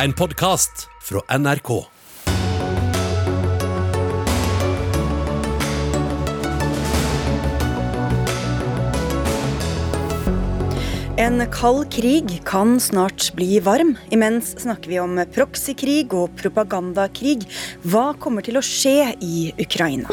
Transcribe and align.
En 0.00 0.12
podkast 0.12 0.86
fra 1.04 1.20
NRK. 1.38 1.68
En 11.16 11.44
kald 11.52 11.90
krig 11.92 12.40
kan 12.48 12.80
snart 12.80 13.34
bli 13.36 13.60
varm. 13.60 13.98
Imens 14.08 14.54
snakker 14.64 14.88
vi 14.88 15.00
om 15.02 15.20
proxykrig 15.34 16.08
og 16.16 16.32
propagandakrig. 16.40 17.42
Hva 17.84 18.14
kommer 18.16 18.48
til 18.48 18.56
å 18.56 18.64
skje 18.64 19.12
i 19.20 19.52
Ukraina? 19.60 20.08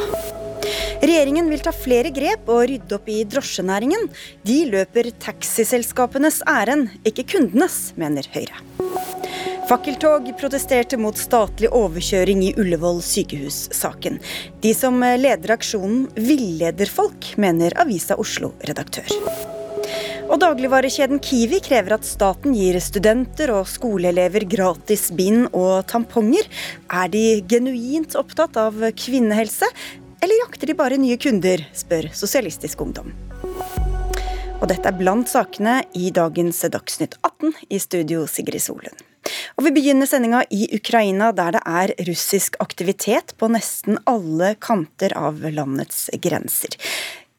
Regjeringen 1.00 1.48
vil 1.48 1.64
ta 1.64 1.72
flere 1.72 2.12
grep 2.12 2.52
og 2.52 2.66
rydde 2.68 3.00
opp 3.00 3.08
i 3.08 3.22
drosjenæringen. 3.24 4.10
De 4.44 4.60
løper 4.76 5.14
taxiselskapenes 5.24 6.44
ærend, 6.44 6.92
ikke 7.08 7.30
kundenes, 7.32 7.94
mener 7.96 8.28
Høyre. 8.36 8.60
Fakkeltog 9.70 10.32
protesterte 10.40 10.98
mot 10.98 11.18
statlig 11.18 11.70
overkjøring 11.78 12.40
i 12.42 12.54
Ullevål 12.58 13.04
sykehus-saken. 13.06 14.16
De 14.64 14.72
som 14.74 14.96
leder 14.98 15.52
aksjonen 15.54 16.08
villeder 16.18 16.90
folk, 16.90 17.28
mener 17.38 17.76
Avisa 17.78 18.16
Oslo-redaktør. 18.18 19.06
Og 20.26 20.40
dagligvarekjeden 20.42 21.22
Kiwi 21.22 21.60
krever 21.62 22.00
at 22.00 22.08
staten 22.10 22.56
gir 22.58 22.80
studenter 22.82 23.54
og 23.54 23.70
skoleelever 23.70 24.48
gratis 24.50 25.12
bind 25.14 25.52
og 25.52 25.86
tamponger. 25.92 26.50
Er 26.90 27.12
de 27.14 27.24
genuint 27.46 28.18
opptatt 28.18 28.58
av 28.58 28.74
kvinnehelse, 28.98 29.70
eller 30.18 30.42
jakter 30.48 30.72
de 30.72 30.78
bare 30.82 30.98
nye 30.98 31.20
kunder, 31.22 31.62
spør 31.78 32.10
Sosialistisk 32.18 32.82
Ungdom. 32.88 33.14
Og 34.60 34.66
dette 34.74 34.90
er 34.90 34.98
blant 34.98 35.30
sakene 35.30 35.84
i 35.94 36.10
dagens 36.10 36.66
Dagsnytt 36.74 37.20
18, 37.22 37.54
i 37.70 37.78
studio 37.86 38.26
Sigrid 38.26 38.66
Solund. 38.66 39.09
Og 39.58 39.66
Vi 39.66 39.74
begynner 39.76 40.08
sendinga 40.10 40.44
i 40.50 40.68
Ukraina, 40.76 41.32
der 41.36 41.58
det 41.58 41.64
er 41.68 41.96
russisk 42.08 42.56
aktivitet 42.64 43.36
på 43.38 43.50
nesten 43.52 44.00
alle 44.10 44.54
kanter 44.62 45.16
av 45.18 45.42
landets 45.44 46.08
grenser. 46.22 46.78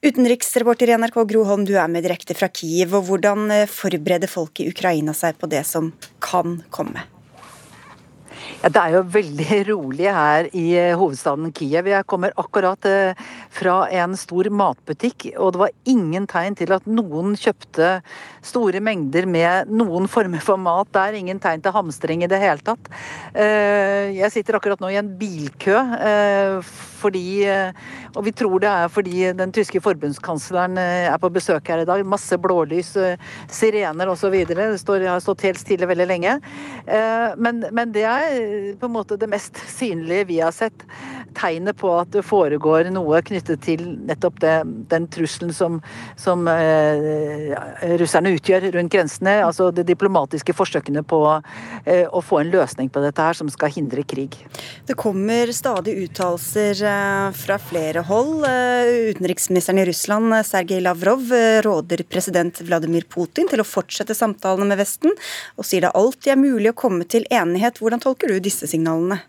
Utenriksreporter 0.00 0.88
i 0.88 0.96
NRK 0.96 1.22
Gro 1.28 1.44
Holm, 1.44 1.66
du 1.68 1.74
er 1.76 1.88
med 1.92 2.06
direkte 2.06 2.36
fra 2.36 2.48
Kiev. 2.48 2.94
og 2.96 3.08
Hvordan 3.08 3.50
forbereder 3.68 4.32
folk 4.32 4.60
i 4.60 4.70
Ukraina 4.72 5.12
seg 5.16 5.36
på 5.40 5.50
det 5.52 5.66
som 5.68 5.92
kan 6.24 6.62
komme? 6.72 7.04
Ja, 8.58 8.68
Det 8.68 8.80
er 8.82 8.94
jo 8.96 9.02
veldig 9.14 9.58
rolig 9.70 10.08
her 10.10 10.48
i 10.56 10.66
hovedstaden 10.98 11.52
Kiev. 11.56 11.86
Jeg 11.88 12.06
kommer 12.10 12.34
akkurat 12.40 12.88
fra 13.54 13.76
en 14.02 14.16
stor 14.18 14.50
matbutikk, 14.52 15.30
og 15.38 15.54
det 15.54 15.62
var 15.62 15.76
ingen 15.88 16.26
tegn 16.30 16.58
til 16.58 16.74
at 16.74 16.88
noen 16.90 17.36
kjøpte 17.38 18.00
store 18.44 18.82
mengder 18.84 19.28
med 19.30 19.70
noen 19.70 20.08
former 20.10 20.42
for 20.44 20.60
mat 20.60 20.90
der. 20.96 21.16
Ingen 21.16 21.40
tegn 21.40 21.62
til 21.64 21.74
hamstring 21.76 22.24
i 22.24 22.30
det 22.30 22.40
hele 22.42 22.60
tatt. 22.64 22.90
Jeg 23.34 24.32
sitter 24.34 24.58
akkurat 24.58 24.80
nå 24.82 24.92
i 24.92 25.00
en 25.00 25.12
bilkø 25.20 25.76
fordi 27.00 27.48
Og 28.12 28.24
vi 28.26 28.32
tror 28.36 28.60
det 28.60 28.68
er 28.68 28.90
fordi 28.92 29.30
den 29.38 29.52
tyske 29.56 29.80
forbundskansleren 29.80 30.76
er 30.80 31.16
på 31.22 31.30
besøk 31.32 31.68
her 31.72 31.84
i 31.84 31.88
dag. 31.88 32.02
Masse 32.04 32.36
blålys, 32.36 32.92
sirener 33.48 34.10
osv. 34.12 34.34
Det 34.44 34.58
har 35.06 35.22
stått 35.22 35.46
helt 35.46 35.60
stille 35.60 35.88
veldig 35.88 36.08
lenge. 36.10 36.36
Men, 37.40 37.64
men 37.72 37.94
det 37.94 38.04
er 38.04 38.39
på 38.80 38.88
en 38.88 38.94
måte 38.94 39.18
det 39.20 39.28
mest 39.30 39.58
synlige 39.70 40.26
vi 40.30 40.40
har 40.40 40.54
sett. 40.54 40.84
Tegnet 41.36 41.78
på 41.78 41.90
at 41.94 42.10
det 42.14 42.24
foregår 42.26 42.88
noe 42.90 43.20
knyttet 43.22 43.62
til 43.62 43.84
nettopp 44.08 44.40
det, 44.42 44.54
den 44.90 45.06
trusselen 45.12 45.52
som, 45.54 45.78
som 46.18 46.48
eh, 46.50 47.52
russerne 48.00 48.32
utgjør 48.34 48.70
rundt 48.74 48.92
grensene. 48.92 49.36
Altså 49.44 49.70
de 49.74 49.84
diplomatiske 49.86 50.54
forsøkene 50.56 51.04
på 51.06 51.20
eh, 51.84 52.06
å 52.08 52.22
få 52.24 52.40
en 52.42 52.52
løsning 52.52 52.90
på 52.90 53.02
dette 53.04 53.22
her 53.22 53.38
som 53.38 53.50
skal 53.52 53.72
hindre 53.74 54.04
krig. 54.06 54.38
Det 54.88 54.98
kommer 54.98 55.52
stadig 55.54 55.96
uttalelser 56.06 56.82
fra 57.36 57.58
flere 57.62 58.02
hold. 58.08 58.44
Utenriksministeren 59.12 59.82
i 59.82 59.86
Russland, 59.88 60.34
Sergej 60.46 60.82
Lavrov, 60.84 61.30
råder 61.64 62.04
president 62.10 62.60
Vladimir 62.66 63.06
Putin 63.10 63.48
til 63.50 63.62
å 63.62 63.66
fortsette 63.66 64.16
samtalene 64.16 64.70
med 64.70 64.80
Vesten, 64.80 65.14
og 65.56 65.66
sier 65.66 65.84
det 65.84 65.94
alltid 65.98 66.34
er 66.34 66.40
mulig 66.40 66.72
å 66.72 66.78
komme 66.78 67.06
til 67.10 67.26
enighet. 67.30 67.80
Hvordan 67.80 68.02
tolker 68.02 68.29
du 68.32 68.40
disse 68.40 68.66
signalene? 68.66 69.20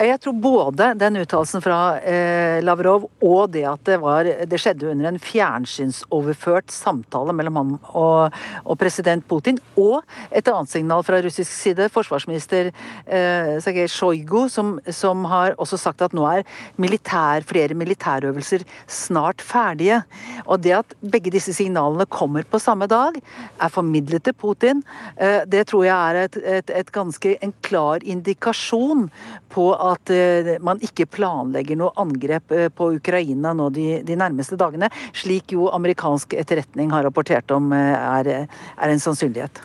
Jeg 0.00 0.22
tror 0.24 0.32
både 0.40 0.86
den 0.96 1.18
uttalelsen 1.20 1.60
fra 1.60 1.98
eh, 2.00 2.62
Lavrov 2.64 3.10
og 3.20 3.50
det 3.52 3.66
at 3.68 3.82
det, 3.84 3.98
var, 4.00 4.24
det 4.24 4.58
skjedde 4.60 4.88
under 4.88 5.10
en 5.10 5.18
fjernsynsoverført 5.20 6.72
samtale 6.72 7.34
mellom 7.36 7.58
ham 7.60 7.74
og, 7.92 8.38
og, 8.64 8.72
president 8.80 9.26
Putin, 9.28 9.58
og 9.76 10.00
et 10.32 10.48
annet 10.48 10.72
signal 10.72 11.04
fra 11.04 11.20
russisk 11.20 11.52
side, 11.52 11.90
forsvarsminister 11.92 12.70
eh, 12.72 13.52
Sergej 13.60 13.90
Sjojgu, 13.92 14.46
som, 14.48 14.78
som, 14.88 15.26
har 15.28 15.58
også 15.60 15.76
sagt 15.76 16.00
at 16.00 16.16
nå 16.16 16.24
er 16.30 16.48
militær, 16.80 17.44
flere 17.44 17.76
militærøvelser 17.76 18.64
snart 18.88 19.44
ferdige. 19.44 20.00
Og 20.46 20.64
det 20.64 20.72
at 20.78 20.96
begge 21.04 21.34
disse 21.36 21.52
signalene 21.52 22.08
kommer 22.08 22.48
på 22.48 22.62
samme 22.64 22.88
dag, 22.88 23.20
er 23.60 23.76
formidlet 23.76 24.24
til 24.24 24.40
Putin. 24.40 24.80
Eh, 25.20 25.44
det 25.44 25.66
tror 25.68 25.84
jeg 25.84 26.00
er 26.00 26.24
et, 26.24 26.42
et, 26.62 26.74
et 26.80 26.96
ganske, 26.96 27.36
en 27.44 27.54
klar 27.60 28.00
indikasjon 28.00 29.10
på 29.52 29.68
at 29.82 30.12
man 30.62 30.80
ikke 30.84 31.08
planlegger 31.10 31.78
noe 31.78 31.92
angrep 32.00 32.54
på 32.76 32.88
Ukraina 32.96 33.52
nå 33.56 33.68
de, 33.74 33.86
de, 34.06 34.16
nærmeste 34.18 34.58
dagene, 34.60 34.90
slik 35.16 35.54
jo 35.56 35.68
amerikansk 35.74 36.36
etterretning 36.38 36.92
har 36.94 37.06
rapportert 37.06 37.50
om 37.54 37.72
er, 37.74 38.30
er 38.46 38.92
en 38.92 39.02
sannsynlighet. 39.02 39.62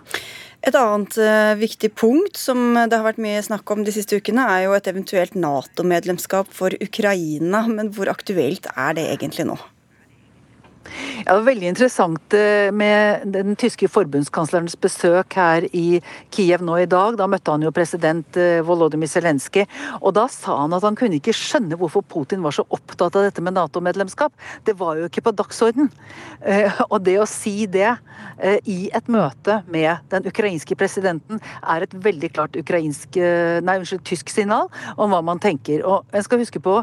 Et 0.68 0.76
annet 0.76 1.16
viktig 1.62 1.92
punkt 1.96 2.40
som 2.40 2.74
det 2.76 2.98
har 2.98 3.06
vært 3.06 3.22
mye 3.24 3.44
snakk 3.46 3.70
om 3.72 3.86
de 3.88 3.94
siste 3.96 4.18
ukene, 4.18 4.44
er 4.50 4.66
jo 4.66 4.76
et 4.76 4.90
eventuelt 4.90 5.38
Nato-medlemskap 5.38 6.50
for 6.52 6.74
Ukraina. 6.82 7.64
Men 7.70 7.94
hvor 7.96 8.10
aktuelt 8.12 8.68
er 8.74 8.98
det 8.98 9.06
egentlig 9.14 9.48
nå? 9.48 9.60
Ja, 10.88 11.34
det 11.34 11.38
var 11.40 11.48
veldig 11.50 11.70
interessant 11.72 12.36
med 12.78 13.28
den 13.34 13.58
tyske 13.60 13.90
forbundskanslerens 13.92 14.78
besøk 14.80 15.36
her 15.38 15.66
i 15.76 16.00
Kiev 16.34 16.64
nå 16.66 16.78
i 16.82 16.90
dag. 16.90 17.18
Da 17.20 17.28
møtte 17.30 17.54
han 17.54 17.66
jo 17.66 17.74
president 17.76 18.38
Volodymyr 18.68 19.10
Zelenskyj, 19.12 19.66
og 20.02 20.16
da 20.18 20.28
sa 20.32 20.62
han 20.64 20.76
at 20.78 20.86
han 20.88 20.98
kunne 20.98 21.20
ikke 21.20 21.36
skjønne 21.36 21.78
hvorfor 21.80 22.06
Putin 22.08 22.44
var 22.46 22.56
så 22.56 22.66
opptatt 22.74 23.18
av 23.18 23.28
dette 23.28 23.44
med 23.44 23.58
Nato-medlemskap. 23.58 24.34
Det 24.68 24.78
var 24.80 25.00
jo 25.00 25.10
ikke 25.10 25.26
på 25.28 25.36
dagsorden. 25.38 25.92
Og 26.90 26.98
det 27.06 27.18
å 27.20 27.28
si 27.28 27.68
det 27.70 27.92
i 28.70 28.78
et 28.96 29.12
møte 29.12 29.62
med 29.68 30.06
den 30.14 30.28
ukrainske 30.30 30.78
presidenten 30.78 31.42
er 31.62 31.84
et 31.84 31.96
veldig 32.06 32.32
klart 32.36 32.58
ukrainsk, 32.60 33.18
nei, 33.18 33.78
unnskyld, 33.82 34.06
tysk 34.08 34.32
signal 34.32 34.70
om 34.96 35.12
hva 35.12 35.24
man 35.26 35.42
tenker. 35.44 35.84
Og 35.88 36.06
jeg 36.16 36.28
skal 36.28 36.44
huske 36.44 36.62
på 36.64 36.80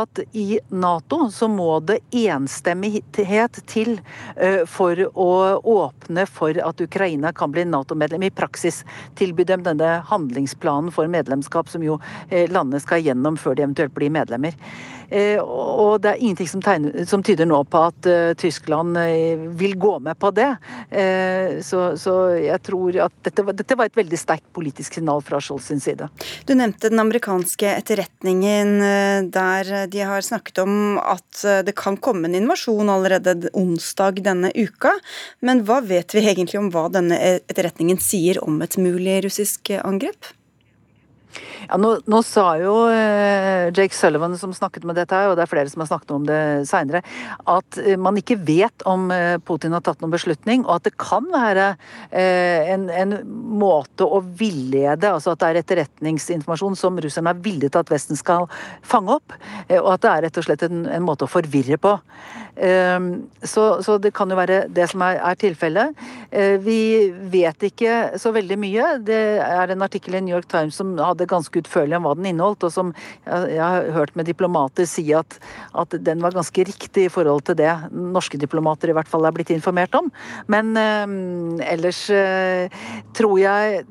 at 0.00 0.22
i 0.32 0.60
Nato 0.72 1.28
så 1.34 1.50
må 1.50 1.80
det 1.84 2.00
enstemmig 2.14 3.02
til 3.14 3.28
for 4.70 5.00
å 5.12 5.30
åpne 5.74 6.26
for 6.30 6.58
at 6.62 6.80
Ukraina 6.80 7.32
kan 7.36 7.52
bli 7.54 7.64
Nato-medlem. 7.68 8.26
I 8.26 8.34
praksis 8.34 8.82
tilby 9.18 9.46
dem 9.48 9.64
denne 9.66 9.96
handlingsplanen 10.08 10.92
for 10.94 11.10
medlemskap 11.10 11.70
som 11.72 11.84
jo 11.84 11.98
landene 12.30 12.82
skal 12.82 13.04
gjennom 13.04 13.38
før 13.40 13.58
de 13.58 13.66
eventuelt 13.66 13.94
blir 13.96 14.12
medlemmer. 14.14 14.56
Og 15.44 16.00
det 16.02 16.10
er 16.10 16.22
ingenting 16.22 16.48
som, 16.48 16.62
tegner, 16.64 17.04
som 17.08 17.22
tyder 17.24 17.48
nå 17.48 17.60
på 17.70 17.82
at 17.88 18.08
Tyskland 18.40 18.98
vil 19.58 19.76
gå 19.80 19.92
med 20.04 20.18
på 20.20 20.30
det. 20.34 20.50
Så, 21.64 21.82
så 22.00 22.14
jeg 22.38 22.60
tror 22.66 22.98
at 23.06 23.14
dette, 23.26 23.44
dette, 23.52 23.78
var 23.78 23.90
et 23.90 23.98
veldig 23.98 24.18
sterkt 24.18 24.46
politisk 24.56 24.98
signal 24.98 25.22
fra 25.24 25.40
Scholz 25.42 25.68
sin 25.70 25.82
side. 25.82 26.08
Du 26.48 26.54
nevnte 26.56 26.90
den 26.92 27.02
amerikanske 27.02 27.68
etterretningen 27.74 29.30
der 29.34 29.72
de 29.90 30.04
har 30.06 30.24
snakket 30.24 30.62
om 30.64 30.98
at 31.02 31.44
det 31.66 31.76
kan 31.78 31.98
komme 32.00 32.30
en 32.30 32.38
invasjon 32.38 32.92
allerede 32.92 33.50
onsdag 33.52 34.22
denne 34.24 34.52
uka. 34.54 34.94
Men 35.44 35.64
hva 35.68 35.80
vet 35.84 36.14
vi 36.14 36.24
egentlig 36.24 36.60
om 36.60 36.70
hva 36.74 36.88
denne 36.92 37.18
etterretningen 37.34 38.00
sier 38.02 38.40
om 38.44 38.60
et 38.64 38.78
mulig 38.80 39.20
russisk 39.26 39.74
angrep? 39.80 40.32
Ja, 41.68 41.78
nå, 41.80 41.94
nå, 42.10 42.20
sa 42.26 42.54
jo 42.60 42.74
eh, 42.92 43.70
Jake 43.74 43.96
Sullivan, 43.96 44.36
som 44.38 44.52
snakket 44.56 44.84
med 44.88 44.98
dette, 44.98 45.18
og 45.28 45.36
det 45.38 45.44
er 45.44 45.50
flere 45.50 45.70
som 45.72 45.84
har 45.84 45.90
snakket 45.90 46.14
om 46.14 46.26
det 46.28 46.40
seinere, 46.68 47.02
at 47.50 47.78
eh, 47.80 47.96
man 48.00 48.18
ikke 48.20 48.38
vet 48.44 48.84
om 48.88 49.08
eh, 49.14 49.36
Putin 49.44 49.76
har 49.76 49.84
tatt 49.84 50.02
noen 50.04 50.12
beslutning, 50.14 50.64
og 50.66 50.78
at 50.78 50.88
det 50.88 50.94
kan 51.00 51.26
være 51.32 51.72
en, 52.14 52.86
en, 52.90 53.14
måte 53.54 54.06
å 54.06 54.20
villede, 54.38 55.08
altså 55.08 55.32
at 55.32 55.40
det 55.40 55.48
er 55.48 55.58
etterretningsinformasjon 55.60 56.76
som 56.78 56.98
russerne 57.00 57.32
er 57.32 57.42
villige 57.42 57.72
til 57.74 57.82
at 57.82 57.92
Vesten 57.92 58.18
skal 58.18 58.48
fange 58.84 59.16
opp, 59.16 59.34
og 59.80 59.90
at 59.94 60.04
det 60.04 60.10
er 60.10 60.24
rett 60.26 60.40
og 60.40 60.46
slett 60.46 60.64
en, 60.66 60.84
en 60.90 61.04
måte 61.04 61.26
å 61.26 61.30
forvirre 61.30 61.78
på. 61.80 61.94
Eh, 62.54 62.98
så, 63.46 63.64
så, 63.82 63.96
det 64.02 64.14
kan 64.16 64.30
jo 64.30 64.38
være 64.38 64.64
det 64.74 64.88
som 64.92 65.02
er, 65.06 65.20
er 65.22 65.38
tilfellet. 65.40 66.04
vi 66.64 67.10
vet 67.32 67.66
ikke 67.70 68.18
så 68.20 68.32
veldig 68.34 68.58
mye. 68.60 68.90
Det 69.06 69.22
er 69.44 69.72
en 69.72 69.86
artikkel 69.86 70.18
i 70.18 70.22
New 70.24 70.34
York 70.34 70.48
Times 70.50 70.78
som 70.80 70.94
hadde 70.98 71.28
ganske 71.30 71.53
utførlig 71.60 71.98
om 71.98 72.08
hva 72.08 72.14
den 72.18 72.30
inneholdt, 72.32 72.66
og 72.66 72.72
som 72.74 72.92
jeg, 73.26 73.60
har 73.60 73.90
hørt 73.94 74.14
med 74.18 74.28
diplomater 74.28 74.88
si 74.88 75.06
at, 75.16 75.38
at, 75.74 75.96
den 76.04 76.22
var 76.24 76.34
ganske 76.36 76.66
riktig 76.66 77.06
i 77.06 77.12
forhold 77.12 77.44
til 77.48 77.58
det 77.58 77.70
norske 77.92 78.40
diplomater 78.40 78.90
i 78.90 78.96
hvert 78.96 79.10
fall 79.10 79.26
er 79.26 79.34
blitt 79.36 79.52
informert 79.54 79.94
om. 79.98 80.10
Men 80.50 80.74
eh, 80.80 81.14
ellers 81.74 82.06
eh, 82.12 82.72
tror 83.16 83.38
jeg 83.40 83.84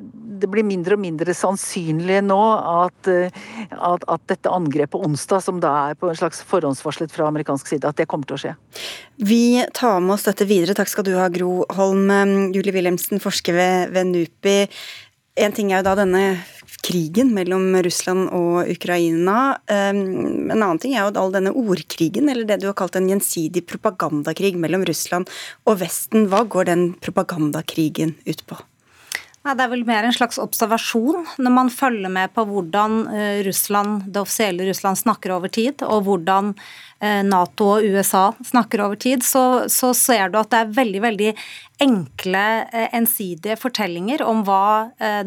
det 0.44 0.50
blir 0.52 0.66
mindre 0.68 0.98
og 0.98 1.04
mindre 1.04 1.36
sannsynlig 1.38 2.20
nå 2.26 2.40
at, 2.58 3.08
at, 3.08 4.06
at 4.12 4.24
dette 4.32 4.52
angrepet 4.52 5.00
onsdag, 5.00 5.44
som 5.46 5.62
da 5.64 5.72
er 5.90 6.00
på 6.00 6.10
en 6.10 6.20
slags 6.20 6.42
forhåndsvarslet 6.50 7.14
fra 7.14 7.30
amerikansk 7.30 7.70
side, 7.70 7.88
at 7.88 8.00
det 8.00 8.10
kommer 8.12 8.28
til 8.28 8.38
å 8.38 8.42
skje. 8.44 8.54
Vi 9.24 9.64
tar 9.78 10.02
med 10.04 10.18
oss 10.18 10.28
dette 10.28 10.48
videre. 10.50 10.76
Takk 10.78 10.92
skal 10.92 11.08
du 11.08 11.14
ha, 11.16 11.30
Gro 11.34 11.64
Holm. 11.78 12.12
Julie 12.54 12.74
Wilhelmsen, 12.76 13.22
forsker 13.24 13.56
ved, 13.58 13.94
ved 13.96 14.12
NUPI. 14.12 14.58
En 15.44 15.56
ting 15.56 15.72
er 15.72 15.82
jo 15.82 15.88
da 15.88 15.96
denne 15.98 16.24
krigen 16.84 17.32
mellom 17.36 17.72
Russland 17.86 18.30
og 18.36 18.70
Ukraina. 18.72 19.56
En 19.72 20.52
annen 20.58 20.82
ting 20.84 20.98
er 20.98 21.06
jo 21.06 21.14
all 21.22 21.34
denne 21.36 21.54
ordkrigen, 21.56 22.30
eller 22.32 22.48
det 22.48 22.60
du 22.62 22.68
har 22.70 22.78
kalt 22.80 22.98
en 23.00 23.10
gjensidig 23.12 23.66
propagandakrig 23.70 24.56
mellom 24.60 24.86
Russland 24.90 25.32
og 25.70 25.80
Vesten. 25.82 26.28
Hva 26.32 26.44
går 26.44 26.70
den 26.72 26.86
propagandakrigen 27.04 28.18
ut 28.28 28.46
på? 28.50 28.60
Nei, 29.44 29.58
Det 29.60 29.64
er 29.66 29.72
vel 29.74 29.84
mer 29.84 30.06
en 30.08 30.16
slags 30.16 30.38
observasjon 30.40 31.26
når 31.44 31.52
man 31.52 31.70
følger 31.74 32.12
med 32.16 32.32
på 32.32 32.46
hvordan 32.48 33.02
eh, 33.12 33.42
Russland, 33.44 34.06
det 34.08 34.22
offisielle 34.22 34.70
Russland 34.70 35.02
snakker 35.02 35.34
over 35.36 35.52
tid, 35.52 35.84
og 35.84 36.06
hvordan 36.08 36.54
eh, 37.04 37.20
Nato 37.28 37.74
og 37.74 37.84
USA 37.84 38.30
snakker 38.40 38.86
over 38.86 38.96
tid, 39.04 39.26
så, 39.28 39.68
så 39.68 39.92
ser 40.00 40.32
du 40.32 40.40
at 40.40 40.54
det 40.54 40.64
er 40.64 40.74
veldig 40.80 41.04
veldig 41.10 41.36
enkle, 41.84 42.46
eh, 42.72 42.88
ensidige 42.96 43.60
fortellinger 43.60 44.24
om 44.24 44.46
hva 44.48 44.64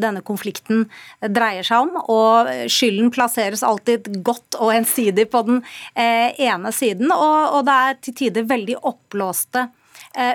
denne 0.00 0.24
konflikten 0.24 0.86
dreier 1.20 1.66
seg 1.66 1.84
om. 1.84 1.98
Og 2.08 2.48
skylden 2.72 3.12
plasseres 3.12 3.66
alltid 3.66 4.08
godt 4.24 4.56
og 4.56 4.72
ensidig 4.78 5.28
på 5.28 5.44
den 5.44 5.60
ene 5.92 6.72
siden, 6.72 7.12
og, 7.12 7.58
og 7.58 7.66
det 7.68 7.80
er 7.82 7.98
til 8.00 8.22
tider 8.24 8.48
veldig 8.48 8.80
oppblåste 8.80 9.68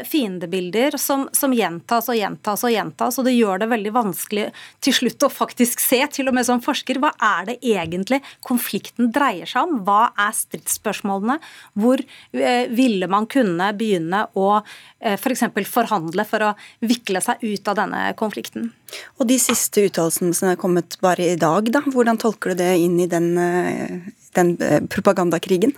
fiendebilder 0.05 0.93
som, 1.01 1.23
som, 1.33 1.53
gjentas 1.55 2.09
og 2.11 2.17
gjentas 2.17 2.63
og 2.67 2.73
gjentas, 2.73 3.17
og 3.17 3.25
det 3.25 3.33
gjør 3.33 3.63
det 3.63 3.69
veldig 3.71 3.93
vanskelig 3.95 4.43
til 4.83 4.93
slutt 4.93 5.25
å 5.25 5.31
faktisk 5.33 5.81
se, 5.81 5.99
til 6.13 6.29
og 6.29 6.35
med 6.37 6.45
som 6.45 6.61
forsker, 6.61 6.99
hva 7.01 7.11
er 7.17 7.47
det 7.49 7.57
egentlig 7.65 8.21
konflikten 8.45 9.11
dreier 9.13 9.49
seg 9.49 9.65
om? 9.65 9.81
Hva 9.87 10.11
er 10.19 10.35
stridsspørsmålene? 10.37 11.39
Hvor 11.81 12.01
eh, 12.01 12.69
ville 12.69 13.09
man 13.11 13.27
kunne 13.31 13.71
begynne 13.77 14.25
å 14.37 14.47
eh, 14.59 15.17
f.eks. 15.17 15.47
For 15.51 15.73
forhandle 15.81 16.25
for 16.27 16.45
å 16.45 16.53
vikle 16.85 17.21
seg 17.23 17.41
ut 17.43 17.71
av 17.71 17.79
denne 17.81 18.05
konflikten? 18.19 18.71
Og 19.19 19.27
de 19.29 19.37
siste 19.41 19.85
uttalelsene 19.87 20.35
som 20.37 20.51
er 20.51 20.59
kommet 20.59 20.97
bare 21.03 21.31
i 21.33 21.39
dag, 21.39 21.69
da, 21.73 21.83
hvordan 21.85 22.19
tolker 22.21 22.53
du 22.53 22.61
det 22.63 22.73
inn 22.83 22.99
i 23.01 23.09
den, 23.09 23.31
eh, 23.39 24.11
den 24.37 24.55
propagandakrigen? 24.91 25.75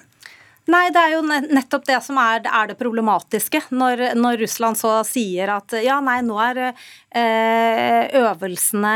Nei, 0.71 0.86
det 0.95 1.01
er 1.01 1.13
jo 1.18 1.24
nettopp 1.27 1.83
det 1.89 2.00
som 2.06 2.18
er, 2.21 2.45
er 2.48 2.69
det 2.71 2.80
problematiske. 2.80 3.65
Når, 3.75 4.13
når, 4.15 4.38
Russland 4.45 4.80
så 4.80 4.95
sier 5.07 5.51
at 5.57 5.75
ja, 5.83 5.98
nei, 6.04 6.21
nå 6.24 6.38
er 6.39 6.62
eh, 6.69 8.07
øvelsene 8.21 8.94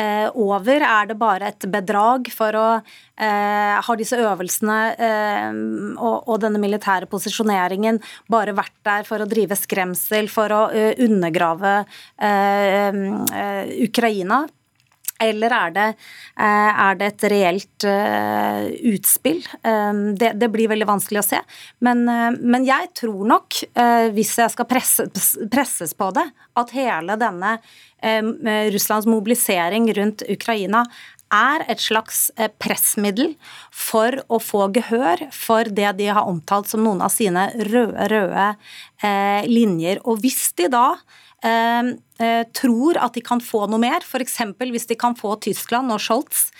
eh, 0.00 0.28
over. 0.32 0.86
Er 0.88 1.10
det 1.10 1.18
bare 1.20 1.50
et 1.52 1.66
bedrag 1.68 2.30
for 2.32 2.56
å 2.56 2.64
eh, 2.78 3.76
Har 3.84 4.00
disse 4.00 4.16
øvelsene 4.16 4.78
eh, 4.96 5.60
og, 5.98 6.16
og, 6.22 6.40
denne 6.46 6.62
militære 6.62 7.10
posisjoneringen 7.12 8.00
bare 8.32 8.56
vært 8.56 8.78
der 8.88 9.04
for 9.08 9.20
å 9.20 9.28
drive 9.28 9.58
skremsel, 9.58 10.32
for 10.32 10.56
å 10.56 10.62
uh, 10.72 10.90
undergrave 10.96 11.76
eh, 12.24 13.78
Ukraina? 13.84 14.46
Eller 15.22 15.54
er 15.56 15.74
det, 15.76 15.86
eh, 16.36 16.82
er 16.86 16.98
det 16.98 17.08
et 17.12 17.24
reelt 17.32 17.86
uh, 17.86 18.66
utspill? 18.92 19.40
Um, 19.62 20.02
det, 20.18 20.34
det, 20.40 20.50
blir 20.52 20.70
veldig 20.72 20.88
vanskelig 20.88 21.22
å 21.22 21.26
se. 21.26 21.40
Men, 21.84 22.04
men 22.40 22.66
jeg 22.66 22.90
tror 22.98 23.24
nok, 23.28 23.62
hvis 24.14 24.34
jeg 24.38 24.52
skal 24.52 24.68
presse, 24.68 25.06
presses 25.52 25.94
på 25.96 26.10
det, 26.14 26.26
at 26.58 26.72
hele 26.76 27.16
denne 27.20 27.56
Russlands 28.74 29.06
mobilisering 29.06 29.86
rundt 29.96 30.24
Ukraina 30.30 30.82
er 31.32 31.64
et 31.70 31.80
slags 31.80 32.26
pressmiddel 32.60 33.34
for 33.72 34.18
å 34.28 34.40
få 34.42 34.68
gehør 34.76 35.26
for 35.32 35.70
det 35.70 35.94
de 36.00 36.10
har 36.12 36.28
omtalt 36.28 36.68
som 36.70 36.84
noen 36.84 37.02
av 37.04 37.12
sine 37.14 37.48
røde, 37.70 38.08
røde 38.12 38.48
linjer. 39.48 40.02
Og 40.04 40.20
hvis 40.22 40.52
de 40.58 40.68
da 40.72 40.92
eh, 40.92 41.22
tror 41.42 42.98
at 43.02 43.16
de 43.16 43.20
kan 43.24 43.40
få 43.42 43.64
noe 43.66 43.80
mer, 43.82 44.04
f.eks. 44.06 44.36
hvis 44.60 44.86
de 44.86 44.94
kan 44.94 45.16
få 45.18 45.34
Tyskland 45.42 45.90
og 45.90 45.98
Scholz 45.98 46.52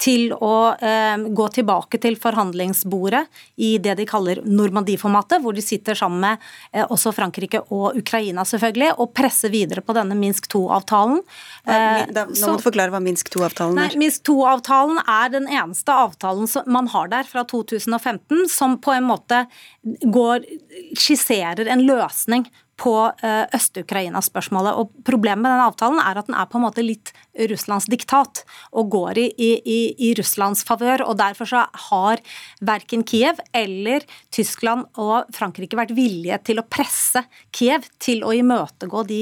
til 0.00 0.30
å 0.32 0.72
eh, 0.80 1.20
gå 1.36 1.46
tilbake 1.52 2.00
til 2.00 2.16
forhandlingsbordet 2.20 3.22
i 3.60 3.74
det 3.82 3.96
de 3.98 4.06
kaller 4.08 4.40
Normandie-formatet, 4.46 5.42
hvor 5.44 5.56
de 5.56 5.64
sitter 5.64 5.98
sammen 5.98 6.22
med 6.24 6.46
eh, 6.72 6.86
også 6.86 7.12
Frankrike 7.16 7.62
og 7.68 7.98
Ukraina, 8.00 8.46
selvfølgelig, 8.48 8.94
og 8.96 9.12
presser 9.16 9.52
videre 9.52 9.84
på 9.84 9.96
denne 9.96 10.16
Minsk 10.18 10.48
2-avtalen. 10.54 11.20
Eh, 11.66 12.06
nå 12.14 12.26
må 12.32 12.56
du 12.56 12.64
forklare 12.64 12.94
hva 12.94 13.02
Minsk 13.04 13.32
2-avtalen 13.34 13.76
er. 13.76 13.92
Nei, 13.92 14.04
Minsk 14.06 14.24
2-avtalen 14.30 15.02
er 15.04 15.36
den 15.36 15.50
eneste 15.50 15.96
avtalen 16.06 16.48
som 16.50 16.64
man 16.70 16.88
har 16.94 17.12
der 17.12 17.28
fra 17.28 17.44
2015, 17.50 18.48
som 18.52 18.80
på 18.80 18.96
en 18.96 19.08
måte 19.10 19.44
går, 19.84 20.48
skisserer 20.96 21.68
en 21.68 21.84
løsning 21.84 22.48
på 22.80 22.94
eh, 23.22 23.44
Øst-Ukraina-spørsmålet. 23.56 24.78
Og 24.80 24.92
Problemet 25.06 25.44
med 25.44 25.52
den 25.52 25.64
avtalen 25.64 26.00
er 26.02 26.20
at 26.20 26.28
den 26.30 26.36
er 26.38 26.48
på 26.48 26.58
en 26.58 26.64
måte 26.64 26.84
litt 26.84 27.12
Russlands 27.50 27.86
diktat 27.90 28.42
og 28.76 28.90
går 28.92 29.20
i, 29.20 29.28
i, 29.36 29.78
i 30.08 30.12
Russlands 30.18 30.62
favør. 30.66 31.04
og 31.06 31.18
Derfor 31.20 31.48
så 31.48 31.64
har 31.90 32.22
verken 32.64 33.04
Kiev 33.06 33.40
eller 33.56 34.04
Tyskland 34.32 34.88
og 35.00 35.28
Frankrike 35.36 35.78
vært 35.78 35.94
villige 35.96 36.40
til 36.50 36.62
å 36.62 36.66
presse 36.66 37.22
Kiev 37.56 37.86
til 38.02 38.24
å 38.26 38.32
imøtegå 38.36 39.04
de, 39.08 39.20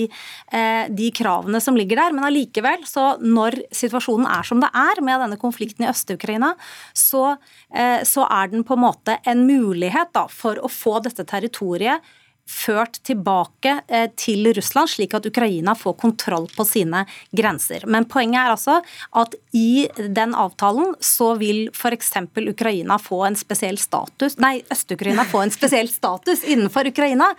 eh, 0.53 0.87
de 0.89 1.11
kravene 1.15 1.63
som 1.63 1.79
ligger 1.79 2.03
der. 2.03 2.17
Men 2.17 2.29
allikevel, 2.31 2.87
så 2.89 3.11
når 3.23 3.61
situasjonen 3.75 4.29
er 4.39 4.47
som 4.47 4.63
det 4.63 4.71
er 4.71 5.03
med 5.05 5.25
denne 5.25 5.41
konflikten 5.41 5.87
i 5.87 5.91
Øst-Ukraina, 5.91 6.55
så, 6.97 7.37
eh, 7.75 8.07
så 8.07 8.27
er 8.31 8.55
den 8.55 8.65
på 8.65 8.79
en 8.79 8.87
måte 8.87 9.19
en 9.27 9.47
mulighet 9.49 10.15
da, 10.15 10.27
for 10.31 10.61
å 10.63 10.71
få 10.71 10.99
dette 11.03 11.27
territoriet 11.27 12.05
ført 12.49 12.99
tilbake 13.07 13.75
eh, 13.89 14.09
til 14.17 14.49
Russland, 14.57 14.91
slik 14.91 15.15
at 15.17 15.27
Ukraina 15.29 15.75
får 15.77 15.97
kontroll 16.01 16.49
på 16.57 16.65
sine 16.67 17.05
grenser. 17.37 17.85
Men 17.87 18.09
poenget 18.09 18.41
er 18.41 18.55
altså 18.55 18.79
at 19.21 19.37
i 19.57 19.87
den 19.99 20.35
avtalen 20.39 20.95
så 21.05 21.35
vil 21.41 21.67
f.eks. 21.75 22.15
Ukraina 22.49 22.99
få 23.03 23.23
en 23.29 23.39
spesiell 23.39 23.79
status 23.81 24.39
Nei, 24.41 24.59
Øst-Ukraina 24.73 25.27
få 25.29 25.43
en 25.45 25.53
spesiell 25.53 25.91
status 25.93 26.45
innenfor 26.49 26.89
Ukraina. 26.89 27.31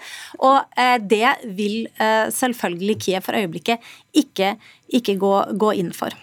Og 0.46 0.62
eh, 0.78 0.98
det 1.02 1.36
vil 1.58 1.88
eh, 1.98 2.30
selvfølgelig 2.34 3.00
Kiev 3.02 3.26
for 3.26 3.38
øyeblikket 3.40 3.92
ikke, 4.18 4.56
ikke 4.94 5.18
gå, 5.20 5.36
gå 5.60 5.76
inn 5.82 5.94
for. 5.96 6.14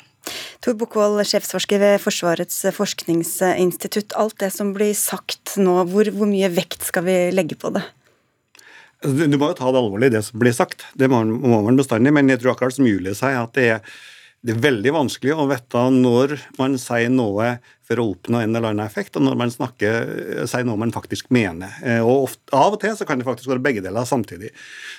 Tor 0.65 0.75
Bukkvold, 0.79 1.21
sjefsforsker 1.29 1.79
ved 1.83 2.01
Forsvarets 2.03 2.65
forskningsinstitutt. 2.75 4.17
Alt 4.19 4.41
det 4.43 4.51
som 4.55 4.73
blir 4.75 4.95
sagt 4.99 5.55
nå, 5.61 5.79
hvor, 5.91 6.11
hvor 6.15 6.31
mye 6.31 6.51
vekt 6.51 6.89
skal 6.89 7.07
vi 7.07 7.21
legge 7.35 7.59
på 7.59 7.71
det? 7.75 7.85
Du 9.05 9.37
må 9.37 9.51
jo 9.51 9.57
ta 9.59 9.71
det 9.71 9.81
alvorlig, 9.81 10.13
det 10.15 10.25
som 10.25 10.41
blir 10.41 10.55
sagt. 10.57 10.87
Det 10.97 11.09
må, 11.13 11.23
man 11.25 11.79
bestandig. 11.79 12.15
Men 12.17 12.33
jeg 12.33 12.43
tror 12.43 12.55
akkurat 12.55 12.77
som 12.77 12.89
Julie 12.89 13.17
sier, 13.17 13.43
at 13.43 13.57
det 13.59 13.67
er, 13.77 13.97
det 14.47 14.55
er 14.55 14.63
veldig 14.65 14.95
vanskelig 14.95 15.35
å 15.37 15.49
vite 15.51 15.83
når 15.93 16.37
man 16.59 16.79
sier 16.81 17.11
noe 17.13 17.57
for 17.87 18.01
å 18.03 18.07
oppnå 18.13 18.41
en 18.41 18.51
eller 18.51 18.73
annen 18.73 18.87
effekt, 18.87 19.15
og 19.15 19.23
når 19.23 19.37
man 19.39 19.53
snakker, 19.53 20.09
sier 20.51 20.67
noe 20.67 20.81
man 20.81 20.93
faktisk 20.95 21.29
mener. 21.35 21.71
Eh, 21.87 22.01
og 22.03 22.27
ofte, 22.27 22.43
Av 22.57 22.75
og 22.75 22.81
til 22.83 22.97
så 22.99 23.07
kan 23.07 23.21
det 23.21 23.27
faktisk 23.29 23.51
være 23.53 23.63
begge 23.63 23.85
deler 23.85 24.09
samtidig. 24.09 24.51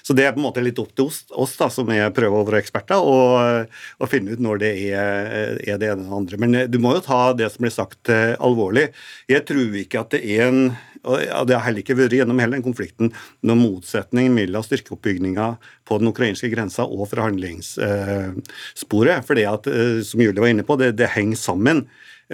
Så 0.08 0.16
det 0.16 0.24
er 0.24 0.36
på 0.36 0.40
en 0.40 0.48
måte 0.48 0.64
litt 0.64 0.80
opp 0.80 0.94
til 0.96 1.10
oss, 1.10 1.26
oss 1.36 1.58
da, 1.60 1.68
som 1.74 1.90
er 1.92 2.14
prøver 2.16 2.56
å 2.56 2.62
eksperter, 2.62 2.96
å 3.04 4.10
finne 4.10 4.36
ut 4.36 4.44
når 4.44 4.64
det 4.64 4.74
er, 4.88 5.60
er 5.68 5.82
det 5.82 5.92
ene 5.92 6.06
eller 6.06 6.22
andre. 6.22 6.40
Men 6.44 6.56
eh, 6.56 6.70
du 6.72 6.80
må 6.84 6.96
jo 6.96 7.04
ta 7.10 7.22
det 7.36 7.52
som 7.54 7.68
blir 7.68 7.76
sagt, 7.76 8.02
eh, 8.14 8.38
alvorlig. 8.40 8.88
Jeg 9.32 9.44
tror 9.50 9.76
ikke 9.84 10.06
at 10.06 10.16
det 10.16 10.24
er 10.24 10.48
en 10.48 10.64
og 11.08 11.48
Det 11.48 11.56
har 11.56 11.64
heller 11.66 11.82
ikke 11.84 11.98
vært 11.98 12.16
gjennom 12.18 12.40
hele 12.42 12.56
den 12.58 12.66
konflikten 12.66 13.08
noen 13.46 13.64
motsetning 13.64 14.28
mellom 14.36 14.64
styrkeoppbygninga 14.66 15.48
på 15.88 15.94
den 16.02 16.12
ukrainske 16.12 16.50
grensa 16.52 16.84
og 16.84 17.06
forhandlingssporet. 17.12 19.26
For 19.28 19.34
det 19.40 19.48
at, 19.50 19.64
eh, 19.72 20.00
som 20.04 20.22
Julie 20.22 20.44
var 20.44 20.52
inne 20.52 20.68
på, 20.68 20.74
det, 20.80 20.90
det 21.00 21.16
henger 21.16 21.40
sammen. 21.40 21.78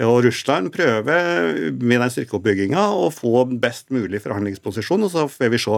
Og 0.02 0.24
Russland 0.26 0.72
prøver 0.74 1.70
med 1.70 2.00
den 2.02 2.10
styrkeoppbygginga 2.10 2.82
å 2.98 3.14
få 3.14 3.44
best 3.62 3.94
mulig 3.94 4.18
forhandlingsposisjon, 4.24 5.06
og 5.06 5.12
så 5.12 5.28
får 5.30 5.52
vi 5.52 5.60
se, 5.62 5.76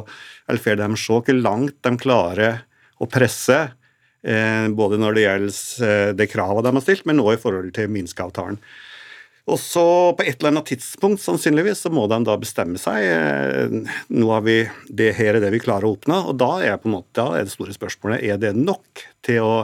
eller 0.48 0.62
får 0.64 0.78
de 0.80 0.88
se 0.96 1.18
hvor 1.20 1.36
langt 1.36 1.76
de 1.84 1.92
klarer 2.00 2.62
å 2.96 3.04
presse, 3.12 3.58
eh, 4.24 4.68
både 4.72 4.96
når 5.02 5.18
det 5.18 5.26
gjelder 5.26 5.58
eh, 5.84 6.14
det 6.16 6.30
kravet 6.32 6.64
de 6.64 6.72
har 6.78 6.84
stilt, 6.86 7.04
men 7.04 7.20
også 7.20 7.36
i 7.36 7.42
forhold 7.42 7.68
til 7.76 7.92
Minsk-avtalen. 7.92 8.56
Og 9.46 9.60
så 9.62 9.84
på 10.18 10.24
et 10.26 10.40
eller 10.40 10.50
annet 10.56 10.72
tidspunkt 10.72 11.22
sannsynligvis 11.22 11.84
så 11.84 11.92
må 11.94 12.08
de 12.10 12.18
da 12.26 12.34
bestemme 12.40 12.80
seg. 12.82 13.04
Eh, 13.06 13.94
nå 14.10 14.32
har 14.32 14.42
vi, 14.46 14.58
det 14.90 15.12
her 15.20 15.38
er 15.38 15.44
det 15.44 15.52
vi 15.54 15.62
klarer 15.62 15.86
å 15.86 15.94
oppnå. 15.94 16.18
Og 16.32 16.40
da 16.42 16.50
er, 16.66 16.80
måte, 16.90 17.12
da 17.14 17.28
er 17.38 17.46
det 17.46 17.54
store 17.54 17.76
spørsmålet 17.76 18.26
er 18.26 18.42
det 18.42 18.56
nok 18.58 19.06
til 19.26 19.46
å 19.46 19.54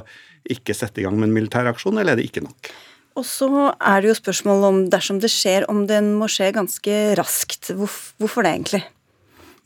ikke 0.52 0.74
sette 0.74 1.02
i 1.02 1.06
gang 1.06 1.18
med 1.18 1.30
en 1.30 1.36
militær 1.36 1.66
aksjon, 1.70 1.98
eller 1.98 2.14
er 2.14 2.22
det 2.22 2.30
ikke 2.30 2.44
nok? 2.46 2.72
Og 3.18 3.26
så 3.28 3.48
er 3.74 4.00
det 4.00 4.12
jo 4.12 4.16
spørsmål 4.22 4.66
om 4.70 4.80
dersom 4.92 5.18
det 5.22 5.30
skjer, 5.32 5.66
om 5.70 5.84
den 5.90 6.14
må 6.18 6.30
skje 6.32 6.52
ganske 6.54 6.98
raskt. 7.18 7.74
Hvorfor 7.74 8.46
det 8.46 8.54
egentlig? 8.54 8.84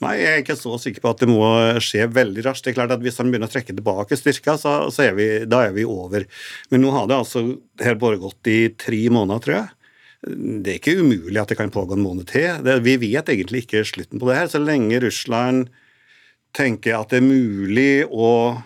Nei, 0.04 0.16
jeg 0.20 0.28
er 0.28 0.42
ikke 0.42 0.58
så 0.58 0.76
sikker 0.80 1.00
på 1.04 1.12
at 1.14 1.22
det 1.22 1.28
må 1.30 1.44
skje 1.80 2.04
veldig 2.12 2.42
raskt. 2.44 2.66
Det 2.66 2.74
er 2.74 2.80
klart 2.80 2.92
at 2.92 3.04
Hvis 3.04 3.16
han 3.20 3.30
begynner 3.30 3.48
å 3.48 3.52
trekke 3.52 3.72
tilbake 3.72 4.18
styrka, 4.18 4.56
så, 4.60 4.74
så 4.92 5.06
er 5.06 5.16
vi, 5.16 5.28
da 5.48 5.62
er 5.68 5.76
vi 5.76 5.86
over. 5.88 6.26
Men 6.72 6.84
nå 6.84 6.92
har 6.92 7.08
det 7.08 7.16
altså 7.16 7.46
her 7.80 7.96
bare 8.00 8.20
gått 8.20 8.50
i 8.52 8.58
tre 8.76 9.06
måneder, 9.12 9.44
tror 9.44 9.56
jeg. 9.60 9.75
Det 10.26 10.72
er 10.72 10.78
ikke 10.80 10.96
umulig 10.98 11.38
at 11.38 11.52
det 11.52 11.58
kan 11.60 11.70
pågå 11.70 11.94
en 11.94 12.02
måned 12.02 12.26
til. 12.32 12.48
Det, 12.66 12.80
vi 12.82 12.96
vet 12.98 13.28
egentlig 13.30 13.64
ikke 13.64 13.84
slutten 13.86 14.18
på 14.18 14.30
det 14.30 14.40
her. 14.40 14.48
Så 14.50 14.58
lenge 14.62 14.98
Russland 15.04 15.68
tenker 16.56 16.98
at 16.98 17.12
det 17.12 17.20
er 17.20 17.28
mulig 17.28 17.92
å 18.10 18.58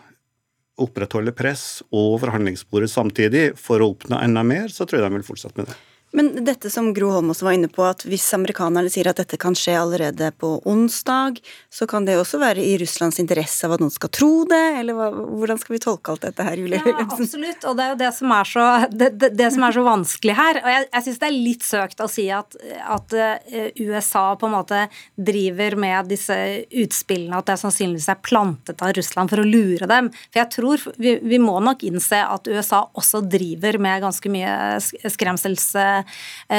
opprettholde 0.80 1.34
press 1.36 1.82
og 1.92 2.20
forhandlingsbordet 2.22 2.88
samtidig 2.88 3.44
for 3.60 3.82
å 3.82 3.90
oppnå 3.92 4.20
enda 4.24 4.44
mer, 4.46 4.70
så 4.72 4.86
tror 4.88 5.02
jeg 5.02 5.10
de 5.10 5.18
vil 5.18 5.26
fortsette 5.26 5.60
med 5.60 5.68
det. 5.68 5.76
Men 6.12 6.44
dette 6.44 6.70
som 6.70 6.90
Gro 6.94 7.10
Holm 7.14 7.30
også 7.32 7.46
var 7.46 7.56
inne 7.56 7.70
på, 7.70 7.84
at 7.86 8.04
hvis 8.08 8.24
amerikanerne 8.34 8.90
sier 8.92 9.10
at 9.10 9.20
dette 9.20 9.38
kan 9.40 9.54
skje 9.58 9.76
allerede 9.78 10.30
på 10.40 10.52
onsdag, 10.68 11.40
så 11.70 11.86
kan 11.90 12.06
det 12.06 12.16
også 12.18 12.40
være 12.42 12.62
i 12.64 12.76
Russlands 12.80 13.20
interesse 13.22 13.66
av 13.66 13.76
at 13.76 13.82
noen 13.82 13.94
skal 13.94 14.12
tro 14.14 14.30
det, 14.50 14.62
eller 14.80 14.96
hva, 14.96 15.10
hvordan 15.12 15.60
skal 15.60 15.76
vi 15.76 15.82
tolke 15.82 16.14
alt 16.14 16.26
dette 16.26 16.46
her, 16.46 16.58
Julie 16.58 16.80
Ja, 16.80 16.96
absolutt, 17.04 17.66
og 17.68 17.76
det 17.78 17.84
er 17.84 17.92
jo 17.92 17.98
det 18.00 18.10
som 18.16 18.34
er 18.34 18.50
så, 18.50 18.66
det, 18.90 19.10
det, 19.20 19.32
det 19.38 19.50
som 19.54 19.66
er 19.66 19.76
så 19.76 19.84
vanskelig 19.86 20.36
her. 20.38 20.60
Og 20.62 20.70
jeg, 20.74 20.88
jeg 20.88 21.06
syns 21.06 21.20
det 21.20 21.28
er 21.28 21.36
litt 21.36 21.66
søkt 21.66 22.02
å 22.04 22.10
si 22.10 22.26
at, 22.34 22.58
at 22.96 23.16
eh, 23.16 23.70
USA 23.80 24.24
på 24.40 24.48
en 24.48 24.56
måte 24.56 24.82
driver 25.14 25.78
med 25.80 26.10
disse 26.10 26.38
utspillene, 26.68 27.38
at 27.38 27.52
det 27.52 27.58
sannsynligvis 27.62 28.10
er 28.10 28.22
plantet 28.24 28.82
av 28.82 28.94
Russland 28.96 29.30
for 29.30 29.42
å 29.42 29.46
lure 29.46 29.90
dem. 29.90 30.10
For 30.30 30.42
jeg 30.42 30.52
tror 30.56 30.88
vi, 30.98 31.16
vi 31.22 31.42
må 31.42 31.58
nok 31.62 31.84
innse 31.86 32.24
at 32.24 32.50
USA 32.50 32.82
også 32.98 33.22
driver 33.30 33.78
med 33.82 34.02
ganske 34.02 34.32
mye 34.32 34.80
skremsels 34.80 35.70
Eh, 35.99 35.99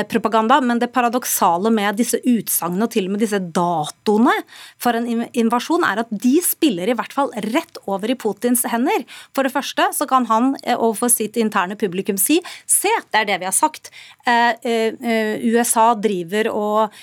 propaganda. 0.09 0.59
Men 0.61 0.79
det 0.81 0.91
paradoksale 0.95 1.71
med 1.73 1.99
disse 1.99 2.19
utsagnene 2.27 2.87
og 2.87 2.93
til 2.93 3.07
og 3.07 3.15
med 3.15 3.23
disse 3.23 3.39
datoene 3.41 4.35
for 4.81 4.97
en 4.97 5.25
invasjon, 5.37 5.85
er 5.87 6.03
at 6.03 6.11
de 6.11 6.35
spiller 6.45 6.91
i 6.91 6.95
hvert 6.97 7.13
fall 7.15 7.31
rett 7.51 7.79
over 7.87 8.11
i 8.11 8.17
Putins 8.19 8.63
hender. 8.71 9.05
For 9.35 9.47
det 9.47 9.53
første 9.53 9.89
så 9.95 10.07
kan 10.09 10.27
han 10.29 10.53
eh, 10.63 10.77
overfor 10.77 11.11
sitt 11.11 11.39
interne 11.41 11.77
publikum 11.79 12.19
si 12.21 12.39
se, 12.69 12.91
det 13.11 13.21
er 13.23 13.29
det 13.29 13.39
vi 13.41 13.49
har 13.49 13.55
sagt. 13.55 13.91
Eh, 14.27 15.41
USA 15.51 15.91
driver 15.99 16.51
og 16.51 17.01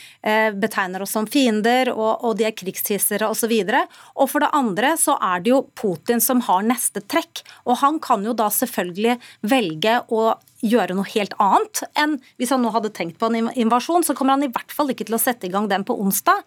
betegner 0.60 1.02
oss 1.02 1.14
som 1.16 1.26
fiender, 1.30 1.90
og, 1.94 2.30
de 2.38 2.46
er 2.48 2.54
krigshissere 2.56 3.28
osv. 3.30 3.52
Og, 3.64 3.96
og 4.22 4.30
for 4.30 4.44
det 4.44 4.50
andre 4.56 4.94
så 5.00 5.16
er 5.24 5.44
det 5.44 5.52
jo 5.54 5.62
Putin 5.78 6.22
som 6.22 6.42
har 6.46 6.66
neste 6.66 7.02
trekk. 7.06 7.42
Og 7.66 7.80
han 7.82 8.00
kan 8.02 8.24
jo 8.26 8.36
da 8.36 8.50
selvfølgelig 8.52 9.18
velge 9.48 9.98
å 10.12 10.28
gjøre 10.64 10.96
noe 10.98 11.06
helt 11.12 11.36
annet 11.42 11.84
enn 11.98 12.16
hvis 12.40 12.52
han 12.54 12.64
nå 12.64 12.72
hadde 12.74 12.90
tenkt 12.94 13.18
på 13.20 13.30
en 13.30 13.50
invasjon. 13.54 14.06
Så 14.06 14.16
kommer 14.18 14.36
han 14.36 14.46
i 14.46 14.52
hvert 14.52 14.74
fall 14.74 14.90
ikke 14.92 15.06
til 15.08 15.18
å 15.18 15.22
sette 15.22 15.48
i 15.48 15.52
gang 15.52 15.68
den 15.70 15.86
på 15.86 15.96
onsdag 15.98 16.42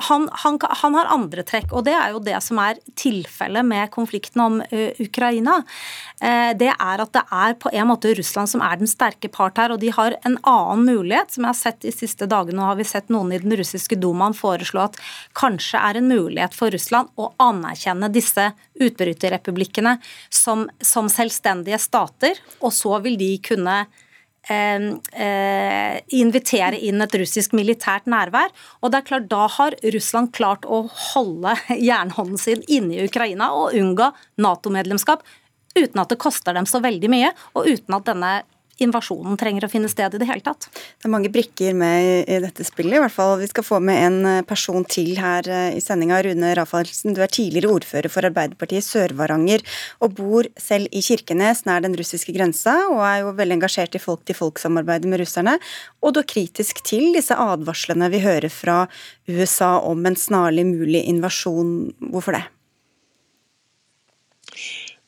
han, 0.00 0.28
han, 0.32 0.58
han, 0.82 0.94
har 0.94 1.10
andre 1.12 1.42
trekk, 1.46 1.72
og 1.72 1.84
det 1.88 1.94
er 1.96 2.12
jo 2.14 2.22
det 2.22 2.38
som 2.44 2.60
er 2.62 2.78
tilfellet 2.98 3.66
med 3.66 3.90
konflikten 3.94 4.42
om 4.44 4.58
uh, 4.62 5.00
Ukraina. 5.02 5.58
Uh, 6.22 6.54
det 6.58 6.70
er 6.72 7.02
at 7.02 7.12
det 7.14 7.24
er 7.34 7.56
på 7.58 7.72
en 7.72 7.90
måte 7.90 8.12
Russland 8.18 8.50
som 8.50 8.62
er 8.64 8.78
den 8.80 8.90
sterke 8.90 9.30
part 9.32 9.58
her, 9.58 9.74
og 9.74 9.82
de 9.82 9.92
har 9.94 10.16
en 10.22 10.38
annen 10.42 10.86
mulighet, 10.86 11.34
som 11.34 11.46
jeg 11.46 11.52
har 11.52 11.60
sett 11.60 11.80
de 11.84 11.94
siste 11.94 12.28
dagene. 12.30 12.58
Nå 12.58 12.70
har 12.70 12.78
vi 12.78 12.88
sett 12.88 13.12
noen 13.12 13.34
i 13.34 13.42
den 13.42 13.54
russiske 13.58 13.98
dumaen 14.00 14.36
foreslå 14.36 14.86
at 14.88 14.98
kanskje 15.38 15.82
er 15.90 16.00
en 16.00 16.10
mulighet 16.10 16.56
for 16.56 16.74
Russland 16.74 17.10
å 17.18 17.32
anerkjenne 17.42 18.10
disse 18.14 18.50
utbryterrepublikkene 18.78 19.98
som, 20.30 20.68
som 20.80 21.10
selvstendige 21.12 21.78
stater, 21.82 22.38
og 22.62 22.74
så 22.74 22.98
vil 23.04 23.18
de 23.20 23.34
kunne 23.44 23.82
invitere 26.08 26.78
inn 26.80 27.04
et 27.04 27.16
russisk 27.20 27.52
militært 27.56 28.08
nærvær. 28.08 28.48
Og 28.80 28.92
det 28.92 29.00
er 29.00 29.08
klart, 29.10 29.28
Da 29.28 29.46
har 29.58 29.76
Russland 29.94 30.32
klart 30.32 30.64
å 30.64 30.86
holde 31.12 31.52
jernhånden 31.90 32.40
sin 32.40 32.64
inne 32.68 32.96
i 32.96 33.04
Ukraina 33.08 33.52
og 33.52 33.76
unngå 33.76 34.12
Nato-medlemskap 34.40 35.26
uten 35.78 36.00
at 36.00 36.10
det 36.12 36.20
koster 36.20 36.56
dem 36.56 36.66
så 36.66 36.80
veldig 36.82 37.10
mye, 37.12 37.32
og 37.54 37.68
uten 37.68 37.94
at 37.98 38.08
denne 38.08 38.32
invasjonen 38.84 39.38
trenger 39.38 39.66
å 39.66 39.70
finne 39.70 39.90
sted 39.90 40.14
i 40.14 40.20
det 40.20 40.28
hele 40.28 40.44
tatt. 40.44 40.68
Det 40.70 41.08
er 41.08 41.12
mange 41.12 41.30
brikker 41.32 41.76
med 41.76 42.28
i 42.30 42.38
dette 42.42 42.66
spillet, 42.66 42.98
i 42.98 43.02
hvert 43.02 43.14
fall. 43.14 43.36
Vi 43.40 43.48
skal 43.50 43.66
få 43.66 43.80
med 43.84 44.00
en 44.06 44.18
eh, 44.28 44.44
person 44.46 44.86
til 44.88 45.14
her 45.18 45.48
eh, 45.50 45.76
i 45.78 45.82
sendinga. 45.82 46.20
Rune 46.24 46.52
Rafaelsen, 46.58 47.14
du 47.16 47.22
er 47.24 47.32
tidligere 47.32 47.72
ordfører 47.76 48.10
for 48.12 48.26
Arbeiderpartiet 48.28 48.86
Sør-Varanger, 48.86 49.64
og 50.04 50.16
bor 50.18 50.48
selv 50.60 50.90
i 50.94 51.02
Kirkenes, 51.04 51.64
nær 51.68 51.84
den 51.84 51.96
russiske 51.98 52.34
grensa, 52.34 52.74
og 52.92 53.02
er 53.06 53.22
jo 53.22 53.34
veldig 53.38 53.58
engasjert 53.58 53.98
i 53.98 54.02
folk-til-folk-samarbeidet 54.02 55.10
med 55.10 55.22
russerne. 55.22 55.58
Og 56.02 56.14
du 56.14 56.22
er 56.22 56.30
kritisk 56.30 56.82
til 56.86 57.10
disse 57.16 57.36
advarslene 57.38 58.10
vi 58.14 58.22
hører 58.24 58.50
fra 58.52 58.84
USA 59.28 59.76
om 59.84 60.06
en 60.08 60.18
snarlig 60.18 60.66
mulig 60.68 61.04
invasjon. 61.10 61.92
Hvorfor 62.12 62.38
det? 62.38 62.46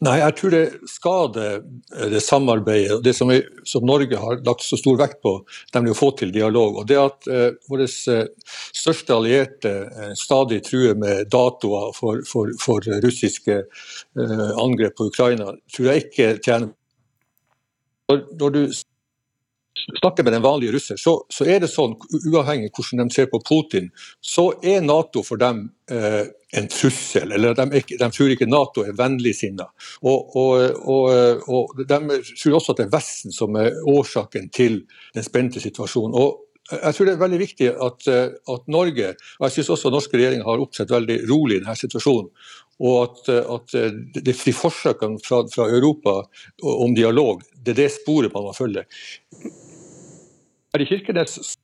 Nei, 0.01 0.15
jeg 0.23 0.33
tror 0.39 0.55
det 0.55 0.63
skader 0.89 1.59
eh, 1.59 2.07
det 2.09 2.23
samarbeidet 2.25 3.03
det 3.05 3.13
som, 3.17 3.29
vi, 3.29 3.43
som, 3.69 3.85
Norge 3.85 4.17
har 4.17 4.41
lagt 4.47 4.65
så 4.65 4.79
stor 4.81 4.97
vekt 4.97 5.19
på, 5.21 5.35
nemlig 5.75 5.93
å 5.93 5.99
få 5.99 6.09
til 6.17 6.33
dialog. 6.33 6.79
Og 6.81 6.87
Det 6.89 6.97
at 6.97 7.29
eh, 7.29 7.51
våre 7.69 7.85
uh, 7.85 8.55
største 8.81 9.13
allierte 9.13 9.75
eh, 9.85 10.15
stadig 10.17 10.63
truer 10.65 10.97
med 10.97 11.29
datoer 11.33 11.93
for, 11.97 12.25
for, 12.29 12.53
for 12.63 12.89
russiske 13.05 13.61
angrep 14.17 14.97
på 14.97 15.11
Ukraina, 15.13 15.53
tror 15.75 15.91
jeg 15.91 16.07
ikke 16.07 16.31
tjener 16.41 16.73
når, 18.11 18.25
når 18.41 18.57
du 18.57 18.63
snakker 20.01 20.25
med 20.25 20.33
den 20.33 20.43
vanlige 20.43 20.73
russer, 20.73 20.97
så, 20.97 21.21
så, 21.33 21.47
er 21.47 21.63
det 21.63 21.71
sånn, 21.71 21.95
uavhengig 22.33 22.73
hvordan 22.75 23.09
de 23.09 23.15
ser 23.15 23.29
på 23.31 23.41
Putin, 23.47 23.91
så 24.21 24.51
er 24.63 24.83
Nato 24.85 25.23
for 25.27 25.41
dem 25.41 25.69
eh, 25.91 26.27
en 26.57 26.69
trussel. 26.69 27.33
Eller 27.33 27.55
de, 27.55 27.83
de, 27.89 28.11
tror 28.11 28.35
ikke 28.35 28.49
Nato 28.49 28.85
er 28.85 28.97
vennligsinna. 28.99 29.67
Og, 30.03 30.37
og, 30.37 30.79
og, 30.81 31.49
og, 31.49 31.83
de 31.87 32.21
tror 32.35 32.59
også 32.59 32.75
at 32.75 32.83
det 32.83 32.87
er 32.89 32.95
Vesten 32.95 33.35
som 33.35 33.59
er 33.61 33.77
årsaken 33.89 34.51
til 34.55 34.83
den 35.15 35.27
spente 35.27 35.63
situasjonen. 35.63 36.17
Og 36.17 36.47
jeg 36.71 36.95
tror 36.95 37.09
det 37.09 37.15
er 37.17 37.23
veldig 37.25 37.39
viktig 37.41 37.69
at, 37.83 38.09
at 38.55 38.69
Norge, 38.71 39.15
og 39.41 39.47
jeg 39.47 39.55
synes 39.57 39.73
også 39.75 39.91
norske 39.91 40.15
regjeringer 40.15 40.47
har 40.47 40.61
opptrådt 40.63 40.93
veldig 40.95 41.17
rolig 41.31 41.59
i 41.59 41.63
denne 41.65 41.79
situasjonen. 41.79 42.29
Og 42.81 43.01
at, 43.03 43.33
at 43.57 44.23
de 44.25 44.35
forsøkene 44.57 45.19
fra, 45.25 45.43
fra 45.53 45.67
Europa 45.69 46.23
om 46.63 46.95
dialog, 46.97 47.43
det 47.59 47.75
er 47.75 47.83
det 47.83 47.91
sporet 47.99 48.33
man 48.33 48.47
må 48.47 48.55
følge. 48.57 48.87
Her 50.71 50.85
i 50.85 50.87
Kirkenes 50.87 51.59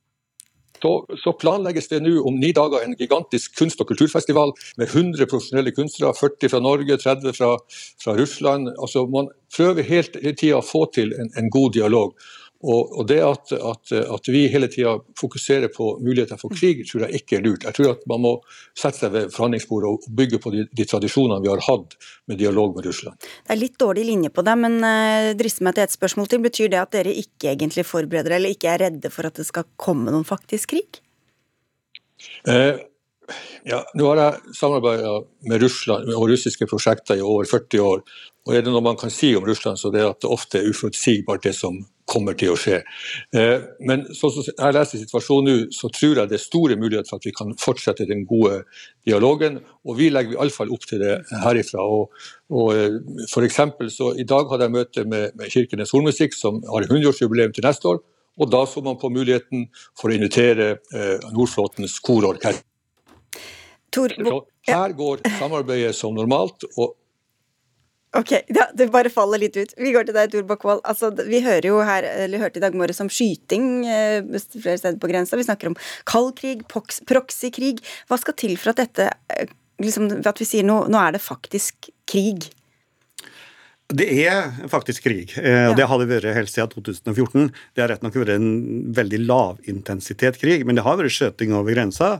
så, 0.81 1.33
planlegges 1.41 1.89
det 1.91 2.01
nå 2.05 2.15
om 2.27 2.39
ni 2.39 2.51
dager 2.55 2.83
en 2.83 2.95
gigantisk 2.99 3.55
kunst- 3.59 3.81
og 3.83 3.89
kulturfestival 3.91 4.53
med 4.77 4.87
100 4.87 5.29
profesjonelle 5.29 5.73
kunstnere, 5.75 6.15
40 6.17 6.53
fra 6.53 6.61
Norge, 6.63 6.97
30 6.97 7.37
fra, 7.37 7.53
fra 8.03 8.17
Russland. 8.17 8.71
Altså 8.77 9.05
Man 9.11 9.31
prøver 9.55 9.87
helt, 9.87 10.17
hele 10.21 10.35
tida 10.37 10.59
å 10.59 10.65
få 10.65 10.85
til 10.93 11.13
en, 11.17 11.31
en 11.37 11.49
god 11.53 11.73
dialog. 11.77 12.13
Og, 12.65 12.93
og 12.97 13.05
det 13.09 13.19
at, 13.21 13.51
at, 13.53 13.91
at, 14.01 14.29
vi 14.33 14.47
hele 14.49 14.65
tida 14.71 14.95
fokuserer 15.19 15.69
på 15.69 15.91
muligheter 16.01 16.39
for 16.41 16.53
krig, 16.57 16.81
tror 16.89 17.05
jeg 17.05 17.21
ikke 17.21 17.37
er 17.37 17.43
lurt. 17.45 17.67
Jeg 17.67 17.77
tror 17.77 17.91
at 17.91 18.05
man 18.09 18.23
må 18.23 18.31
sette 18.73 19.03
seg 19.03 19.13
ved 19.13 19.33
forhandlingsbordet 19.35 19.91
og 19.91 20.07
bygge 20.17 20.39
på 20.41 20.53
de, 20.55 20.63
de 20.73 20.87
tradisjonene 20.89 21.43
vi 21.43 21.51
har 21.51 21.61
hatt 21.67 21.93
med 22.25 22.41
dialog 22.41 22.73
med 22.79 22.89
Russland. 22.89 23.21
Det 23.21 23.53
er 23.53 23.61
litt 23.61 23.77
dårlig 23.77 24.07
linje 24.09 24.33
på 24.33 24.45
det, 24.47 24.55
men 24.63 24.79
uh, 24.81 25.35
drister 25.37 25.67
meg 25.67 25.77
til 25.77 25.85
et 25.85 25.93
spørsmål 25.93 26.31
til. 26.31 26.41
Betyr 26.47 26.71
det 26.73 26.81
at 26.81 26.95
dere 26.97 27.13
ikke 27.13 27.51
egentlig 27.53 27.85
forbereder 27.85 28.39
eller 28.39 28.55
ikke 28.55 28.71
er 28.73 28.87
redde 28.87 29.11
for 29.13 29.29
at 29.29 29.37
det 29.37 29.45
skal 29.45 29.67
komme 29.77 30.13
noen 30.13 30.25
faktisk 30.25 30.73
krig? 30.73 31.01
Uh, 32.49 32.81
ja, 33.67 33.83
nå 33.93 34.07
har 34.09 34.23
jeg 34.23 34.55
samarbeida 34.57 35.19
med 35.51 35.61
Russland 35.61 36.09
og 36.15 36.25
russiske 36.31 36.65
prosjekter 36.69 37.19
i 37.19 37.25
over 37.25 37.45
40 37.45 37.85
år. 37.85 38.01
Og 38.47 38.55
er 38.55 38.63
det 38.63 38.71
noe 38.71 38.81
man 38.81 38.97
kan 38.97 39.11
si 39.13 39.33
om 39.35 39.45
Russland, 39.45 39.77
så 39.77 39.91
det 39.93 40.01
er 40.01 40.09
at 40.13 40.23
det 40.23 40.31
ofte 40.31 40.61
er 40.61 40.71
uforutsigbart 40.71 41.45
det 41.45 41.53
som 41.57 41.81
kommer 42.07 42.37
til 42.39 42.53
å 42.53 42.57
skje. 42.59 42.81
Eh, 43.35 43.63
men 43.87 44.05
sånn 44.15 44.33
som 44.33 44.47
jeg 44.47 44.75
leser 44.75 45.01
situasjonen 45.01 45.47
nå, 45.49 45.55
så 45.75 45.89
tror 45.93 46.21
jeg 46.21 46.31
det 46.31 46.37
er 46.37 46.43
store 46.43 46.77
muligheter 46.79 47.09
for 47.11 47.21
at 47.21 47.27
vi 47.27 47.33
kan 47.35 47.53
fortsette 47.59 48.07
den 48.09 48.23
gode 48.29 48.61
dialogen. 49.07 49.59
Og 49.87 49.99
vi 49.99 50.09
legger 50.13 50.37
iallfall 50.37 50.71
opp 50.73 50.87
til 50.89 51.03
det 51.03 51.17
herifra. 51.43 51.83
Og, 51.83 52.13
og 52.53 52.69
eh, 52.75 52.99
for 53.31 53.47
eksempel, 53.47 53.91
så 53.93 54.13
I 54.15 54.27
dag 54.27 54.47
hadde 54.51 54.69
jeg 54.69 54.77
møte 54.77 55.07
med, 55.07 55.35
med 55.39 55.51
Kirkenes 55.53 55.91
Hornmusikk, 55.95 56.37
som 56.37 56.61
har 56.71 56.87
100-årsjubileum 56.87 57.55
til 57.55 57.67
neste 57.67 57.91
år. 57.91 58.01
Og 58.37 58.51
da 58.53 58.63
så 58.69 58.83
man 58.85 58.99
på 59.01 59.09
muligheten 59.09 59.67
for 59.97 60.11
å 60.11 60.15
invitere 60.17 60.77
eh, 60.93 61.27
Nordflåtens 61.33 61.97
kororkester. 62.05 62.63
Her 64.67 64.93
går 64.93 65.23
samarbeidet 65.39 65.95
som 65.95 66.13
normalt. 66.13 66.67
og 66.77 66.95
Ok, 68.15 68.31
ja, 68.31 68.69
Det 68.73 68.87
bare 68.91 69.11
faller 69.11 69.41
litt 69.41 69.57
ut. 69.59 69.73
Vi 69.77 69.91
går 69.91 70.07
til 70.07 70.15
deg, 70.15 70.31
Tor 70.31 70.45
Bakvold. 70.47 70.81
Altså, 70.87 71.11
vi 71.27 71.41
hører 71.43 71.67
jo 71.67 71.81
her, 71.83 72.07
eller 72.23 72.39
hørte 72.39 72.61
i 72.61 72.63
dag 72.63 72.75
morges 72.77 73.01
om 73.03 73.11
skyting 73.11 73.83
eh, 73.83 74.23
flere 74.55 74.79
steder 74.79 74.99
på 75.01 75.09
grensa. 75.11 75.37
Vi 75.39 75.45
snakker 75.47 75.73
om 75.73 75.77
kald 76.07 76.31
krig, 76.39 76.63
proxykrig. 76.71 77.81
Hva 78.07 78.19
skal 78.21 78.37
til 78.39 78.55
for 78.59 78.71
at 78.71 78.79
dette 78.85 79.09
eh, 79.35 79.51
liksom, 79.83 80.09
At 80.23 80.39
vi 80.39 80.47
sier 80.47 80.67
nå, 80.67 80.85
nå 80.87 81.01
er 81.03 81.17
det 81.17 81.23
faktisk 81.25 81.91
krig? 82.07 82.49
Det 83.87 84.07
er 84.27 84.51
faktisk 84.67 85.05
krig, 85.05 85.31
eh, 85.39 85.69
og 85.69 85.77
det 85.79 85.85
har 85.87 85.99
det 86.01 86.09
vært 86.09 86.35
helt 86.35 86.51
siden 86.51 86.73
2014. 86.73 87.51
Det 87.75 87.83
har 87.83 87.91
rett 87.91 88.03
nok 88.03 88.17
vært 88.19 88.33
en 88.35 88.49
veldig 88.95 89.21
lavintensitet 89.23 90.39
krig, 90.41 90.65
men 90.67 90.75
det 90.75 90.83
har 90.87 90.99
vært 90.99 91.15
skjøting 91.15 91.55
over 91.55 91.75
grensa 91.75 92.17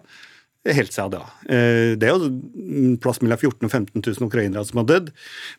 helt 0.75 0.93
siden 0.93 1.13
da. 1.13 1.23
Eh, 1.49 1.95
det 1.99 2.07
er 2.07 2.15
jo 2.15 2.97
plass 3.03 3.21
mellom 3.23 3.39
14 3.39 3.63
000 3.63 3.67
og 3.67 3.73
15 3.73 4.03
000 4.03 4.27
ukrainere 4.27 4.65
som 4.67 4.81
har 4.81 4.87
dødd. 4.91 5.11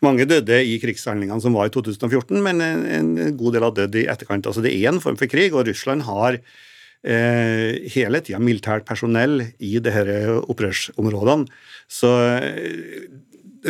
Mange 0.05 0.27
døde 0.29 0.61
i 0.65 0.79
krigshandlingene 0.83 1.41
som 1.45 1.57
var 1.57 1.69
i 1.69 1.75
2014, 1.75 2.41
men 2.45 2.62
en 2.62 3.12
god 3.38 3.57
del 3.57 3.67
har 3.67 3.77
dødd 3.77 4.00
i 4.00 4.09
etterkant. 4.11 4.49
Altså 4.49 4.65
Det 4.65 4.75
er 4.75 4.91
en 4.93 5.03
form 5.05 5.19
for 5.21 5.31
krig, 5.31 5.55
og 5.55 5.67
Russland 5.69 6.07
har 6.09 6.38
eh, 6.38 7.88
hele 7.95 8.23
tida 8.25 8.41
militært 8.43 8.88
personell 8.88 9.43
i 9.59 9.77
disse 9.83 10.38
opprørsområdene. 10.45 11.49
Så 11.88 12.15
eh, 12.38 13.07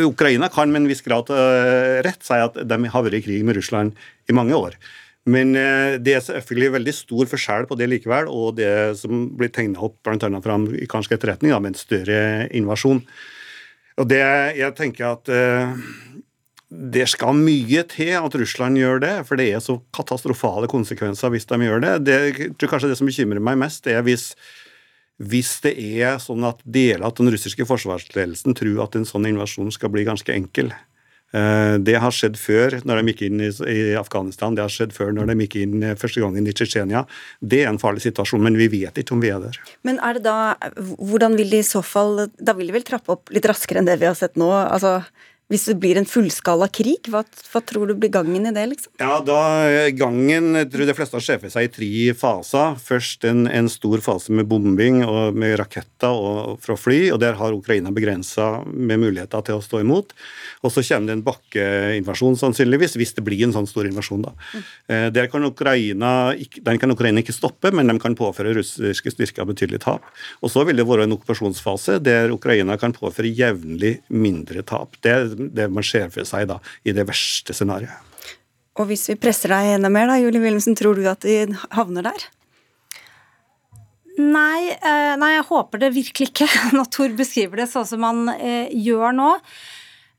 Ukraina 0.05 0.51
kan 0.53 0.71
med 0.71 0.83
en 0.83 0.89
viss 0.91 1.01
grad 1.01 1.31
rett 2.05 2.21
si 2.23 2.37
at 2.37 2.59
de 2.61 2.77
har 2.93 3.03
vært 3.03 3.17
i 3.17 3.23
krig 3.25 3.45
med 3.45 3.57
Russland 3.57 3.97
i 4.29 4.35
mange 4.37 4.53
år. 4.55 4.77
Men 5.27 5.51
uh, 5.57 5.97
det 5.99 6.15
er 6.15 6.23
selvfølgelig 6.25 6.75
veldig 6.77 6.93
stor 6.95 7.31
forskjell 7.33 7.67
på 7.69 7.77
det 7.79 7.89
likevel, 7.91 8.29
og 8.31 8.55
det 8.59 8.71
som 9.01 9.27
blir 9.37 9.51
tegna 9.53 9.83
opp 9.89 9.99
bl.a. 10.05 10.29
fra 10.43 10.55
amerikansk 10.55 11.17
etterretning, 11.17 11.53
med 11.59 11.73
en 11.73 11.81
større 11.81 12.21
invasjon. 12.55 13.03
Og 13.99 14.07
det, 14.07 14.23
jeg 14.55 14.75
tenker 14.77 15.09
at 15.11 15.33
uh, 15.33 15.75
det 16.69 17.07
skal 17.09 17.35
mye 17.35 17.83
til 17.89 18.13
at 18.19 18.39
Russland 18.39 18.79
gjør 18.79 19.03
det, 19.03 19.13
for 19.27 19.41
det 19.41 19.49
er 19.51 19.61
så 19.63 19.79
katastrofale 19.95 20.69
konsekvenser 20.71 21.33
hvis 21.33 21.49
de 21.49 21.59
gjør 21.65 21.83
det. 21.83 21.93
det 22.05 22.17
jeg 22.19 22.49
tror 22.55 22.75
kanskje 22.75 22.91
det 22.93 22.99
som 22.99 23.09
bekymrer 23.09 23.43
meg 23.43 23.59
mest, 23.59 23.89
er 23.89 24.05
hvis 24.05 24.31
hvis 25.19 25.57
det 25.65 25.73
er 25.75 26.15
sånn 26.23 26.45
at 26.47 26.61
deler 26.63 27.03
av 27.03 27.17
den 27.17 27.27
russiske 27.33 27.65
forsvarsledelsen 27.67 28.55
tror 28.55 28.85
at 28.85 28.95
en 28.95 29.07
sånn 29.07 29.27
invasjon 29.27 29.71
skal 29.75 29.91
bli 29.91 30.05
ganske 30.07 30.31
enkel. 30.31 30.71
Eh, 31.31 31.75
det 31.85 31.97
har 32.01 32.13
skjedd 32.15 32.37
før 32.41 32.79
når 32.87 33.01
de 33.01 33.13
gikk 33.13 33.23
inn 33.27 33.43
i 33.45 33.79
Afghanistan, 33.99 34.55
det 34.57 34.65
har 34.65 34.73
skjedd 34.73 34.95
før 34.95 35.13
når 35.13 35.29
de 35.29 35.37
gikk 35.45 35.59
inn 35.61 35.83
eh, 35.85 35.97
første 35.99 36.23
gangen 36.23 36.47
i 36.49 36.55
Tsjetsjenia. 36.55 37.03
Det 37.39 37.63
er 37.63 37.69
en 37.69 37.81
farlig 37.81 38.03
situasjon, 38.07 38.41
men 38.45 38.57
vi 38.57 38.69
vet 38.73 38.97
ikke 38.97 39.13
om 39.17 39.21
vi 39.23 39.31
er 39.33 39.43
der. 39.43 39.59
Men 39.87 40.01
er 40.05 40.17
det 40.17 40.25
da, 40.25 40.55
hvordan 40.97 41.37
vil 41.37 41.53
de 41.53 41.61
i 41.61 41.67
så 41.67 41.83
fall 41.85 42.25
Da 42.39 42.53
vil 42.57 42.69
de 42.69 42.73
vel 42.75 42.85
trappe 42.87 43.13
opp 43.13 43.29
litt 43.33 43.45
raskere 43.47 43.81
enn 43.81 43.87
det 43.87 43.99
vi 44.01 44.09
har 44.09 44.17
sett 44.17 44.39
nå? 44.39 44.49
altså 44.49 44.99
hvis 45.49 45.65
det 45.65 45.79
blir 45.81 45.97
en 45.97 46.05
fullskala 46.05 46.67
krig, 46.69 47.07
hva, 47.09 47.23
hva, 47.25 47.59
tror 47.65 47.89
du 47.89 47.95
blir 47.97 48.11
gangen 48.13 48.45
i 48.45 48.51
det? 48.53 48.65
liksom? 48.69 48.93
Ja, 49.01 49.17
da 49.25 49.39
Gangen 49.97 50.53
jeg 50.53 50.67
tror 50.69 50.85
de 50.85 50.93
fleste 50.93 51.17
har 51.17 51.23
sjefet 51.25 51.53
seg 51.55 51.65
i 51.65 51.71
tre 51.73 51.89
faser. 52.17 52.75
Først 52.85 53.25
en, 53.25 53.47
en, 53.49 53.69
stor 53.69 54.03
fase 54.05 54.33
med 54.35 54.45
bombing 54.49 55.01
og 55.07 55.37
med 55.37 55.55
raketter 55.57 56.13
og, 56.13 56.59
fra 56.61 56.75
fly. 56.77 56.99
og 57.15 57.17
Der 57.23 57.37
har 57.39 57.55
Ukraina 57.55 57.89
begrensa 57.95 58.61
med 58.67 59.01
muligheter 59.01 59.41
til 59.47 59.57
å 59.57 59.63
stå 59.65 59.81
imot. 59.81 60.13
Og 60.61 60.73
så 60.75 60.83
kommer 60.85 61.09
det 61.09 61.17
en 61.17 61.25
bakkeinvasjon, 61.25 62.37
sannsynligvis, 62.37 62.99
hvis 63.01 63.15
det 63.17 63.25
blir 63.25 63.41
en 63.47 63.55
sånn 63.57 63.69
stor 63.69 63.89
invasjon. 63.89 64.27
da. 64.27 64.35
Mm. 64.53 64.69
Der 65.17 65.31
kan 65.33 65.49
Ukraina, 65.49 66.13
den 66.37 66.81
kan 66.81 66.93
Ukraina 66.93 67.25
ikke 67.25 67.33
stoppe, 67.33 67.73
men 67.73 67.89
de 67.89 67.97
kan 68.01 68.17
påføre 68.19 68.53
russiske 68.59 69.15
styrker 69.15 69.49
betydelig 69.49 69.81
tap. 69.87 70.05
Og 70.45 70.53
så 70.53 70.67
vil 70.69 70.77
det 70.77 70.85
være 70.85 71.09
en 71.09 71.17
okkupasjonsfase 71.17 71.97
der 72.05 72.29
Ukraina 72.37 72.77
kan 72.77 72.93
påføre 72.93 73.33
jevnlig 73.33 73.97
mindre 74.13 74.61
tap. 74.61 74.99
Det 75.01 75.15
er 75.15 75.38
det 75.39 75.69
man 75.71 75.85
ser 75.85 76.11
for 76.13 76.27
seg 76.27 76.49
da, 76.51 76.59
i 76.83 76.95
det 76.95 77.07
verste 77.09 77.55
scenarioet. 77.55 78.05
Og 78.79 78.87
hvis 78.87 79.09
vi 79.11 79.17
presser 79.19 79.51
deg 79.51 79.75
enda 79.75 79.91
mer, 79.91 80.07
da, 80.07 80.19
Julie 80.21 80.39
Wilhelmsen, 80.39 80.77
tror 80.79 80.95
du 80.95 81.07
at 81.09 81.25
de 81.25 81.49
havner 81.75 82.05
der? 82.07 82.27
Nei, 84.19 84.71
eh, 84.75 85.15
nei, 85.19 85.33
jeg 85.35 85.47
håper 85.49 85.81
det 85.83 85.93
virkelig 85.95 86.31
ikke, 86.31 86.47
når 86.77 86.89
Tor 86.95 87.15
beskriver 87.17 87.63
det 87.63 87.69
sånn 87.71 87.87
som 87.87 88.07
han 88.07 88.25
eh, 88.37 88.71
gjør 88.75 89.15
nå. 89.15 89.33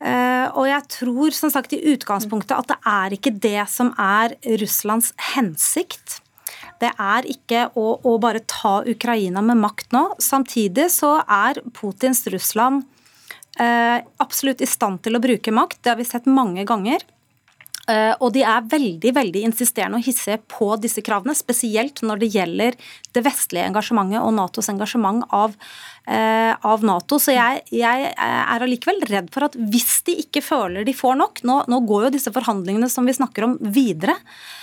Eh, 0.00 0.46
og 0.56 0.64
jeg 0.68 0.86
tror 0.96 1.36
som 1.36 1.52
sagt 1.52 1.74
i 1.76 1.82
utgangspunktet 1.92 2.56
at 2.56 2.70
det 2.72 2.78
er 2.88 3.16
ikke 3.16 3.34
det 3.36 3.64
som 3.68 3.92
er 4.00 4.36
Russlands 4.60 5.12
hensikt. 5.34 6.20
Det 6.80 6.88
er 6.96 7.26
ikke 7.28 7.66
å, 7.76 7.98
å 8.08 8.14
bare 8.20 8.40
ta 8.48 8.80
Ukraina 8.88 9.42
med 9.44 9.60
makt 9.60 9.92
nå. 9.96 10.06
Samtidig 10.20 10.88
så 10.92 11.18
er 11.24 11.60
Putins 11.76 12.24
Russland 12.32 12.84
Eh, 12.84 12.99
absolutt 13.60 14.62
i 14.64 14.68
stand 14.68 15.02
til 15.04 15.18
å 15.18 15.22
bruke 15.22 15.52
makt, 15.52 15.82
det 15.84 15.92
har 15.92 15.98
vi 15.98 16.06
sett 16.08 16.28
mange 16.30 16.64
ganger. 16.68 17.04
Eh, 17.90 18.12
og 18.20 18.32
de 18.34 18.44
er 18.46 18.68
veldig 18.70 19.12
veldig 19.16 19.44
insisterende 19.48 20.00
og 20.00 20.06
hissige 20.06 20.38
på 20.50 20.70
disse 20.82 21.02
kravene, 21.04 21.34
spesielt 21.36 22.02
når 22.06 22.22
det 22.22 22.30
gjelder 22.36 22.78
det 23.16 23.24
vestlige 23.26 23.66
engasjementet 23.70 24.22
og 24.22 24.34
Natos 24.36 24.70
engasjement 24.70 25.24
av, 25.34 25.56
eh, 26.06 26.52
av 26.54 26.86
Nato. 26.86 27.18
Så 27.22 27.34
jeg, 27.34 27.64
jeg, 27.74 28.12
er 28.14 28.66
allikevel 28.66 29.02
redd 29.10 29.32
for 29.34 29.48
at 29.48 29.58
hvis 29.58 30.00
de 30.06 30.18
ikke 30.24 30.44
føler 30.44 30.86
de 30.86 30.96
får 30.96 31.18
nok 31.20 31.44
nå, 31.48 31.60
nå 31.70 31.82
går 31.88 32.08
jo 32.08 32.14
disse 32.18 32.32
forhandlingene 32.34 32.90
som 32.92 33.08
vi 33.08 33.16
snakker 33.16 33.48
om, 33.48 33.58
videre. 33.74 34.18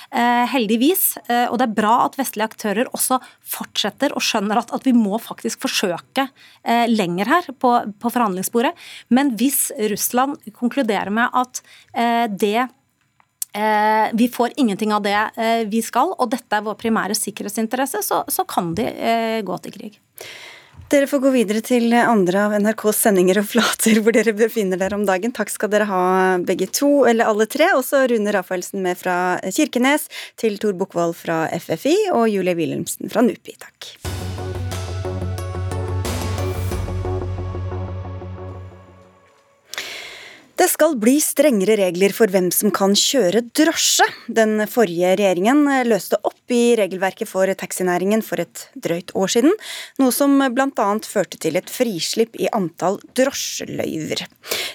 Eh, 0.07 0.45
heldigvis. 0.47 1.17
Eh, 1.27 1.49
og 1.51 1.57
det 1.59 1.65
er 1.67 1.75
bra 1.75 1.95
at 2.05 2.15
vestlige 2.15 2.47
aktører 2.47 2.87
også 2.95 3.19
fortsetter 3.43 4.15
og 4.15 4.23
skjønner 4.23 4.61
at, 4.61 4.71
at 4.71 4.87
vi 4.87 4.93
må 4.95 5.19
faktisk 5.19 5.65
forsøke 5.65 6.29
eh, 6.63 6.85
lenger 6.87 7.27
her 7.27 7.49
på, 7.59 7.73
på 7.99 8.11
forhandlingsbordet. 8.13 8.71
Men 9.11 9.33
hvis 9.39 9.67
Russland 9.91 10.39
konkluderer 10.55 11.11
med 11.11 11.33
at 11.35 11.59
det 12.39 12.69
vi 14.17 14.27
får 14.33 14.53
ingenting 14.61 14.93
av 14.93 15.05
det 15.05 15.15
vi 15.71 15.81
skal, 15.85 16.13
og 16.17 16.29
dette 16.33 16.59
er 16.59 16.65
vår 16.65 16.77
primære 16.79 17.17
sikkerhetsinteresse, 17.17 18.03
så, 18.05 18.21
så 18.29 18.45
kan 18.49 18.75
de 18.77 18.85
gå 19.45 19.57
til 19.63 19.75
krig. 19.79 19.97
Dere 20.87 21.07
får 21.11 21.19
gå 21.19 21.31
videre 21.33 21.59
til 21.65 21.91
andre 21.91 22.45
av 22.45 22.53
NRKs 22.63 23.01
sendinger 23.03 23.41
og 23.41 23.49
flater 23.49 23.99
hvor 23.99 24.15
dere 24.15 24.31
befinner 24.37 24.79
dere 24.79 24.95
om 24.95 25.03
dagen. 25.07 25.33
Takk 25.35 25.51
skal 25.51 25.71
dere 25.73 25.87
ha 25.89 26.03
begge 26.47 26.69
to, 26.71 27.03
eller 27.09 27.27
alle 27.27 27.47
tre. 27.51 27.73
Også 27.75 28.05
Rune 28.07 28.31
Rafaelsen 28.31 28.79
med 28.85 28.95
fra 29.01 29.17
Kirkenes, 29.51 30.07
til 30.39 30.55
Tor 30.63 30.77
Bukkvold 30.79 31.17
fra 31.19 31.43
FFI 31.51 31.97
og 32.13 32.29
Julie 32.31 32.55
Wilhelmsen 32.55 33.11
fra 33.11 33.25
NUPI. 33.27 33.59
Takk. 33.59 34.16
Det 40.57 40.65
skal 40.71 40.95
bli 40.97 41.19
strengere 41.21 41.75
regler 41.77 42.13
for 42.17 42.31
hvem 42.33 42.47
som 42.55 42.71
kan 42.73 42.95
kjøre 42.97 43.43
drosje. 43.59 44.07
Den 44.39 44.63
forrige 44.65 45.11
regjeringen 45.19 45.59
løste 45.85 46.17
opp 46.25 46.49
i 46.49 46.73
regelverket 46.79 47.29
for 47.29 47.51
taxinæringen 47.61 48.23
for 48.25 48.41
et 48.41 48.63
drøyt 48.73 49.13
år 49.13 49.29
siden, 49.35 49.53
noe 50.01 50.15
som 50.15 50.33
bl.a. 50.55 50.87
førte 51.05 51.37
til 51.43 51.59
et 51.61 51.69
frislipp 51.69 52.39
i 52.41 52.49
antall 52.57 52.97
drosjeløyver. 53.19 54.25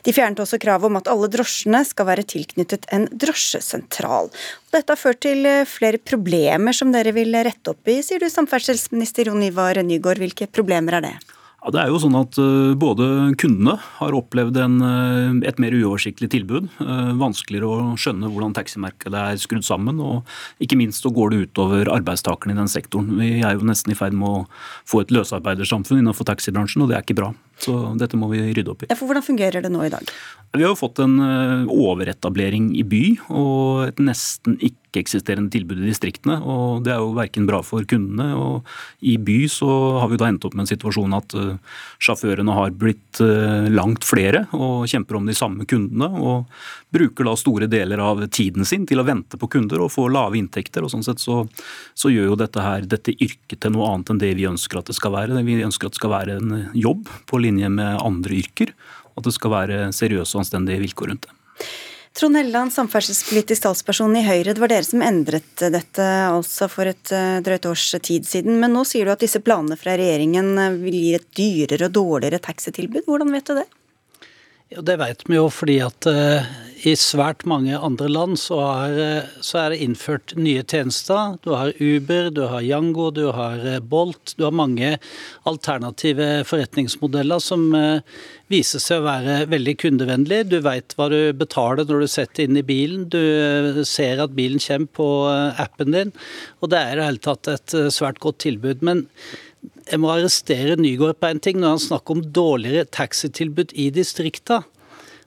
De 0.06 0.14
fjernet 0.14 0.44
også 0.46 0.62
kravet 0.62 0.86
om 0.86 1.02
at 1.02 1.10
alle 1.10 1.32
drosjene 1.34 1.82
skal 1.88 2.10
være 2.12 2.28
tilknyttet 2.30 2.86
en 2.94 3.08
drosjesentral. 3.10 4.30
Dette 4.70 4.94
har 4.94 5.02
ført 5.02 5.24
til 5.26 5.50
flere 5.66 5.98
problemer 5.98 6.78
som 6.78 6.94
dere 6.94 7.10
vil 7.18 7.34
rette 7.42 7.74
opp 7.74 7.90
i, 7.90 7.98
sier 8.06 8.22
du 8.22 8.30
samferdselsminister 8.30 9.32
Jon 9.32 9.42
Ivar 9.50 9.82
Nygaard. 9.82 10.22
Hvilke 10.22 10.46
problemer 10.46 11.00
er 11.00 11.08
det? 11.10 11.16
Ja, 11.62 11.70
det 11.70 11.78
er 11.78 11.92
jo 11.92 11.98
sånn 12.02 12.16
at 12.18 12.34
uh, 12.42 12.74
Både 12.74 13.06
kundene 13.38 13.76
har 14.00 14.16
opplevd 14.18 14.56
en, 14.58 14.80
uh, 14.82 15.36
et 15.46 15.60
mer 15.62 15.76
uoversiktlig 15.78 16.32
tilbud. 16.34 16.66
Uh, 16.82 17.12
vanskeligere 17.20 17.68
å 17.70 17.92
skjønne 17.94 18.30
hvordan 18.32 18.56
taximarkedet 18.56 19.20
er 19.20 19.38
skrudd 19.38 19.62
sammen. 19.66 20.00
Og 20.02 20.26
ikke 20.64 20.78
minst 20.80 21.06
så 21.06 21.12
går 21.14 21.30
det 21.30 21.44
utover 21.46 21.92
arbeidstakerne 21.94 22.56
i 22.56 22.58
den 22.58 22.72
sektoren. 22.72 23.14
Vi 23.20 23.36
er 23.46 23.54
jo 23.54 23.68
nesten 23.68 23.94
i 23.94 23.98
ferd 23.98 24.18
med 24.18 24.26
å 24.26 24.42
få 24.90 25.04
et 25.04 25.14
løsarbeidersamfunn 25.14 26.02
innenfor 26.02 26.26
taxibransjen, 26.32 26.82
og 26.82 26.90
det 26.90 26.98
er 26.98 27.06
ikke 27.06 27.20
bra. 27.22 27.30
Så 27.62 27.78
dette 28.00 28.18
må 28.18 28.28
vi 28.32 28.42
rydde 28.50 28.72
opp 28.72 28.84
i. 28.84 28.90
Ja, 28.90 28.98
for 28.98 29.10
Hvordan 29.10 29.26
fungerer 29.26 29.64
det 29.64 29.72
nå 29.72 29.84
i 29.86 29.92
dag? 29.92 30.08
Vi 30.52 30.64
har 30.64 30.72
jo 30.72 30.78
fått 30.78 31.00
en 31.00 31.16
overetablering 31.70 32.72
i 32.76 32.84
by 32.84 33.04
og 33.30 33.86
et 33.86 34.02
nesten 34.02 34.58
ikke 34.58 34.82
ikke-eksisterende 34.92 35.50
tilbud 35.52 35.80
i 35.80 35.88
distriktene. 35.88 36.38
og 36.44 36.84
Det 36.84 36.92
er 36.92 37.00
jo 37.00 37.14
verken 37.16 37.46
bra 37.46 37.62
for 37.62 37.82
kundene. 37.84 38.34
og 38.36 38.64
I 39.00 39.16
by 39.16 39.48
så 39.48 40.00
har 40.00 40.08
vi 40.08 40.16
da 40.16 40.28
endt 40.28 40.44
opp 40.44 40.54
med 40.54 40.64
en 40.64 40.76
situasjon 40.76 41.14
at 41.16 41.34
uh, 41.34 41.56
sjåførene 41.98 42.52
har 42.52 42.70
blitt 42.70 43.20
uh, 43.20 43.68
langt 43.72 44.04
flere 44.04 44.46
og 44.52 44.86
kjemper 44.86 45.16
om 45.16 45.26
de 45.26 45.34
samme 45.34 45.64
kundene. 45.64 46.08
og 46.08 46.46
Bruker 46.92 47.24
da 47.24 47.36
store 47.36 47.66
deler 47.66 47.98
av 47.98 48.26
tiden 48.28 48.64
sin 48.64 48.86
til 48.86 49.00
å 49.00 49.04
vente 49.06 49.38
på 49.38 49.48
kunder 49.48 49.80
og 49.80 49.92
få 49.92 50.08
lave 50.12 50.36
inntekter. 50.36 50.82
og 50.82 50.90
sånn 50.90 51.04
sett 51.04 51.20
så, 51.20 51.46
så 51.94 52.12
gjør 52.12 52.32
jo 52.32 52.36
dette 52.36 52.60
her, 52.60 52.82
dette 52.82 53.16
yrket 53.16 53.60
til 53.60 53.72
noe 53.72 53.88
annet 53.88 54.10
enn 54.10 54.20
det 54.20 54.34
vi 54.36 54.48
ønsker 54.48 54.78
at 54.78 54.86
det 54.86 54.96
skal 54.96 55.12
være. 55.12 55.42
Vi 55.42 55.62
ønsker 55.64 55.86
at 55.86 55.92
det 55.92 56.02
skal 56.02 56.12
være 56.12 56.36
en 56.36 56.70
jobb 56.74 57.08
på 57.26 57.38
linje 57.38 57.51
med 57.56 58.00
andre 58.00 58.38
yrker. 58.40 58.72
At 59.12 59.26
det 59.26 59.34
skal 59.36 59.52
være 59.52 59.80
seriøse 59.92 60.36
og 60.36 60.44
anstendige 60.44 60.80
vilkår 60.80 61.12
rundt 61.12 61.26
det. 61.28 61.66
Trond 62.12 62.36
Helleland, 62.36 62.72
samferdselspolitisk 62.74 63.64
talsperson 63.64 64.16
i 64.20 64.24
Høyre. 64.26 64.52
Det 64.52 64.60
var 64.60 64.68
dere 64.68 64.84
som 64.84 65.00
endret 65.04 65.62
dette 65.72 66.08
altså 66.28 66.68
for 66.68 66.90
et 66.90 67.12
eh, 67.16 67.38
drøyt 67.44 67.68
års 67.70 67.86
tid 68.04 68.26
siden. 68.28 68.58
Men 68.60 68.74
nå 68.76 68.82
sier 68.88 69.08
du 69.08 69.14
at 69.14 69.22
disse 69.24 69.40
planene 69.40 69.78
fra 69.80 69.94
regjeringen 69.96 70.50
eh, 70.60 70.76
vil 70.82 70.98
gi 70.98 71.14
et 71.16 71.30
dyrere 71.38 71.88
og 71.88 71.94
dårligere 71.96 72.42
taxitilbud. 72.44 73.06
Hvordan 73.08 73.32
vet 73.32 73.48
du 73.48 73.54
det? 73.62 73.64
Ja, 74.72 74.84
det 74.84 74.98
vet 75.00 75.24
vi 75.28 75.36
jo 75.36 75.48
fordi 75.52 75.78
at 75.84 76.08
uh, 76.08 76.52
i 76.82 76.92
svært 76.98 77.44
mange 77.46 77.76
andre 77.78 78.08
land 78.10 78.38
så 78.40 78.56
er, 78.64 79.28
så 79.44 79.60
er, 79.60 79.72
det 79.72 79.84
innført 79.84 80.32
nye 80.34 80.64
tjenester. 80.66 81.36
Du 81.44 81.52
har 81.54 81.70
Uber, 81.78 82.30
du 82.34 82.42
har 82.50 82.64
Yango, 82.66 83.10
du 83.14 83.28
har 83.34 83.62
Bolt. 83.86 84.34
Du 84.38 84.42
har 84.48 84.56
mange 84.56 84.96
alternative 85.48 86.42
forretningsmodeller 86.48 87.42
som 87.42 87.68
uh, 87.76 88.02
viser 88.50 88.82
seg 88.82 89.02
å 89.02 89.06
være 89.06 89.36
veldig 89.52 89.76
kundevennlig. 89.84 90.40
Du 90.50 90.58
vet 90.64 90.96
hva 90.98 91.06
du 91.12 91.20
betaler 91.38 91.86
når 91.86 92.02
du 92.02 92.10
setter 92.10 92.48
inn 92.48 92.58
i 92.58 92.66
bilen. 92.66 93.06
Du 93.12 93.20
uh, 93.20 93.84
ser 93.86 94.24
at 94.24 94.34
bilen 94.34 94.62
kommer 94.62 94.90
på 94.98 95.08
appen 95.62 95.94
din. 95.94 96.12
Og 96.60 96.74
det 96.74 96.82
er 96.82 96.96
i 96.96 97.00
det 97.00 97.08
hele 97.12 97.26
tatt 97.30 97.52
et 97.52 97.78
svært 97.94 98.18
godt 98.22 98.42
tilbud. 98.42 98.82
Men 98.82 99.06
jeg 99.86 100.00
må 100.02 100.10
arrestere 100.10 100.74
Nygård 100.80 101.18
på 101.22 101.30
en 101.30 101.40
ting. 101.42 101.62
Når 101.62 101.76
han 101.76 101.86
snakker 101.86 102.16
om 102.16 102.26
dårligere 102.34 102.90
taxitilbud 102.90 103.74
i 103.78 103.90
distrikta, 103.94 104.64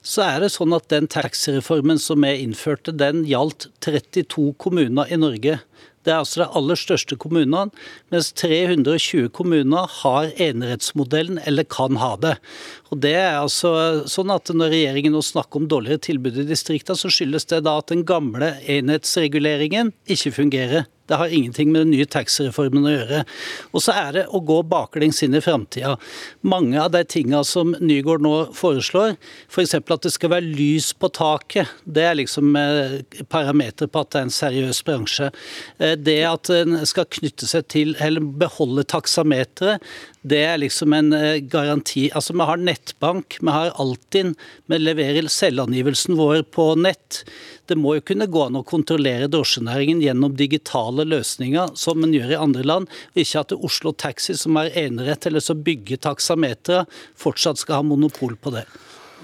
så 0.06 0.22
er 0.22 0.44
det 0.44 0.52
sånn 0.54 0.74
at 0.76 0.86
den 0.92 1.08
taxireformen 1.10 1.98
som 1.98 2.22
vi 2.22 2.36
innførte, 2.44 2.94
den 2.94 3.24
gjaldt 3.26 3.68
32 3.84 4.52
kommuner 4.62 5.10
i 5.10 5.18
Norge. 5.18 5.58
Det 6.06 6.12
er 6.14 6.20
altså 6.22 6.44
de 6.44 6.46
aller 6.60 6.78
største 6.78 7.16
kommunene, 7.18 7.72
mens 8.14 8.28
320 8.38 9.26
kommuner 9.34 9.90
har 10.04 10.30
enerettsmodellen 10.38 11.40
eller 11.42 11.66
kan 11.66 11.98
ha 11.98 12.12
det. 12.22 12.36
Og 12.94 13.00
det 13.02 13.16
er 13.18 13.40
altså 13.40 13.72
sånn 14.06 14.30
at 14.30 14.52
Når 14.54 14.70
regjeringen 14.70 15.16
nå 15.16 15.24
snakker 15.26 15.58
om 15.58 15.66
dårligere 15.66 16.04
tilbud 16.06 16.38
i 16.38 16.46
distriktene, 16.46 16.94
så 16.94 17.10
skyldes 17.10 17.50
det 17.50 17.64
da 17.66 17.80
at 17.80 17.90
den 17.90 18.06
gamle 18.06 18.54
enhetsreguleringen 18.70 19.90
ikke 20.06 20.36
fungerer. 20.38 20.86
Det 21.06 21.18
har 21.20 21.32
ingenting 21.32 21.72
med 21.72 21.84
den 21.84 21.92
nye 21.94 22.08
taxireformen 22.10 22.86
å 22.86 22.94
gjøre. 22.94 23.22
Og 23.72 23.84
så 23.84 23.94
er 23.94 24.12
det 24.16 24.24
å 24.34 24.40
gå 24.42 24.58
baklengs 24.66 25.22
inn 25.22 25.36
i 25.38 25.42
framtida. 25.44 25.94
Mange 26.46 26.80
av 26.82 26.92
de 26.94 27.02
tinga 27.06 27.42
som 27.46 27.74
Nygaard 27.80 28.24
nå 28.26 28.34
foreslår, 28.56 29.16
f.eks. 29.50 29.76
For 29.76 29.96
at 29.96 30.06
det 30.06 30.14
skal 30.14 30.32
være 30.34 30.50
lys 30.56 30.92
på 30.96 31.10
taket, 31.14 31.70
det 31.84 32.06
er 32.08 32.18
liksom 32.18 32.56
eh, 32.58 32.98
parameter 33.32 33.90
på 33.90 34.02
at 34.02 34.12
det 34.12 34.20
er 34.20 34.28
en 34.28 34.36
seriøs 34.38 34.82
bransje. 34.86 35.30
Eh, 35.78 35.94
det 35.98 36.18
at 36.26 36.50
en 36.54 36.80
skal 36.88 37.08
knytte 37.18 37.48
seg 37.48 37.68
til, 37.72 37.94
eller 38.02 38.24
beholde 38.40 38.86
taksameteret, 38.88 39.84
det 40.26 40.40
er 40.42 40.58
liksom 40.58 40.94
en 40.96 41.12
eh, 41.14 41.38
garanti. 41.38 42.08
Altså 42.10 42.34
Vi 42.34 42.46
har 42.48 42.62
nettbank, 42.62 43.38
vi 43.40 43.52
har 43.52 43.74
Altinn, 43.82 44.34
vi 44.66 44.80
leverer 44.80 45.28
selvangivelsen 45.30 46.16
vår 46.18 46.42
på 46.54 46.72
nett. 46.80 47.22
Det 47.66 47.76
må 47.78 47.96
jo 47.96 48.04
kunne 48.06 48.28
gå 48.30 48.46
an 48.46 48.58
å 48.58 48.64
kontrollere 48.66 49.30
drosjenæringen 49.30 50.02
gjennom 50.02 50.34
digitale 50.38 50.95
løsninger, 51.04 51.74
som 51.76 52.00
en 52.04 52.14
gjør 52.14 52.32
i 52.32 52.40
andre 52.40 52.64
land. 52.64 52.88
Ikke 53.18 53.42
at 53.44 53.52
Oslo 53.52 53.92
Taxi, 53.92 54.36
som 54.38 54.56
er 54.56 54.72
enerett 54.86 55.26
eller 55.26 55.44
som 55.44 55.60
bygger 55.66 56.00
taksametere, 56.08 56.86
fortsatt 57.18 57.60
skal 57.60 57.82
ha 57.82 57.86
monopol 57.86 58.38
på 58.40 58.54
det. 58.56 58.64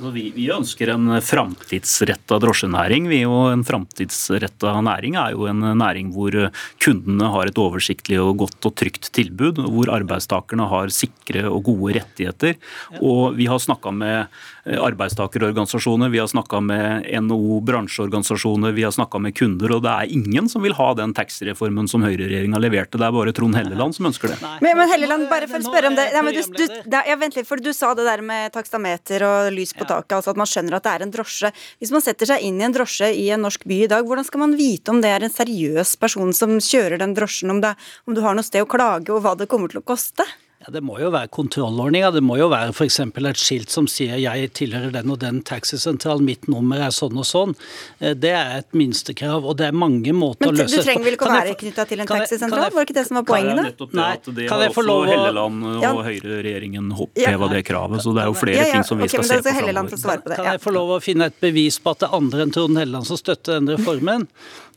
Vi, 0.01 0.31
vi, 0.33 0.47
ønsker 0.53 0.95
en 0.95 1.11
framtidsretta 1.21 2.39
drosjenæring. 2.41 3.11
Vi, 3.11 3.21
og 3.29 3.53
En 3.53 3.65
framtidsretta 3.67 4.73
næring 4.81 5.19
er 5.21 5.35
jo 5.37 5.45
en 5.51 5.61
næring 5.79 6.15
hvor 6.15 6.33
kundene 6.81 7.29
har 7.35 7.51
et 7.51 7.61
oversiktlig 7.61 8.17
og 8.23 8.39
godt 8.47 8.71
og 8.71 8.75
trygt 8.81 9.11
tilbud. 9.13 9.61
Hvor 9.61 9.93
arbeidstakerne 9.93 10.69
har 10.71 10.89
sikre 10.95 11.45
og 11.51 11.65
gode 11.69 11.99
rettigheter. 11.99 12.57
Og 13.03 13.37
Vi 13.37 13.47
har 13.47 13.59
snakka 13.59 13.93
med 13.93 14.27
arbeidstakerorganisasjoner, 14.63 16.09
vi 16.09 16.21
har 16.23 16.29
snakka 16.31 16.61
med 16.63 17.07
NHO 17.23 17.61
bransjeorganisasjoner, 17.67 18.73
vi 18.73 18.85
har 18.87 18.93
snakka 18.95 19.19
med 19.19 19.35
kunder. 19.35 19.75
Og 19.77 19.83
det 19.83 19.91
er 19.91 20.13
ingen 20.15 20.49
som 20.49 20.63
vil 20.63 20.77
ha 20.79 20.93
den 20.95 21.13
taxireformen 21.15 21.89
som 21.91 22.05
høyreregjeringa 22.07 22.61
leverte. 22.63 23.01
Det 23.01 23.07
er 23.09 23.17
bare 23.17 23.35
Trond 23.35 23.59
Helleland 23.59 23.97
som 23.97 24.07
ønsker 24.13 24.33
det. 24.33 24.39
Men, 24.63 24.79
men 24.79 24.93
Helleland, 24.93 25.27
bare 25.31 25.51
for 25.51 25.59
å 25.59 25.67
spørre 25.67 25.91
om 25.91 25.99
det. 25.99 26.09
Ja, 26.15 26.23
du, 26.23 26.43
du, 26.63 26.93
ja, 26.95 27.19
vent 27.19 27.39
litt, 27.39 27.49
for 27.49 27.63
du 27.63 27.73
sa 27.75 27.91
det 27.99 28.07
der 28.07 28.23
med 28.25 28.55
takstameter 28.55 29.27
og 29.27 29.51
lys 29.57 29.75
på 29.75 29.82
på 29.83 29.89
taket. 29.91 30.17
altså 30.19 30.35
At 30.35 30.41
man 30.41 30.51
skjønner 30.51 30.79
at 30.79 30.87
det 30.87 30.95
er 30.95 31.07
en 31.07 31.15
drosje. 31.15 31.53
Hvis 31.83 31.93
man 31.95 32.05
setter 32.05 32.33
seg 32.33 32.47
inn 32.47 32.61
i 32.61 32.67
en 32.69 32.77
drosje 32.77 33.11
i 33.13 33.29
en 33.35 33.45
norsk 33.47 33.67
by 33.69 33.83
i 33.85 33.91
dag, 33.91 34.07
hvordan 34.07 34.29
skal 34.29 34.45
man 34.45 34.57
vite 34.59 34.95
om 34.95 35.03
det 35.03 35.11
er 35.13 35.27
en 35.27 35.35
seriøs 35.35 35.97
person 36.03 36.33
som 36.37 36.57
kjører 36.63 37.03
den 37.03 37.17
drosjen, 37.19 37.53
om, 37.55 37.61
det, 37.65 37.75
om 38.07 38.17
du 38.17 38.23
har 38.25 38.39
noe 38.39 38.47
sted 38.47 38.65
å 38.65 38.71
klage, 38.71 39.11
og 39.13 39.25
hva 39.27 39.37
det 39.39 39.51
kommer 39.51 39.73
til 39.73 39.83
å 39.83 39.87
koste? 39.93 40.27
Ja, 40.63 40.71
Det 40.71 40.83
må 40.85 40.99
jo 41.01 41.11
være 41.11 41.27
kontrollordninger. 41.35 42.13
Det 42.15 42.23
må 42.23 42.37
jo 42.39 42.47
være 42.53 42.71
f.eks. 42.71 43.01
et 43.03 43.41
skilt 43.41 43.73
som 43.73 43.89
sier 43.91 44.21
jeg 44.23 44.51
tilhører 44.55 44.93
den 44.95 45.11
og 45.11 45.19
den 45.23 45.41
taxisentral, 45.43 46.23
mitt 46.23 46.47
nummer 46.51 46.85
er 46.87 46.95
sånn 46.95 47.19
og 47.19 47.27
sånn. 47.27 47.57
Eh, 47.99 48.15
det 48.15 48.31
er 48.31 48.61
et 48.61 48.77
minstekrav, 48.77 49.43
og 49.43 49.59
det 49.59 49.71
er 49.71 49.75
mange 49.75 50.15
måter 50.15 50.47
Men, 50.47 50.55
å 50.55 50.63
løse 50.63 50.77
Men 50.77 50.85
du 50.85 50.87
trenger 50.87 51.09
vel 51.09 51.19
ikke 51.19 51.27
å 51.27 51.35
være 51.35 51.57
knytta 51.65 51.87
til 51.91 52.05
en 52.05 52.11
taxisentral? 52.13 52.65
Var 52.69 52.79
det 52.79 52.87
ikke 52.87 52.99
det 53.01 53.07
som 53.09 53.19
var 53.19 53.27
poenget? 53.33 53.81
da? 53.83 53.91
Nei, 53.99 54.11
det 54.39 54.49
kan 54.53 54.63
jeg 54.63 54.77
få 54.77 54.87
lov 54.87 55.03
å 55.03 55.11
Helleland 55.11 55.69
og 55.73 55.83
ja. 55.83 55.93
høyreregjeringen 56.07 56.93
oppheva 56.95 57.51
det 57.53 57.65
kravet, 57.67 58.05
så 58.05 58.15
det 58.15 58.23
er 58.23 58.31
jo 58.31 58.39
flere 58.39 58.61
ja, 58.61 58.69
ja. 58.69 58.79
ting 58.79 58.87
som 58.87 59.03
vi 59.03 59.09
okay, 59.09 59.19
skal 59.19 59.31
se 59.31 59.41
på 59.43 59.57
framover. 59.59 60.29
Kan 60.37 60.53
jeg 60.53 60.63
få 60.63 60.77
lov 60.79 60.97
å 60.99 61.01
finne 61.03 61.33
et 61.33 61.41
bevis 61.43 61.81
på 61.83 61.97
at 61.97 62.05
det 62.05 62.11
er 62.11 62.21
andre 62.23 62.47
enn 62.47 62.55
Trond 62.55 62.79
Helleland 62.79 63.09
som 63.09 63.19
støtter 63.19 63.59
den 63.59 63.75
reformen? 63.75 64.31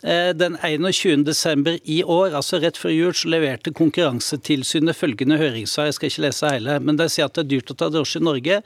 Eh, 0.06 0.30
den 0.38 0.58
21.12. 0.58 1.80
i 1.84 2.04
år, 2.04 2.36
altså 2.38 2.60
rett 2.62 2.78
før 2.78 2.92
jul, 2.94 3.14
så 3.18 3.30
leverte 3.34 3.72
Konkurransetilsynet 3.74 4.94
følgende 4.94 5.40
høringssvar. 5.42 5.88
Jeg 5.90 5.98
skal 5.98 6.12
ikke 6.12 6.26
lese 6.28 6.52
hele, 6.54 6.76
men 6.86 7.00
de 7.00 7.08
sier 7.10 7.26
at 7.26 7.34
det 7.34 7.48
er 7.48 7.50
dyrt 7.56 7.74
å 7.74 7.78
ta 7.80 7.90
drosje 7.90 8.22
i 8.22 8.28
Norge. 8.28 8.60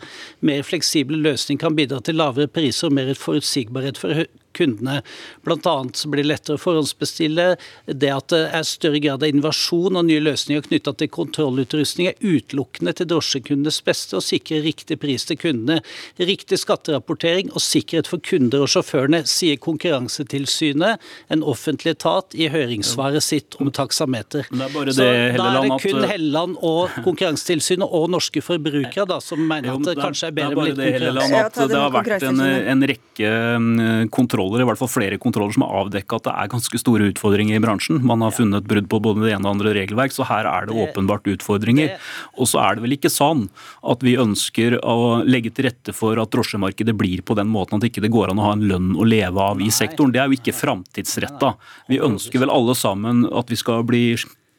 Mer 0.44 0.66
fleksible 0.68 1.22
løsninger 1.24 1.64
kan 1.64 1.78
bidra 1.80 2.02
til 2.04 2.20
lavere 2.20 2.52
priser 2.52 2.90
og 2.90 2.98
mer 2.98 3.14
forutsigbarhet 3.16 4.02
for 4.02 4.26
kundene. 4.54 5.02
Bl.a. 5.46 5.76
så 5.94 6.10
blir 6.10 6.24
det 6.24 6.32
lettere 6.34 6.58
å 6.58 6.62
forhåndsbestille. 6.62 7.48
Det 7.86 8.12
at 8.14 8.30
det 8.34 8.42
er 8.56 8.66
større 8.68 9.02
grad 9.04 9.24
av 9.24 9.32
innovasjon 9.32 10.00
og 10.00 10.08
nye 10.08 10.24
løsninger 10.24 10.66
knytta 10.68 10.96
til 11.00 11.12
kontrollutrustning 11.14 12.10
er 12.12 12.20
utelukkende 12.20 12.96
til 12.98 13.10
drosjekundenes 13.14 13.82
beste 13.86 14.18
og 14.20 14.26
sikrer 14.26 14.64
riktig 14.66 15.00
pris 15.02 15.28
til 15.30 15.40
kundene. 15.40 15.80
Riktig 16.20 16.60
skatterapportering 16.62 17.54
og 17.54 17.64
sikkerhet 17.64 18.10
for 18.10 18.24
kunder 18.26 18.66
og 18.66 18.72
sjåførene, 18.74 19.24
sier 19.30 19.60
Konkurransetilsynet, 19.60 21.04
en 21.34 21.44
offentlig 21.46 21.96
etat, 21.98 22.34
i 22.34 22.50
høringssvaret 22.52 23.24
sitt 23.24 23.58
om 23.60 23.72
taksameter. 23.74 24.48
Det 24.50 24.96
så 24.96 25.06
da 25.06 25.50
er 25.52 25.60
det 25.68 25.80
kun 25.84 26.06
Helleland 26.08 26.58
og 26.66 26.96
Konkurransetilsynet 27.06 27.86
og 27.86 28.10
norske 28.14 28.44
forbrukere 28.44 29.08
da, 29.10 29.20
som 29.24 29.42
mener 29.44 29.76
at 29.76 29.86
det 29.88 29.98
kanskje 30.00 30.32
er 30.32 30.38
bedre 30.38 30.58
med 30.58 30.72
litt 30.72 30.80
konkurranse. 30.80 31.30
Det, 31.30 31.44
at 31.46 31.74
det 31.74 31.82
har 31.82 31.94
vært 31.96 32.28
en, 32.30 32.44
en 32.74 32.88
rekke 32.94 33.34
mm, 33.60 34.12
kontroller 34.14 34.39
kontroller, 34.40 34.64
i 34.64 34.68
hvert 34.70 34.80
fall 34.80 34.92
flere 34.92 35.18
kontroller 35.20 35.54
som 35.54 35.66
har 35.66 35.84
avdekka 35.84 36.20
at 36.20 36.28
det 36.28 36.34
er 36.34 36.52
ganske 36.52 36.80
store 36.80 37.10
utfordringer 37.12 37.58
i 37.58 37.64
bransjen. 37.64 38.00
Man 38.06 38.22
har 38.22 38.32
funnet 38.32 38.68
brudd 38.68 38.88
på 38.90 39.00
både 39.04 39.26
det 39.26 39.34
ene 39.36 39.46
og 39.48 39.58
andre 39.58 39.74
regelverk, 39.76 40.14
så 40.16 40.28
her 40.28 40.48
er 40.48 40.68
det 40.68 40.76
åpenbart 40.76 41.28
utfordringer. 41.28 41.98
Og 42.40 42.50
så 42.50 42.62
er 42.64 42.76
det 42.76 42.86
vel 42.86 42.96
ikke 42.96 43.12
sånn 43.12 43.48
at 43.84 44.04
vi 44.06 44.16
ønsker 44.20 44.80
å 44.80 45.24
legge 45.28 45.52
til 45.52 45.70
rette 45.70 45.96
for 45.96 46.20
at 46.22 46.32
drosjemarkedet 46.32 46.96
blir 46.96 47.24
på 47.26 47.36
den 47.38 47.50
måten 47.52 47.80
at 47.80 47.88
ikke 47.88 48.04
det 48.06 48.14
går 48.14 48.32
an 48.32 48.40
å 48.40 48.50
ha 48.50 48.56
en 48.56 48.68
lønn 48.70 48.94
å 48.96 49.08
leve 49.08 49.50
av 49.52 49.62
i 49.62 49.72
sektoren. 49.74 50.14
Det 50.16 50.24
er 50.24 50.30
jo 50.30 50.40
ikke 50.40 50.56
framtidsretta. 50.56 51.56
Vi 51.92 52.02
ønsker 52.04 52.46
vel 52.46 52.54
alle 52.54 52.76
sammen 52.78 53.26
at 53.28 53.52
vi 53.52 53.60
skal 53.60 53.84
bli 53.88 54.04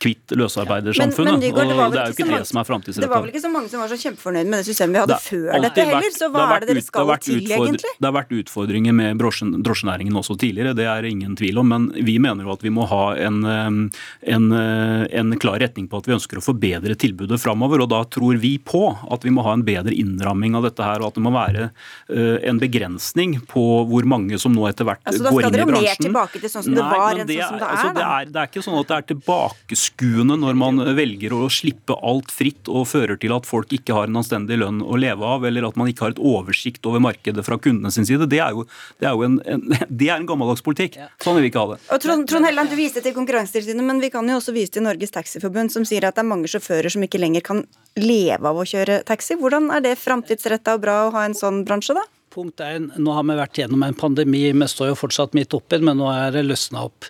kvitt 0.00 0.32
løsarbeidersamfunnet. 0.32 1.34
Men, 1.34 1.40
men 1.40 1.50
Nygaard, 1.50 1.68
det, 1.68 1.90
det 1.92 2.00
er 2.00 2.12
jo 2.12 2.16
ikke 2.16 2.28
det 2.30 2.48
som 2.48 2.60
er 2.60 2.66
framtidsrettet. 2.68 3.04
Det 3.04 3.10
var 3.12 3.24
vel 3.24 3.32
ikke 3.34 3.42
så 3.44 3.50
mange 3.52 3.68
som 3.72 3.82
var 3.82 3.90
så 3.92 3.98
kjempefornøyd 4.00 4.48
med 4.48 4.62
det 4.62 4.66
systemet 4.70 4.96
vi 4.96 5.02
hadde 5.02 5.18
før 5.26 5.64
dette 5.66 5.84
heller, 5.90 6.14
så 6.14 6.28
hva 6.32 6.46
er 6.54 6.64
det 6.64 6.68
dere 6.70 6.84
skal 6.86 7.12
til, 7.20 7.40
egentlig? 7.44 7.92
Det 8.00 8.08
har 8.08 8.14
vært 8.16 8.32
utfordringer 8.40 8.96
med 8.96 9.20
drosjenæringen 9.20 10.16
også 10.16 10.38
tidligere, 10.40 10.72
det 10.78 10.86
er 10.88 11.08
ingen 11.10 11.36
tvil 11.36 11.60
om. 11.60 11.68
Men 11.74 11.88
vi 12.06 12.16
mener 12.22 12.48
jo 12.48 12.54
at 12.54 12.64
vi 12.64 12.72
må 12.72 12.86
ha 12.88 13.02
en, 13.20 13.42
en, 13.44 14.46
en 14.56 15.36
klar 15.42 15.60
retning 15.60 15.90
på 15.90 16.00
at 16.00 16.08
vi 16.08 16.16
ønsker 16.16 16.40
å 16.40 16.44
forbedre 16.44 16.96
tilbudet 16.96 17.40
framover. 17.42 17.84
Og 17.84 17.92
da 17.92 18.00
tror 18.08 18.40
vi 18.40 18.54
på 18.56 18.86
at 18.96 19.26
vi 19.26 19.34
må 19.36 19.44
ha 19.44 19.52
en 19.58 19.66
bedre 19.66 19.92
innramming 19.92 20.56
av 20.56 20.64
dette 20.70 20.86
her, 20.86 21.04
og 21.04 21.12
at 21.12 21.20
det 21.20 21.26
må 21.26 21.34
være 21.36 21.68
eh, 21.68 22.40
en 22.48 22.62
begrensning 22.62 23.36
på 23.50 23.66
hvor 23.90 24.08
mange 24.08 24.40
som 24.40 24.56
nå 24.56 24.64
etter 24.70 24.88
hvert 24.88 25.04
altså, 25.04 25.28
går 25.28 25.50
inn 25.50 25.60
i 25.60 25.68
bransjen. 25.68 25.68
Da 25.68 25.68
skal 25.68 25.76
dere 25.76 25.84
mer 25.84 26.04
tilbake 26.08 26.40
til 26.40 26.54
sånn 26.56 26.64
som 26.64 26.72
Nei, 26.72 26.80
det 26.80 26.88
var, 26.88 27.20
enn 27.20 27.28
sånn 27.28 27.44
som 27.44 27.60
det 27.60 27.68
er? 27.68 27.76
Altså, 27.76 27.92
det, 28.00 28.08
er 28.08 28.32
det 28.32 28.40
er 28.40 28.52
ikke 28.52 28.64
sånn 28.64 28.80
at 28.80 28.88
det 28.90 28.96
er 28.96 29.08
tilbakeskuende 29.12 29.89
tilskuende 30.00 30.36
når 30.38 30.54
man 30.54 30.80
velger 30.96 31.32
å 31.32 31.48
slippe 31.50 31.94
alt 32.02 32.30
fritt 32.30 32.68
og 32.68 32.86
fører 32.88 33.18
til 33.20 33.32
at 33.32 33.46
folk 33.46 33.72
ikke 33.72 33.94
har 33.94 34.08
en 34.08 34.16
anstendig 34.16 34.58
lønn 34.58 34.82
å 34.82 34.96
leve 34.96 35.24
av, 35.24 35.44
eller 35.44 35.66
at 35.66 35.76
man 35.76 35.88
ikke 35.88 36.04
har 36.04 36.14
et 36.14 36.22
oversikt 36.22 36.86
over 36.86 37.00
markedet 37.00 37.44
fra 37.44 37.58
kundene 37.58 37.90
sin 37.90 38.06
side, 38.06 38.28
det 38.30 38.40
er 38.40 38.52
jo, 38.52 38.66
det 39.00 39.08
er 39.08 39.14
jo 39.14 39.24
en, 39.26 39.40
en, 39.44 39.64
det 39.88 40.08
er 40.08 40.16
en 40.18 40.26
gammeldags 40.26 40.62
politikk. 40.62 40.98
Sånn 41.22 41.36
vil 41.36 41.46
vi 41.46 41.50
ikke 41.52 41.64
ha 41.64 41.74
det. 41.74 41.80
Og 41.90 42.00
Trond, 42.02 42.28
Trond 42.28 42.46
Helland, 42.46 42.70
Du 42.70 42.76
viste 42.78 43.02
til 43.02 43.14
Konkurransetilsynet, 43.16 43.84
men 43.84 44.00
vi 44.00 44.12
kan 44.12 44.28
jo 44.28 44.38
også 44.38 44.54
vise 44.56 44.76
til 44.76 44.86
Norges 44.86 45.14
Taxiforbund, 45.14 45.72
som 45.74 45.86
sier 45.88 46.06
at 46.06 46.16
det 46.16 46.24
er 46.24 46.30
mange 46.30 46.50
sjåfører 46.50 46.92
som 46.92 47.04
ikke 47.04 47.20
lenger 47.20 47.44
kan 47.44 47.64
leve 47.98 48.46
av 48.46 48.56
å 48.56 48.66
kjøre 48.66 49.02
taxi. 49.08 49.36
Hvordan 49.40 49.70
er 49.74 49.84
det 49.84 49.98
framtidsretta 49.98 50.76
og 50.76 50.84
bra 50.84 50.96
å 51.06 51.12
ha 51.16 51.26
en 51.26 51.36
sånn 51.36 51.64
bransje, 51.66 51.96
da? 51.98 52.06
Punkt 52.30 52.60
1. 52.60 52.92
Nå 53.02 53.10
har 53.10 53.24
vi 53.26 53.34
vært 53.34 53.58
gjennom 53.58 53.82
en 53.82 53.96
pandemi, 53.98 54.44
vi 54.54 54.66
står 54.70 54.92
jo 54.92 54.98
fortsatt 55.00 55.32
midt 55.34 55.50
oppi 55.56 55.80
men 55.82 55.98
nå 55.98 56.06
er 56.12 56.30
det 56.30 56.44
løsna 56.46 56.84
opp. 56.86 57.08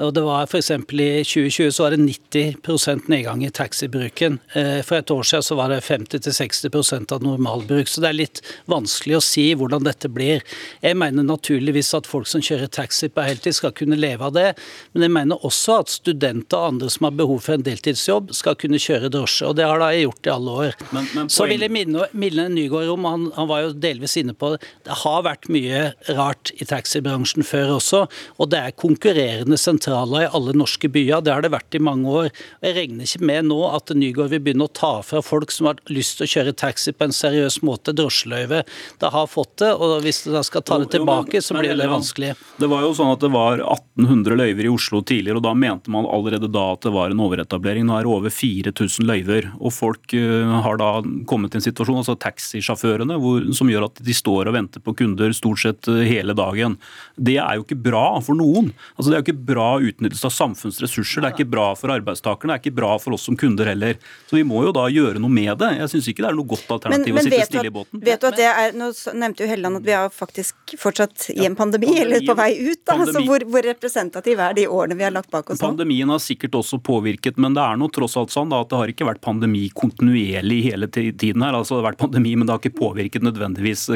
Og 0.00 0.14
det 0.16 0.22
var 0.24 0.46
F.eks. 0.46 0.70
i 0.72 1.08
2020 1.28 1.74
så 1.76 1.84
var 1.84 1.92
det 1.92 1.98
90 2.00 3.02
nedgang 3.12 3.42
i 3.44 3.50
taxibruken. 3.52 4.38
Eh, 4.56 4.80
for 4.80 4.96
et 4.96 5.12
år 5.12 5.28
siden 5.28 5.44
så 5.44 5.58
var 5.58 5.68
det 5.68 5.82
50-60% 5.84 7.12
av 7.12 7.20
normalbruk. 7.20 7.90
Så 7.90 8.00
det 8.00 8.08
er 8.08 8.16
litt 8.16 8.40
vanskelig 8.64 9.18
å 9.18 9.24
si 9.26 9.44
hvordan 9.60 9.84
dette 9.84 10.08
blir. 10.08 10.40
Jeg 10.80 10.96
mener 10.96 11.28
naturligvis 11.28 11.92
at 12.00 12.08
folk 12.08 12.30
som 12.32 12.40
kjører 12.40 12.72
taxi 12.72 13.10
på 13.12 13.26
heltid 13.28 13.58
skal 13.58 13.76
kunne 13.76 14.00
leve 14.00 14.24
av 14.24 14.32
det, 14.38 14.48
men 14.94 15.04
jeg 15.04 15.14
mener 15.18 15.44
også 15.44 15.82
at 15.82 15.92
studenter 15.92 16.56
og 16.62 16.78
andre 16.78 16.90
som 16.96 17.10
har 17.10 17.18
behov 17.20 17.44
for 17.44 17.58
en 17.58 17.68
deltidsjobb, 17.68 18.32
skal 18.40 18.56
kunne 18.56 18.80
kjøre 18.80 19.12
drosje. 19.12 19.52
Og 19.52 19.60
det 19.60 19.68
har 19.68 19.84
jeg 19.84 20.06
gjort 20.06 20.32
i 20.32 20.34
alle 20.38 20.56
år. 20.64 20.80
Men, 20.96 21.12
men 21.12 21.30
så 21.36 21.50
vil 21.52 21.68
jeg 21.68 21.76
minne, 21.76 22.08
minne 22.16 22.48
Nygaard 22.56 22.96
om, 22.96 23.12
han, 23.12 23.30
han 23.36 23.52
var 23.52 23.66
jo 23.66 23.76
delvis 23.76 24.16
inne 24.16 24.32
på 24.32 24.54
det, 24.54 24.61
det 24.86 24.98
har 25.02 25.24
vært 25.26 25.48
mye 25.52 25.82
rart 26.16 26.52
i 26.58 26.66
taxibransjen 26.68 27.46
før 27.46 27.76
også. 27.78 28.04
Og 28.42 28.50
det 28.52 28.60
er 28.60 28.76
konkurrerende 28.78 29.58
sentraler 29.60 30.26
i 30.26 30.30
alle 30.34 30.54
norske 30.58 30.90
byer. 30.92 31.22
Det 31.24 31.34
har 31.34 31.44
det 31.44 31.52
vært 31.54 31.78
i 31.78 31.82
mange 31.82 32.10
år. 32.10 32.30
Og 32.32 32.66
Jeg 32.66 32.76
regner 32.78 33.06
ikke 33.06 33.28
med 33.30 33.48
nå 33.50 33.60
at 33.70 33.92
Nygaard 33.94 34.32
vil 34.34 34.42
begynne 34.44 34.66
å 34.68 34.72
ta 34.72 34.94
fra 35.06 35.22
folk 35.24 35.52
som 35.54 35.70
har 35.70 35.80
lyst 35.92 36.18
til 36.18 36.26
å 36.26 36.32
kjøre 36.34 36.56
taxi 36.58 36.94
på 36.94 37.06
en 37.06 37.14
seriøs 37.16 37.60
måte, 37.66 37.94
drosjeløyve. 37.96 38.62
Det 39.02 39.12
har 39.14 39.30
fått 39.30 39.56
det, 39.62 39.72
og 39.74 40.00
hvis 40.04 40.24
de 40.26 40.34
da 40.34 40.42
skal 40.46 40.64
ta 40.66 40.78
det 40.82 40.90
tilbake, 40.94 41.42
så 41.44 41.56
blir 41.58 41.76
det 41.78 41.88
vanskelig. 41.90 42.34
Det 42.60 42.70
var 42.70 42.84
jo 42.86 42.92
sånn 42.96 43.12
at 43.14 43.22
det 43.22 43.32
var 43.34 43.62
1800 43.62 44.38
løyver 44.40 44.68
i 44.68 44.72
Oslo 44.72 45.02
tidligere, 45.06 45.40
og 45.40 45.46
da 45.46 45.54
mente 45.58 45.92
man 45.92 46.08
allerede 46.08 46.50
da 46.52 46.72
at 46.74 46.86
det 46.86 46.94
var 46.94 47.12
en 47.12 47.22
overetablering. 47.22 47.86
Nå 47.88 47.98
er 47.98 48.06
det 48.06 48.12
over 48.12 48.34
4000 48.34 49.08
løyver. 49.08 49.50
og 49.60 49.74
Folk 49.74 50.14
uh, 50.16 50.58
har 50.64 50.78
da 50.80 50.90
kommet 51.28 51.54
i 51.54 51.60
en 51.60 51.64
situasjon, 51.64 52.00
altså 52.02 52.18
taxisjåførene, 52.20 53.18
som 53.56 53.70
gjør 53.70 53.88
at 53.88 54.02
de 54.04 54.16
står 54.16 54.50
og 54.50 54.51
venter 54.54 54.82
på 54.84 54.94
kunder 54.98 55.32
stort 55.36 55.62
sett 55.62 55.88
uh, 55.90 56.02
hele 56.06 56.36
dagen. 56.38 56.76
Det 57.16 57.38
er 57.40 57.58
jo 57.58 57.66
ikke 57.66 57.80
bra 57.88 58.06
for 58.24 58.38
noen. 58.38 58.72
Altså, 58.96 59.10
det 59.10 59.16
er 59.16 59.22
jo 59.22 59.26
ikke 59.28 59.46
bra 59.52 59.68
utnyttelse 59.82 60.28
av 60.28 60.34
samfunnsressurser. 60.36 61.22
Det 61.22 61.30
er 61.30 61.36
ikke 61.36 61.52
bra 61.52 61.68
for 61.78 61.94
arbeidstakerne, 61.94 62.54
det 62.54 62.60
er 62.60 62.64
ikke 62.66 62.80
bra 62.80 62.92
for 63.02 63.16
oss 63.16 63.26
som 63.28 63.38
kunder 63.38 63.68
heller. 63.72 63.98
Så 64.30 64.38
vi 64.38 64.44
må 64.46 64.62
jo 64.66 64.74
da 64.76 64.86
gjøre 64.92 65.22
noe 65.22 65.32
med 65.32 65.54
det. 65.62 65.72
Jeg 65.80 65.92
syns 65.94 66.10
ikke 66.12 66.24
det 66.24 66.30
er 66.32 66.38
noe 66.38 66.50
godt 66.52 66.70
alternativ 66.76 67.14
men, 67.14 67.18
men 67.18 67.32
å 67.32 67.36
sitte 67.36 67.48
stille 67.50 67.70
i 67.70 67.74
båten. 67.74 68.02
Vet 68.02 68.22
du 68.22 68.28
at 68.30 68.38
det 68.38 68.48
er, 68.50 68.76
Nå 68.78 68.88
nevnte 69.18 69.44
jo 69.44 69.48
Helleland 69.50 69.80
at 69.82 69.86
vi 69.86 69.94
er 69.96 70.12
faktisk 70.12 70.76
fortsatt 70.80 71.28
i 71.34 71.44
en 71.46 71.56
pandemi, 71.58 71.90
ja, 71.92 72.06
eller 72.06 72.24
på 72.26 72.36
vei 72.38 72.50
ut. 72.60 72.80
da, 72.86 72.96
altså 73.04 73.22
hvor, 73.26 73.44
hvor 73.52 73.64
representativ 73.66 74.40
er 74.42 74.56
de 74.56 74.66
årene 74.68 74.96
vi 74.98 75.06
har 75.06 75.14
lagt 75.14 75.30
bak 75.32 75.50
oss 75.50 75.60
nå? 75.60 75.72
Pandemien 75.72 76.10
har 76.12 76.22
sikkert 76.22 76.56
også 76.58 76.80
påvirket, 76.84 77.38
men 77.42 77.56
det 77.56 77.64
er 77.64 77.78
nå 77.80 77.88
tross 77.94 78.16
alt 78.20 78.32
sånn 78.34 78.52
da, 78.52 78.62
at 78.64 78.72
det 78.72 78.80
har 78.80 78.92
ikke 78.92 79.08
vært 79.08 79.22
pandemi 79.24 79.66
kontinuerlig 79.76 80.60
hele 80.68 80.88
tiden 80.92 81.44
her. 81.44 81.56
altså 81.58 81.76
Det 81.76 81.82
har 81.82 81.88
vært 81.90 82.02
pandemi, 82.02 82.34
men 82.36 82.48
det 82.48 82.56
har 82.56 82.62
ikke 82.62 82.80
påvirket 82.80 83.26
nødvendigvis 83.26 83.88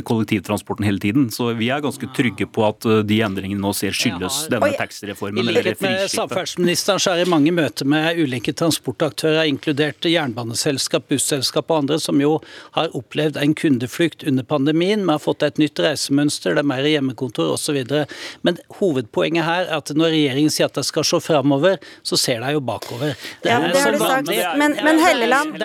kollektivtransporten 0.46 0.84
hele 0.84 0.98
tiden. 0.98 1.30
Så 1.30 1.52
vi 1.52 1.70
er 1.70 1.80
ganske 1.80 2.06
trygge 2.16 2.46
på 2.46 2.64
at 2.66 2.86
uh, 2.86 3.00
de 3.02 3.20
endringene 3.22 3.60
nå 3.60 3.72
ser 3.74 3.94
skyldes 3.94 4.46
denne 4.50 4.72
taxireformen. 4.78 5.42
I 5.42 5.56
likhet 5.58 5.80
med 5.80 6.06
samferdselsministeren 6.10 7.00
så 7.00 7.12
er 7.12 7.24
det 7.24 7.30
mange 7.30 7.52
møter 7.52 7.86
med 7.86 8.18
ulike 8.18 8.52
transportaktører, 8.56 9.46
inkludert 9.50 10.04
jernbaneselskap, 10.06 11.08
busselskap 11.10 11.70
og 11.70 11.84
andre, 11.84 11.98
som 12.00 12.20
jo 12.20 12.38
har 12.76 12.92
opplevd 12.96 13.38
en 13.40 13.54
kundeflukt 13.54 14.24
under 14.26 14.44
pandemien. 14.44 15.04
Vi 15.04 15.12
har 15.12 15.22
fått 15.22 15.42
et 15.46 15.58
nytt 15.58 15.80
reisemønster, 15.82 16.56
det 16.56 16.64
er 16.64 16.70
mer 16.70 16.86
hjemmekontor 16.86 17.54
osv. 17.56 17.82
Men 18.46 18.60
hovedpoenget 18.80 19.46
her 19.46 19.66
er 19.66 19.76
at 19.80 19.92
når 19.94 20.14
regjeringen 20.14 20.52
sier 20.52 20.70
at 20.70 20.78
de 20.78 20.84
skal 20.86 21.06
se 21.06 21.20
framover, 21.24 21.80
så 22.06 22.18
ser 22.20 22.42
de 22.44 22.54
jo 22.54 22.62
bakover. 22.64 23.16
Det 23.42 23.50
ja, 23.50 23.60
det 23.72 23.82
har 23.82 23.94
du 23.94 24.00
sagt. 24.02 24.30
Men, 24.56 24.76
men 24.84 25.00
Helleland, 25.02 25.56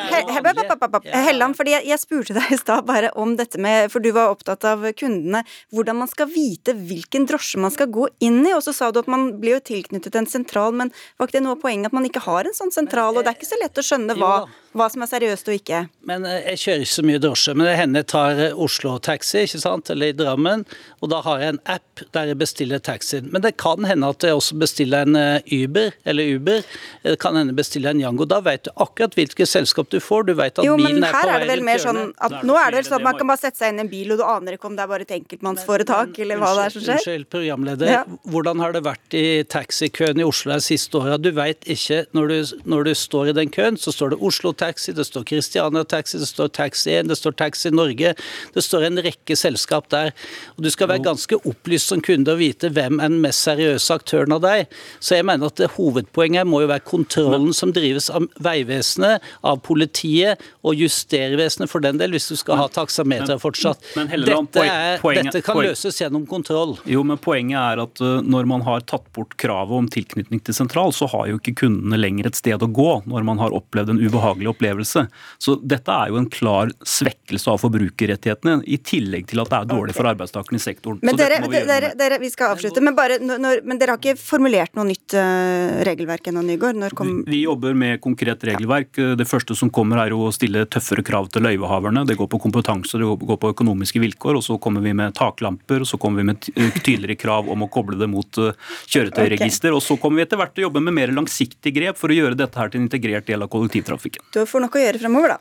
Helleland, 1.11 1.57
fordi 1.57 1.75
jeg, 1.75 1.87
jeg 1.91 2.01
spurte 2.01 2.35
deg 2.35 2.53
i 2.55 2.59
stad 2.59 2.85
bare 2.87 3.11
om 3.19 3.35
dette 3.37 3.59
med 3.61 3.91
For 3.91 4.03
du 4.03 4.11
var 4.15 4.31
opptatt 4.33 4.63
av 4.67 4.70
kundene. 4.97 5.43
Hvordan 5.73 6.01
man 6.01 6.11
skal 6.11 6.29
vite 6.31 6.75
hvilken 6.77 7.27
drosje 7.29 7.61
man 7.61 7.73
skal 7.73 7.91
gå 7.91 8.07
inn 8.23 8.41
i. 8.45 8.53
Og 8.55 8.63
så 8.65 8.73
sa 8.75 8.91
du 8.91 9.01
at 9.01 9.11
man 9.11 9.33
blir 9.41 9.59
jo 9.59 9.65
tilknyttet 9.71 10.17
en 10.17 10.29
sentral, 10.29 10.75
men 10.75 10.93
var 11.17 11.29
ikke 11.29 11.39
det 11.39 11.45
noe 11.45 11.57
av 11.57 11.63
poenget 11.63 11.91
at 11.91 11.97
man 11.97 12.07
ikke 12.07 12.25
har 12.27 12.47
en 12.47 12.57
sånn 12.57 12.73
sentral? 12.73 13.15
Og 13.15 13.25
det 13.25 13.33
er 13.33 13.39
ikke 13.39 13.51
så 13.51 13.61
lett 13.61 13.81
å 13.81 13.85
skjønne 13.85 14.17
hva, 14.19 14.35
hva 14.77 14.87
som 14.91 15.03
er 15.03 15.09
seriøst 15.11 15.49
og 15.51 15.57
ikke. 15.57 15.81
Men 16.07 16.25
eh, 16.27 16.45
Jeg 16.53 16.61
kjører 16.63 16.83
ikke 16.85 16.95
så 16.95 17.03
mye 17.07 17.21
drosje, 17.23 17.55
men 17.57 17.67
det 17.67 17.75
hender 17.79 18.03
jeg 18.03 18.09
tar 18.13 18.39
eh, 18.39 18.61
Oslo 18.65 18.95
Taxi 19.03 19.43
ikke 19.45 19.59
sant? 19.61 19.89
eller 19.91 20.11
i 20.13 20.15
Drammen. 20.15 20.63
og 21.01 21.11
Da 21.11 21.19
har 21.25 21.41
jeg 21.43 21.55
en 21.55 21.61
app 21.73 22.03
der 22.15 22.31
jeg 22.31 22.39
bestiller 22.39 22.79
taxien. 22.81 23.27
Men 23.33 23.43
det 23.43 23.55
kan 23.61 23.85
hende 23.85 24.09
at 24.09 24.23
jeg 24.25 24.37
også 24.37 24.57
bestiller 24.61 25.05
en 25.07 25.17
eh, 25.19 25.53
Uber, 25.61 25.91
eller 26.05 26.35
Uber. 26.37 26.63
Det 27.03 27.17
kan 27.21 27.35
hende 27.35 27.55
bestiller 27.57 27.91
en 27.91 28.01
Yango. 28.01 28.25
Da 28.29 28.39
vet 28.45 28.65
du 28.67 28.71
akkurat 28.75 29.15
hvilket 29.17 29.49
selskap 29.49 29.91
du 29.91 29.99
får. 30.01 30.29
Du 30.29 30.33
vet 30.39 30.61
at 30.61 30.65
jo, 30.67 30.77
bilen 30.79 31.03
er 31.03 31.11
på 31.11 31.19
vei 31.19 31.27
her 31.27 31.33
er 31.35 31.45
det 31.45 31.51
vel 31.51 31.65
mer 31.67 31.83
sånn 31.83 32.01
at 32.17 32.37
Nå 32.47 32.55
er 32.57 32.71
det 32.71 32.81
vel 32.81 32.87
sånn 32.87 32.99
at 33.01 33.07
man 33.09 33.19
kan 33.19 33.29
bare 33.29 33.43
sette 33.43 33.59
seg 33.59 33.73
inn 33.73 33.81
i 33.81 33.85
en 33.85 33.91
bil, 33.91 34.15
og 34.15 34.21
du 34.21 34.25
aner 34.25 34.57
ikke 34.57 34.69
om 34.71 34.77
det 34.77 34.85
er 34.85 34.91
bare 34.91 35.05
et 35.05 35.13
enkeltmannsforetak, 35.19 36.15
eller 36.23 36.39
hva 36.41 36.53
det 36.57 36.65
er 36.69 36.75
som 36.75 36.85
skjer. 36.85 37.01
Unnskyld, 37.01 37.27
programleder. 37.35 37.91
Ja. 37.91 38.01
Hvordan 38.31 38.63
har 38.63 38.75
det 38.75 38.83
vært 38.87 39.17
i 39.17 39.25
taxikøen 39.51 40.21
i 40.21 40.25
Oslo 40.27 40.55
de 40.55 40.63
siste 40.63 40.97
åra? 40.99 41.19
Du 41.21 41.29
vet 41.35 41.67
ikke, 41.69 42.05
når 42.17 42.31
du, 42.31 42.37
når 42.71 42.89
du 42.89 42.93
står 42.97 43.31
i 43.31 43.37
den 43.41 43.51
køen, 43.53 43.77
så 43.79 43.93
står 43.93 44.15
det 44.15 44.21
Oslo 44.31 44.53
Taxi, 44.61 44.93
det 44.97 45.07
står 45.07 45.25
Christiania 45.31 45.83
Taxi, 45.83 46.19
det 46.21 46.29
står 46.29 46.51
Taxi 46.55 46.93
1, 46.99 47.09
det 47.11 47.17
står 47.19 47.35
Taxi 47.39 47.71
Norge. 47.73 48.13
Det 48.53 48.63
står 48.65 48.87
en 48.87 49.01
rekke 49.01 49.37
selskap 49.37 49.89
der. 49.93 50.13
Og 50.55 50.63
Du 50.65 50.69
skal 50.73 50.91
være 50.91 51.05
ganske 51.09 51.39
opplyst 51.47 51.91
som 51.91 52.01
kunde 52.05 52.35
og 52.35 52.41
vite 52.41 52.69
hvem 52.73 52.99
er 52.99 53.11
den 53.11 53.21
mest 53.23 53.45
seriøse 53.47 53.97
aktøren 53.97 54.35
av 54.35 54.43
deg. 54.45 54.71
Så 54.99 55.17
jeg 55.17 55.27
mener 55.27 55.51
at 55.51 55.59
det 55.59 55.71
hovedpoenget 55.75 56.47
må 56.49 56.63
jo 56.63 56.71
være 56.71 56.85
kontrollen 56.87 57.51
som 57.57 57.73
drives 57.75 58.09
av 58.13 58.27
Vegvesenet, 58.43 59.23
av 59.47 59.61
politiet 59.65 60.41
og 60.61 60.77
Justervesenet 60.77 61.71
for 61.71 61.83
den 61.83 61.99
del, 62.01 62.13
hvis 62.15 62.29
du 62.31 62.37
skal 62.39 62.59
ha 62.61 62.67
taksameter 62.71 63.39
fortsatt. 63.41 63.81
Men, 63.97 64.11
men 64.11 64.27
dette, 64.27 64.65
er, 64.65 65.01
poenget, 65.01 65.31
dette, 65.31 65.43
kan 65.45 65.57
poenget, 65.57 65.75
løses 65.75 66.01
gjennom 66.03 66.27
kontroll. 66.29 66.77
Jo, 66.89 67.03
men 67.07 67.19
Poenget 67.21 67.59
er 67.59 67.81
at 67.83 68.01
uh, 68.01 68.19
når 68.25 68.47
man 68.49 68.63
har 68.65 68.81
tatt 68.89 69.05
bort 69.15 69.35
kravet 69.41 69.77
om 69.77 69.87
tilknytning 69.91 70.41
til 70.45 70.55
sentral, 70.57 70.93
så 70.95 71.07
har 71.11 71.27
jo 71.29 71.37
ikke 71.39 71.53
kundene 71.63 71.99
lenger 71.99 72.31
et 72.31 72.39
sted 72.39 72.63
å 72.63 72.69
gå 72.71 72.89
når 73.09 73.27
man 73.27 73.41
har 73.41 73.53
opplevd 73.55 73.93
en 73.93 74.01
ubehagelig 74.01 74.50
opplevelse. 74.51 75.05
Så 75.41 75.55
dette 75.61 75.93
er 75.93 76.11
jo 76.11 76.19
en 76.19 76.29
klar 76.31 76.71
svekkelse 76.87 77.51
av 77.51 77.61
forbrukerrettighetene, 77.63 78.61
i 78.65 78.77
tillegg 78.77 79.29
til 79.31 79.41
at 79.43 79.51
det 79.51 79.59
er 79.59 79.69
dårlig 79.71 79.95
for 79.97 80.09
arbeidstakerne 80.11 80.59
i 80.59 80.63
sektoren. 80.63 80.99
Men, 81.05 81.17
dere, 81.19 81.41
vi, 81.45 81.61
dere, 81.67 81.91
dere, 81.97 82.19
vi 82.21 82.31
skal 82.31 82.55
avslutte, 82.55 82.83
men, 82.83 82.95
bare, 82.97 83.19
når, 83.21 83.63
men, 83.67 83.79
dere 83.81 83.95
har 83.95 84.01
ikke 84.01 84.19
formulert 84.19 84.75
noe 84.77 84.87
nytt 84.89 85.15
uh, 85.17 85.81
regelverk 85.87 86.31
ennå, 86.31 86.43
Nygaard? 86.47 86.83
Kom... 86.97 87.11
Vi, 87.25 87.37
vi, 87.37 87.41
jobber 87.45 87.75
med 87.77 88.01
konkret 88.03 88.43
regelverk. 88.47 88.99
Det 89.17 89.27
første 89.27 89.57
som 89.57 89.71
kommer 89.73 90.03
er 90.05 90.15
å 90.15 90.29
stille 90.35 90.65
tøffere 90.71 91.03
krav 91.05 91.31
til 91.33 91.45
løyvehaverne. 91.47 92.05
Det 92.07 92.17
går 92.19 92.29
på 92.31 92.41
kompetanse, 92.45 92.99
det 93.01 93.07
går 93.07 93.41
på 93.41 93.53
økonomiske 93.55 94.01
vilkår. 94.03 94.39
og 94.39 94.45
Så 94.45 94.59
kommer 94.61 94.83
vi 94.85 94.93
med 94.97 95.15
taklamper, 95.17 95.83
og 95.83 95.89
så 95.89 95.99
kommer 96.01 96.21
vi 96.21 96.29
med 96.31 96.49
tydeligere 96.85 97.19
krav 97.19 97.49
om 97.51 97.65
å 97.65 97.71
koble 97.71 97.99
det 97.99 98.09
mot 98.11 98.41
uh, 98.41 98.51
kjøretøyregister. 98.91 99.71
Okay. 99.71 99.77
Og 99.77 99.85
så 99.85 99.97
kommer 100.01 100.21
vi 100.21 100.27
etter 100.27 100.39
hvert 100.41 100.55
til 100.55 100.65
å 100.65 100.69
jobbe 100.69 100.83
med 100.85 100.97
mer 100.97 101.15
langsiktige 101.15 101.75
grep 101.79 101.99
for 101.99 102.11
å 102.11 102.17
gjøre 102.17 102.37
dette 102.39 102.59
her 102.59 102.71
til 102.71 102.81
en 102.81 102.87
integrert 102.87 103.27
del 103.29 103.45
av 103.45 103.51
kollektivtrafikken. 103.51 104.23
Du 104.33 104.40
får 104.49 104.65
nok 104.65 104.77
å 104.77 104.83
gjøre 104.85 105.01
fremover, 105.01 105.35
da. 105.35 105.39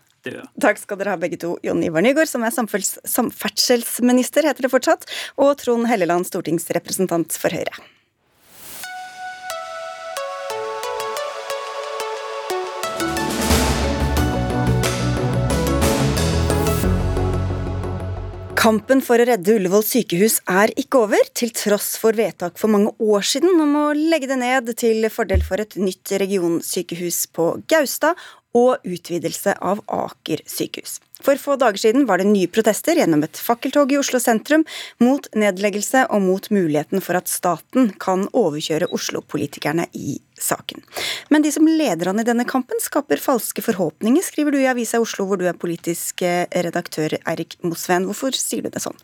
Takk 0.61 0.83
skal 0.83 0.99
dere 1.01 1.15
ha 1.15 1.21
begge 1.21 1.39
to. 1.41 1.55
Jon 1.65 1.81
Ivar 1.85 2.05
Nygaard, 2.05 2.29
som 2.29 2.45
er 2.45 2.53
samferdselsminister, 2.53 4.49
heter 4.49 4.67
det 4.67 4.73
fortsatt, 4.73 5.09
og 5.41 5.57
Trond 5.63 5.89
Helleland, 5.89 6.29
stortingsrepresentant 6.29 7.41
for 7.41 7.57
Høyre. 7.57 7.81
Kampen 18.61 19.01
for 19.01 19.17
å 19.17 19.25
redde 19.25 19.55
Ullevål 19.57 19.81
sykehus 19.89 20.35
er 20.53 20.69
ikke 20.77 20.99
over, 21.07 21.29
til 21.33 21.49
tross 21.57 21.95
for 21.97 22.13
vedtak 22.13 22.59
for 22.61 22.69
mange 22.69 22.91
år 23.01 23.25
siden 23.25 23.57
om 23.65 23.73
å 23.81 23.85
legge 23.97 24.29
det 24.29 24.37
ned 24.37 24.69
til 24.77 25.07
fordel 25.09 25.41
for 25.47 25.63
et 25.65 25.79
nytt 25.81 26.13
regionsykehus 26.21 27.23
på 27.33 27.47
Gaustad 27.73 28.21
og 28.57 28.83
utvidelse 28.87 29.55
av 29.61 29.85
Aker 29.87 30.43
sykehus. 30.49 30.99
For 31.21 31.37
få 31.37 31.57
dager 31.61 31.77
siden 31.77 32.07
var 32.09 32.21
det 32.21 32.31
nye 32.31 32.49
protester 32.49 32.97
gjennom 32.97 33.23
et 33.27 33.39
fakkeltog 33.39 33.93
i 33.93 33.99
Oslo 34.01 34.17
sentrum 34.23 34.65
mot 35.05 35.27
nedleggelse 35.37 36.07
og 36.09 36.25
mot 36.25 36.49
muligheten 36.53 37.05
for 37.05 37.19
at 37.19 37.29
staten 37.29 37.91
kan 38.01 38.25
overkjøre 38.33 38.89
Oslo-politikerne 38.97 39.87
i 39.93 40.17
saken. 40.41 40.81
Men 41.29 41.45
de 41.45 41.53
som 41.53 41.69
leder 41.69 42.09
an 42.11 42.23
i 42.23 42.27
denne 42.27 42.47
kampen, 42.49 42.81
skaper 42.81 43.21
falske 43.21 43.65
forhåpninger, 43.65 44.25
skriver 44.25 44.57
du 44.57 44.63
i 44.63 44.69
Avisa 44.71 45.03
Oslo, 45.03 45.27
hvor 45.29 45.41
du 45.41 45.45
er 45.51 45.59
politisk 45.61 46.25
eh, 46.25 46.47
redaktør, 46.65 47.19
Eirik 47.29 47.59
Mosveen. 47.61 48.09
Hvorfor 48.09 48.37
sier 48.37 48.65
du 48.65 48.73
det 48.73 48.81
sånn? 48.81 48.97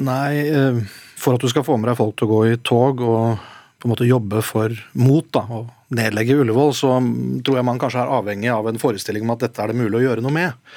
Nei, 0.00 0.46
eh, 0.48 0.80
for 1.20 1.36
at 1.36 1.44
du 1.44 1.52
skal 1.52 1.66
få 1.68 1.76
med 1.76 1.92
deg 1.92 2.00
folk 2.00 2.16
til 2.16 2.30
å 2.30 2.38
gå 2.38 2.40
i 2.54 2.62
tog 2.64 3.04
og 3.04 3.50
på 3.84 3.88
en 3.90 3.92
måte 3.92 4.08
jobbe 4.08 4.40
for 4.40 4.72
mot 4.96 5.26
da, 5.28 5.42
å 5.44 5.58
nedlegge 5.92 6.38
Ullevål, 6.40 6.70
så 6.72 6.94
tror 7.44 7.58
jeg 7.58 7.66
man 7.68 7.80
kanskje 7.82 8.00
er 8.00 8.12
avhengig 8.16 8.48
av 8.48 8.70
en 8.70 8.80
forestilling 8.80 9.26
om 9.26 9.34
at 9.34 9.42
dette 9.44 9.60
er 9.60 9.68
det 9.70 9.76
mulig 9.76 9.98
å 9.98 10.06
gjøre 10.06 10.24
noe 10.24 10.32
med. 10.32 10.70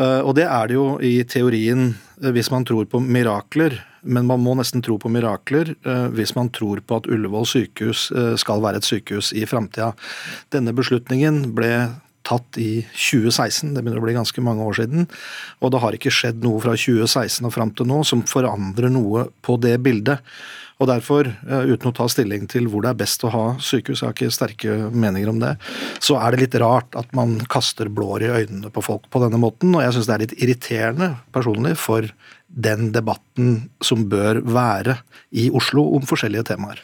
Eh, 0.00 0.20
og 0.24 0.32
det 0.38 0.46
er 0.48 0.70
det 0.70 0.78
jo 0.78 0.86
i 1.04 1.18
teorien 1.28 1.90
eh, 1.92 2.30
hvis 2.32 2.48
man 2.54 2.64
tror 2.64 2.88
på 2.88 3.02
mirakler, 3.04 3.76
men 4.08 4.24
man 4.30 4.40
må 4.40 4.54
nesten 4.56 4.80
tro 4.80 4.96
på 4.96 5.12
mirakler 5.12 5.74
eh, 5.76 6.06
hvis 6.16 6.32
man 6.38 6.48
tror 6.56 6.80
på 6.80 7.02
at 7.02 7.10
Ullevål 7.12 7.44
sykehus 7.50 8.06
skal 8.40 8.64
være 8.64 8.80
et 8.80 8.88
sykehus 8.88 9.34
i 9.36 9.44
framtida. 9.44 9.90
Denne 10.56 10.72
beslutningen 10.72 11.50
ble 11.52 11.74
tatt 12.24 12.56
i 12.56 12.86
2016, 12.96 13.74
det 13.74 13.82
begynner 13.82 14.00
å 14.00 14.06
bli 14.06 14.16
ganske 14.16 14.46
mange 14.46 14.64
år 14.64 14.80
siden. 14.80 15.04
Og 15.60 15.74
det 15.74 15.84
har 15.84 16.00
ikke 16.00 16.14
skjedd 16.14 16.40
noe 16.46 16.64
fra 16.64 16.78
2016 16.78 17.44
og 17.44 17.52
fram 17.52 17.76
til 17.76 17.92
nå 17.92 18.00
som 18.08 18.24
forandrer 18.24 18.88
noe 18.94 19.28
på 19.44 19.60
det 19.60 19.76
bildet. 19.84 20.24
Og 20.80 20.88
derfor, 20.88 21.28
eh, 21.28 21.72
uten 21.72 21.90
å 21.90 21.94
ta 21.94 22.08
stilling 22.10 22.48
til 22.50 22.68
hvor 22.70 22.82
det 22.82 22.90
er 22.92 23.00
best 23.02 23.24
å 23.24 23.32
ha 23.32 23.44
sykehus, 23.58 24.02
jeg 24.02 24.08
har 24.08 24.16
ikke 24.16 24.34
sterke 24.34 24.76
meninger 24.90 25.28
om 25.28 25.40
det, 25.42 25.56
så 26.00 26.18
er 26.20 26.32
det 26.32 26.40
litt 26.46 26.60
rart 26.62 26.96
at 26.98 27.12
man 27.14 27.38
kaster 27.52 27.90
blår 27.92 28.26
i 28.26 28.32
øynene 28.42 28.72
på 28.72 28.84
folk 28.84 29.08
på 29.10 29.22
denne 29.22 29.40
måten. 29.40 29.74
Og 29.76 29.84
jeg 29.84 29.96
syns 29.96 30.10
det 30.10 30.14
er 30.16 30.24
litt 30.26 30.38
irriterende 30.40 31.10
personlig 31.34 31.76
for 31.80 32.08
den 32.52 32.90
debatten 32.92 33.70
som 33.82 34.08
bør 34.12 34.42
være 34.44 34.98
i 35.32 35.48
Oslo 35.54 35.86
om 35.96 36.04
forskjellige 36.08 36.50
temaer. 36.52 36.80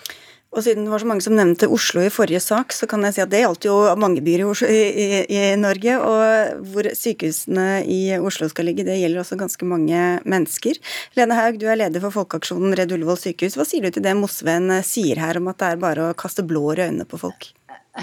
Og 0.58 0.64
siden 0.66 0.88
det 0.88 0.90
var 0.90 0.98
så 0.98 1.06
mange 1.06 1.22
som 1.22 1.36
nevnte 1.38 1.68
Oslo 1.70 2.02
i 2.02 2.10
forrige 2.10 2.40
sak, 2.42 2.72
så 2.74 2.88
kan 2.90 3.04
jeg 3.06 3.14
si 3.14 3.22
at 3.22 3.30
det 3.30 3.44
gjaldt 3.44 3.68
jo 3.68 3.76
mange 4.00 4.24
byer 4.26 4.42
i, 4.42 4.46
Oslo, 4.48 4.66
i, 4.66 5.04
i, 5.30 5.42
Norge. 5.60 5.92
Og 6.02 6.64
hvor 6.72 6.88
sykehusene 6.98 7.84
i 7.86 8.00
Oslo 8.18 8.48
skal 8.50 8.66
ligge, 8.66 8.82
det 8.88 8.96
gjelder 8.98 9.22
også 9.22 9.38
ganske 9.38 9.68
mange 9.70 10.00
mennesker. 10.26 10.80
Lene 11.14 11.36
Haug, 11.38 11.60
du 11.62 11.68
er 11.70 11.78
leder 11.78 12.02
for 12.02 12.16
Folkeaksjonen 12.16 12.74
Redd 12.74 12.96
Ullevål 12.96 13.20
sykehus. 13.22 13.54
Hva 13.54 13.68
sier 13.68 13.86
du 13.86 13.94
til 13.94 14.02
det 14.02 14.16
Mosveen 14.18 14.80
sier 14.82 15.22
her 15.22 15.38
om 15.38 15.46
at 15.52 15.62
det 15.62 15.70
er 15.70 15.84
bare 15.86 16.08
å 16.08 16.18
kaste 16.18 16.42
blår 16.42 16.82
i 16.82 16.88
øynene 16.88 17.06
på 17.06 17.22
folk? 17.22 17.52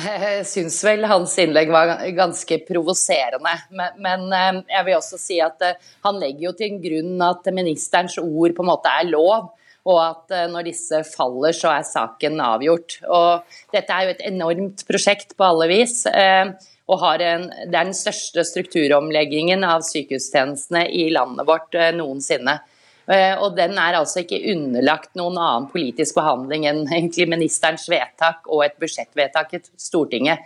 Jeg 0.05 0.47
syns 0.47 0.79
vel 0.83 1.03
hans 1.07 1.35
innlegg 1.39 1.69
var 1.75 1.91
ganske 2.15 2.61
provoserende. 2.67 3.51
Men, 3.75 3.99
men, 3.99 4.25
eh, 4.31 4.63
jeg 4.77 4.87
vil 4.87 5.01
også 5.01 5.19
si 5.19 5.43
at 5.43 5.59
eh, 5.63 5.75
han 6.07 6.23
legger 6.23 6.49
jo 6.49 6.55
til 6.63 6.79
grunn 6.87 7.27
at 7.27 7.51
ministerens 7.51 8.15
ord 8.23 8.55
på 8.55 8.63
en 8.63 8.71
måte 8.71 8.95
er 8.95 9.11
lov 9.11 9.51
og 9.85 9.99
at 10.01 10.33
eh, 10.33 10.47
når 10.51 10.69
disse 10.69 11.01
faller, 11.11 11.53
så 11.55 11.71
er 11.75 11.87
saken 11.87 12.39
avgjort. 12.41 12.99
Og 13.05 13.57
dette 13.73 13.93
er 13.93 14.07
jo 14.07 14.13
et 14.15 14.23
enormt 14.31 14.85
prosjekt 14.89 15.35
på 15.37 15.45
alle 15.45 15.69
vis. 15.69 16.01
Eh, 16.09 16.53
og 16.89 17.01
en, 17.21 17.47
det 17.49 17.73
er 17.73 17.87
den 17.89 17.97
største 17.97 18.43
strukturomleggingen 18.45 19.65
av 19.65 19.85
sykehustjenestene 19.85 20.85
i 20.93 21.07
landet 21.13 21.47
vårt 21.49 21.77
eh, 21.77 21.93
noensinne. 21.97 22.59
Og 23.05 23.51
den 23.53 23.75
er 23.77 23.99
altså 23.99 24.23
ikke 24.23 24.39
underlagt 24.49 25.11
noen 25.13 25.35
annen 25.37 25.67
politisk 25.69 26.15
behandling 26.17 26.63
enn 26.65 26.79
egentlig 26.95 27.27
ministerens 27.29 27.83
vedtak 27.85 28.49
og 28.49 28.63
et 28.65 28.79
budsjettvedtak 28.81 29.53
i 29.53 29.59
Stortinget. 29.77 30.41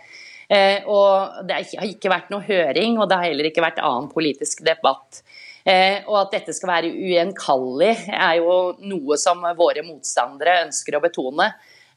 Og 0.92 1.46
det 1.48 1.56
har 1.56 1.86
ikke 1.88 2.12
vært 2.12 2.28
noe 2.28 2.44
høring, 2.44 2.98
og 3.00 3.08
det 3.08 3.16
har 3.16 3.30
heller 3.30 3.48
ikke 3.48 3.64
vært 3.64 3.80
annen 3.80 4.10
politisk 4.12 4.60
debatt. 4.66 5.22
Eh, 5.64 6.06
og 6.08 6.16
at 6.22 6.36
dette 6.38 6.54
skal 6.56 6.72
være 6.72 6.92
ugjenkallelig, 6.94 7.92
er 8.16 8.38
jo 8.40 8.56
noe 8.88 9.18
som 9.20 9.44
våre 9.58 9.84
motstandere 9.84 10.62
ønsker 10.64 10.96
å 10.96 11.02
betone. 11.04 11.50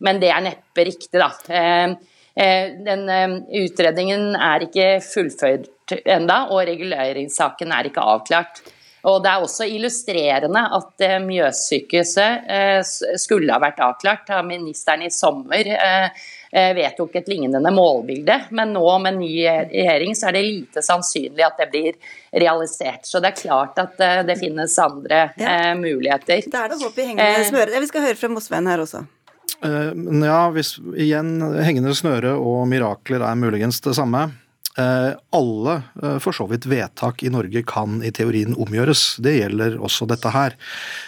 Men 0.03 0.19
det 0.19 0.31
er 0.33 0.43
neppe 0.43 0.87
riktig, 0.89 1.15
da. 1.15 1.29
Eh, 1.47 1.95
eh, 2.35 2.75
den 2.83 3.07
utredningen 3.63 4.33
er 4.35 4.67
ikke 4.67 4.87
fullført 5.05 5.97
enda, 6.03 6.47
og 6.51 6.65
reguleringssaken 6.67 7.75
er 7.75 7.91
ikke 7.91 8.07
avklart. 8.15 8.63
Og 9.03 9.19
Det 9.23 9.29
er 9.29 9.41
også 9.43 9.65
illustrerende 9.67 10.61
at 10.77 11.01
Mjøssykehuset 11.25 13.17
skulle 13.19 13.51
ha 13.51 13.59
vært 13.59 13.81
avklart 13.83 14.29
av 14.31 14.45
ministeren 14.47 15.03
i 15.03 15.11
sommer 15.11 15.67
vedtok 16.53 17.15
et 17.15 17.27
lignende 17.27 17.71
målbilde. 17.73 18.35
Men 18.51 18.73
nå 18.75 18.97
med 19.01 19.17
ny 19.17 19.31
regjering 19.47 20.15
så 20.15 20.29
er 20.29 20.37
det 20.37 20.43
lite 20.45 20.83
sannsynlig 20.85 21.45
at 21.45 21.57
det 21.57 21.69
blir 21.73 21.97
realisert. 22.43 23.07
Så 23.09 23.21
det 23.23 23.33
er 23.33 23.41
klart 23.41 23.81
at 23.81 23.99
eh, 24.03 24.21
det 24.27 24.37
finnes 24.41 24.77
andre 24.81 25.25
ja. 25.37 25.49
Eh, 25.49 25.73
muligheter. 25.79 26.45
Da 26.53 26.65
er 26.65 26.73
det 26.73 26.79
håp 26.83 27.01
i 27.01 27.09
hengende 27.09 27.49
smøre. 27.49 27.81
Vi 27.81 27.89
skal 27.89 28.07
høre 28.07 28.19
fra 28.19 28.31
Mosveien 28.33 28.69
her 28.69 28.85
også. 28.85 29.05
Ja, 29.63 30.39
hvis 30.51 30.75
igjen 30.99 31.37
hengende 31.63 31.93
snøre 31.95 32.33
og 32.35 32.65
mirakler 32.67 33.23
er 33.23 33.37
muligens 33.39 33.79
det 33.85 33.93
samme. 33.95 34.25
Alle 34.75 35.75
for 36.19 36.35
så 36.35 36.47
vidt 36.49 36.65
vedtak 36.67 37.21
i 37.23 37.31
Norge 37.31 37.61
kan 37.69 38.01
i 38.03 38.11
teorien 38.11 38.57
omgjøres. 38.59 39.05
Det 39.23 39.37
gjelder 39.37 39.77
også 39.79 40.09
dette 40.09 40.33
her. 40.35 40.57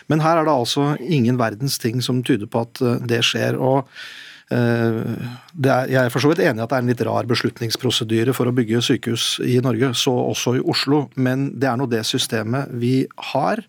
Men 0.08 0.24
her 0.24 0.40
er 0.40 0.48
det 0.48 0.54
altså 0.54 0.94
ingen 1.02 1.42
verdens 1.42 1.76
ting 1.84 2.00
som 2.06 2.22
tyder 2.24 2.48
på 2.48 2.64
at 2.64 2.80
det 3.10 3.26
skjer. 3.28 3.60
og 3.60 3.90
Eh, 3.90 4.25
er, 4.54 5.88
jeg 5.90 6.00
er 6.00 6.12
for 6.14 6.22
så 6.22 6.30
vidt 6.30 6.44
enig 6.46 6.62
i 6.62 6.64
at 6.66 6.70
det 6.72 6.78
er 6.78 6.84
en 6.84 6.92
litt 6.92 7.04
rar 7.08 7.30
beslutningsprosedyre 7.30 8.34
for 8.38 8.50
å 8.50 8.54
bygge 8.56 8.84
sykehus 8.86 9.40
i 9.46 9.58
Norge, 9.64 9.94
så 9.98 10.14
også 10.14 10.58
i 10.60 10.64
Oslo, 10.64 11.06
men 11.16 11.48
det 11.58 11.70
er 11.72 11.80
nå 11.80 11.88
det 11.90 12.04
systemet 12.06 12.70
vi 12.78 13.08
har. 13.34 13.64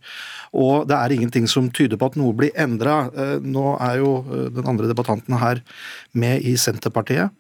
Og 0.56 0.86
det 0.88 0.96
er 0.96 1.14
ingenting 1.16 1.48
som 1.50 1.68
tyder 1.74 1.98
på 2.00 2.08
at 2.10 2.16
noe 2.20 2.34
blir 2.36 2.54
endra. 2.58 3.06
Eh, 3.12 3.36
nå 3.44 3.74
er 3.82 3.98
jo 4.00 4.12
eh, 4.24 4.46
den 4.56 4.68
andre 4.68 4.88
debattanten 4.90 5.36
her 5.40 5.60
med 6.16 6.46
i 6.46 6.56
Senterpartiet. 6.60 7.34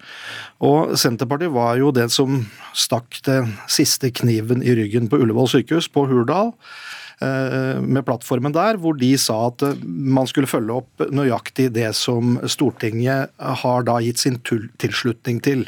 Og 0.64 0.96
Senterpartiet 1.00 1.54
var 1.54 1.76
jo 1.80 1.92
det 1.94 2.10
som 2.14 2.42
stakk 2.76 3.20
den 3.28 3.54
siste 3.72 4.12
kniven 4.12 4.64
i 4.64 4.76
ryggen 4.76 5.08
på 5.12 5.20
Ullevål 5.22 5.48
sykehus, 5.54 5.88
på 5.92 6.06
Hurdal. 6.10 6.52
Eh, 7.16 7.80
med 7.80 8.04
plattformen 8.04 8.52
der, 8.52 8.76
hvor 8.76 8.96
de 9.00 9.14
sa 9.16 9.46
at 9.48 9.62
eh, 9.64 9.78
man 9.80 10.28
skulle 10.28 10.50
følge 10.50 10.74
opp 10.82 11.04
nøyaktig 11.08 11.70
det 11.72 11.88
som 11.96 12.34
Stortinget 12.44 13.32
har 13.62 13.86
da 13.88 13.94
gitt 14.04 14.20
sin 14.20 14.36
tilslutning 14.44 15.40
til. 15.40 15.64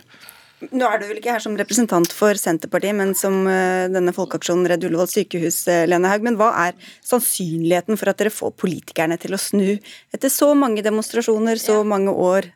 Nå 0.68 0.84
er 0.84 1.00
du 1.00 1.06
vel 1.06 1.22
ikke 1.22 1.32
her 1.32 1.40
som 1.40 1.56
representant 1.56 2.12
for 2.12 2.36
Senterpartiet, 2.36 2.98
men 2.98 3.14
som 3.16 3.46
eh, 3.48 3.86
denne 3.88 4.12
folkeaksjonen 4.12 4.68
Redd 4.68 4.84
Ullevål 4.90 5.08
sykehus, 5.08 5.62
Lene 5.88 6.12
Haug. 6.12 6.26
Men 6.28 6.36
hva 6.36 6.50
er 6.66 6.92
sannsynligheten 7.08 7.96
for 7.96 8.12
at 8.12 8.20
dere 8.20 8.34
får 8.34 8.52
politikerne 8.60 9.16
til 9.22 9.38
å 9.38 9.40
snu 9.40 9.70
etter 10.12 10.28
så 10.28 10.52
mange 10.52 10.84
demonstrasjoner, 10.84 11.56
så 11.62 11.80
mange 11.80 12.12
år? 12.12 12.52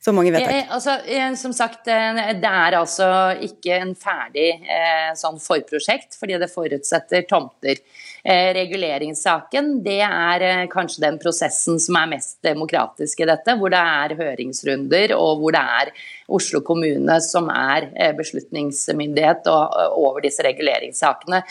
Så 0.00 0.12
mange 0.14 0.30
vedtak. 0.30 0.70
Altså, 0.70 0.96
som 1.34 1.52
sagt, 1.56 1.88
det 1.88 2.48
er 2.48 2.76
altså 2.78 3.06
ikke 3.42 3.80
en 3.80 3.94
ferdig 3.98 4.52
sånn 5.18 5.40
forprosjekt, 5.42 6.14
fordi 6.20 6.36
det 6.38 6.52
forutsetter 6.52 7.24
tomter. 7.26 7.80
Eh, 8.26 8.48
reguleringssaken 8.56 9.68
det 9.84 10.00
er 10.02 10.42
eh, 10.42 10.64
kanskje 10.66 11.04
den 11.04 11.18
prosessen 11.22 11.76
som 11.78 11.94
er 12.00 12.08
mest 12.10 12.40
demokratisk 12.42 13.20
i 13.22 13.28
dette, 13.30 13.54
hvor 13.60 13.70
det 13.70 13.78
er 13.78 14.14
høringsrunder 14.18 15.14
og 15.14 15.44
hvor 15.44 15.54
det 15.54 15.60
er 15.62 15.92
Oslo 16.32 16.62
kommune 16.66 17.18
som 17.24 17.50
er 17.52 17.88
eh, 17.94 18.12
beslutningsmyndighet 18.16 19.48
over 19.48 20.22
disse 20.24 20.44
reguleringssakene. 20.46 21.42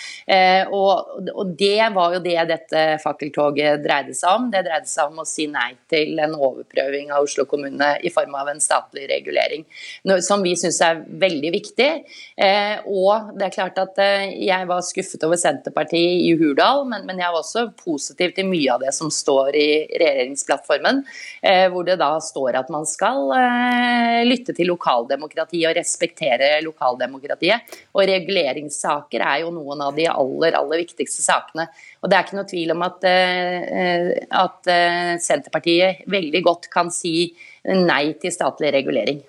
Og 0.76 1.50
det 1.58 1.88
var 1.96 2.16
jo 2.16 2.22
det 2.24 2.38
dette 2.50 2.84
fakkeltoget 3.04 3.84
dreide 3.84 4.16
seg 4.18 4.40
om. 4.40 4.48
Det 4.52 4.64
dreide 4.66 4.90
seg 4.90 5.12
om 5.12 5.22
å 5.22 5.28
si 5.28 5.48
nei 5.52 5.72
til 5.92 6.20
en 6.24 6.36
overprøving 6.36 7.12
av 7.14 7.26
Oslo 7.26 7.46
kommune 7.50 7.92
i 8.06 8.12
form 8.14 8.36
av 8.38 8.50
en 8.52 8.62
statlig 8.64 9.08
regulering, 9.12 9.66
som 10.26 10.44
vi 10.46 10.56
syns 10.60 10.82
er 10.86 11.04
veldig 11.24 11.52
viktig. 11.56 11.90
Og 12.92 13.32
det 13.38 13.48
er 13.48 13.56
klart 13.56 13.80
at 13.82 14.02
jeg 14.02 14.70
var 14.70 14.86
skuffet 14.86 15.24
over 15.28 15.40
Senterpartiet 15.40 16.26
i 16.26 16.34
Hurdal 16.40 16.86
men, 16.90 17.20
jeg 17.20 17.32
var 17.32 17.42
også 17.42 17.66
positiv 17.80 18.34
til 18.36 18.50
mye 18.50 18.74
av 18.74 18.84
det 18.84 18.94
som 18.96 19.12
står 19.14 19.56
i 19.58 19.68
regjeringsplattformen. 20.00 21.04
Eh, 21.42 21.66
hvor 21.72 21.86
det 21.88 21.98
da 22.02 22.12
står 22.24 22.60
at 22.62 22.72
man 22.74 22.88
skal 22.90 23.32
eh, 23.38 24.22
lytte 24.28 24.56
til 24.58 24.65
lokaldemokratiet 24.68 25.70
og 25.70 25.78
respektere 25.78 26.50
lokaldemokratiet. 26.66 27.76
Og 27.96 28.08
reguleringssaker 28.10 29.24
er 29.26 29.44
jo 29.44 29.52
noen 29.56 29.84
av 29.86 29.98
de 29.98 30.08
aller, 30.12 30.58
aller 30.58 30.84
viktigste 30.84 31.26
sakene. 31.26 31.68
Og 32.02 32.12
det 32.12 32.18
er 32.18 32.28
ikke 32.28 32.40
noe 32.40 32.50
tvil 32.50 32.76
om 32.76 32.86
at, 32.88 33.06
eh, 33.10 34.10
at 34.44 34.72
eh, 34.72 35.14
Senterpartiet 35.24 36.06
veldig 36.12 36.44
godt 36.46 36.70
kan 36.74 36.92
si 36.94 37.32
nei 37.66 38.14
til 38.22 38.34
statlig 38.34 38.74
regulering. 38.76 39.24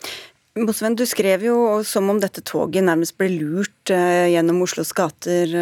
Bosven, 0.57 0.97
du 0.97 1.05
skrev 1.09 1.45
jo 1.45 1.57
som 1.85 2.09
om 2.09 2.21
dette 2.21 2.41
toget 2.45 2.85
nærmest 2.85 3.17
ble 3.21 3.29
lurt 3.35 3.93
eh, 3.93 4.33
gjennom 4.33 4.63
Oslos 4.65 4.95
gater. 4.97 5.53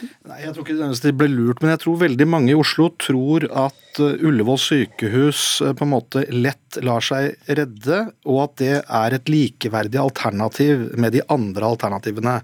Eh, 0.00 0.28
Nei, 0.30 0.38
Jeg 0.44 0.54
tror 0.54 0.66
ikke 0.66 0.90
det 1.04 1.12
ble 1.18 1.28
lurt, 1.32 1.62
men 1.62 1.74
jeg 1.74 1.82
tror 1.84 2.02
veldig 2.04 2.26
mange 2.28 2.52
i 2.52 2.58
Oslo 2.58 2.90
tror 3.00 3.46
at 3.48 4.00
uh, 4.00 4.26
Ullevål 4.26 4.60
sykehus 4.60 5.42
uh, 5.64 5.72
på 5.76 5.86
en 5.86 5.92
måte 5.94 6.24
lett 6.32 6.80
lar 6.86 7.04
seg 7.04 7.36
redde, 7.48 8.02
og 8.28 8.42
at 8.46 8.56
det 8.62 8.76
er 8.82 9.16
et 9.16 9.32
likeverdig 9.32 10.00
alternativ 10.00 10.90
med 11.00 11.16
de 11.16 11.24
andre 11.32 11.72
alternativene. 11.74 12.38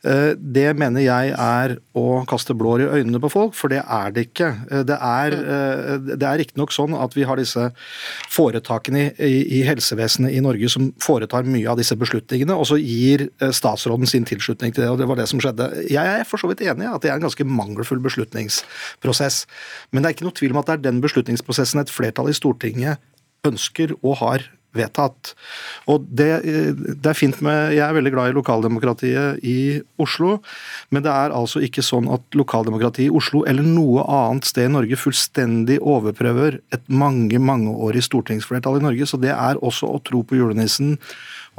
Eh, 0.00 0.32
det 0.36 0.70
mener 0.80 1.02
jeg 1.04 1.32
er 1.34 1.74
å 1.98 2.22
kaste 2.28 2.54
blår 2.56 2.86
i 2.86 2.88
øynene 3.00 3.20
på 3.20 3.28
folk, 3.32 3.52
for 3.56 3.68
det 3.72 3.82
er 3.84 4.14
det 4.16 4.30
ikke. 4.30 4.48
Eh, 4.70 4.84
det 4.88 4.96
er, 4.96 5.34
eh, 5.36 5.96
det 6.14 6.24
er 6.24 6.38
riktignok 6.40 6.72
sånn 6.72 6.94
at 6.96 7.12
vi 7.16 7.26
har 7.28 7.36
disse 7.36 7.66
foretakene 8.32 9.10
i, 9.18 9.60
i, 9.60 9.62
helsevesenet 9.68 10.32
i 10.32 10.40
Norge 10.40 10.70
som 10.72 10.88
foretar 11.04 11.44
mye 11.44 11.68
av 11.68 11.76
disse 11.76 11.96
beslutningene, 12.00 12.56
og 12.56 12.64
så 12.70 12.78
gir 12.80 13.28
statsråden 13.52 14.08
sin 14.08 14.24
tilslutning 14.24 14.72
til 14.72 14.86
det, 14.86 14.90
og 14.90 14.98
det 15.02 15.08
var 15.10 15.20
det 15.20 15.28
som 15.28 15.42
skjedde. 15.42 15.68
Jeg 15.92 16.20
er 16.20 16.24
for 16.24 16.40
så 16.40 16.48
vidt 16.48 16.64
enig 16.64 16.88
i 16.88 16.92
at 16.94 17.04
det 17.04 17.12
er 17.12 17.18
en 17.18 17.26
ganske 17.26 17.44
mangelfull 17.44 18.00
beslutningsprosess, 18.00 19.44
men 19.92 20.00
det 20.00 20.08
er 20.08 20.16
ikke 20.16 20.28
noe 20.30 20.38
tvil 20.40 20.56
om 20.56 20.62
at 20.62 20.70
det 20.70 20.78
er 20.78 20.86
den 20.88 21.04
beslutningsprosessen 21.04 21.84
et 21.84 21.92
flertall 21.92 22.32
i 22.32 22.36
Stortinget 22.36 23.04
ønsker 23.44 23.92
og 24.00 24.16
har 24.24 24.48
vedtatt. 24.76 25.32
Og 25.90 26.04
det, 26.06 26.28
det, 26.44 27.08
er 27.10 27.18
fint 27.18 27.40
med 27.44 27.74
Jeg 27.74 27.82
er 27.86 27.96
veldig 27.96 28.12
glad 28.14 28.30
i 28.30 28.36
lokaldemokratiet 28.36 29.42
i 29.46 29.58
Oslo, 30.00 30.38
men 30.90 31.04
det 31.06 31.12
er 31.12 31.34
altså 31.34 31.62
ikke 31.64 31.84
sånn 31.84 32.10
at 32.12 32.38
lokaldemokratiet 32.38 33.08
i 33.08 33.16
Oslo 33.20 33.42
eller 33.50 33.66
noe 33.66 34.04
annet 34.06 34.48
sted 34.48 34.68
i 34.68 34.74
Norge 34.76 35.00
fullstendig 35.00 35.80
overprøver 35.80 36.60
et 36.74 36.86
mange, 36.88 37.40
mangeårig 37.42 38.04
stortingsflertall 38.06 38.80
i 38.80 38.86
Norge. 38.86 39.10
Så 39.10 39.20
det 39.20 39.34
er 39.34 39.60
også 39.60 39.90
å 39.90 40.02
tro 40.06 40.22
på 40.26 40.38
julenissen, 40.38 40.96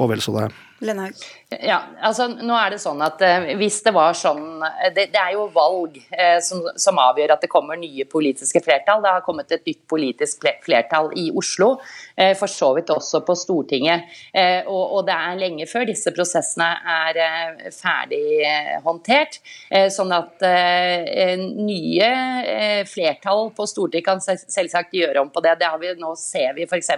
og 0.00 0.12
vel 0.14 0.24
så 0.24 0.34
det. 0.38 0.50
Lenhaug? 0.82 1.18
Ja, 1.60 1.78
altså 2.00 2.28
nå 2.32 2.54
er 2.56 2.72
det 2.72 2.78
sånn 2.82 3.00
at 3.04 3.20
eh, 3.24 3.52
Hvis 3.60 3.80
det 3.84 3.92
var 3.94 4.14
sånn 4.16 4.62
Det, 4.94 5.08
det 5.12 5.20
er 5.20 5.34
jo 5.36 5.48
valg 5.52 5.98
eh, 6.10 6.38
som, 6.44 6.62
som, 6.80 6.98
avgjør 7.02 7.34
at 7.34 7.44
det 7.44 7.50
kommer 7.52 7.78
nye 7.80 8.06
politiske 8.08 8.62
flertall. 8.62 9.02
Det 9.02 9.10
har 9.10 9.24
kommet 9.26 9.50
et 9.52 9.64
nytt 9.66 9.80
politisk 9.90 10.44
flertall 10.62 11.10
i 11.18 11.28
Oslo, 11.34 11.74
eh, 12.16 12.32
for 12.38 12.50
så 12.50 12.70
vidt 12.76 12.92
også 12.92 13.22
på 13.26 13.34
Stortinget. 13.38 14.08
Eh, 14.32 14.62
og, 14.66 14.82
og, 14.98 15.00
det 15.08 15.16
er 15.16 15.40
lenge 15.40 15.66
før 15.70 15.86
disse 15.88 16.12
prosessene 16.14 16.68
er 16.94 17.20
eh, 17.24 17.70
ferdig 17.74 18.22
eh, 18.46 18.74
håndtert. 18.84 19.40
sånn 19.92 20.12
at 20.14 20.42
nye 21.42 22.08
flertall 22.88 23.50
på 23.56 23.66
Stortinget 23.68 24.06
kan 24.06 24.22
selvsagt 24.22 24.94
gjøre 24.96 25.22
om 25.22 25.30
på 25.32 25.42
det. 25.44 25.56
Det 25.60 25.70
har 25.70 25.80
vi, 25.80 25.92
nå 25.98 26.12
ser 26.18 26.54
vi 26.56 26.66
f.eks. 26.68 26.90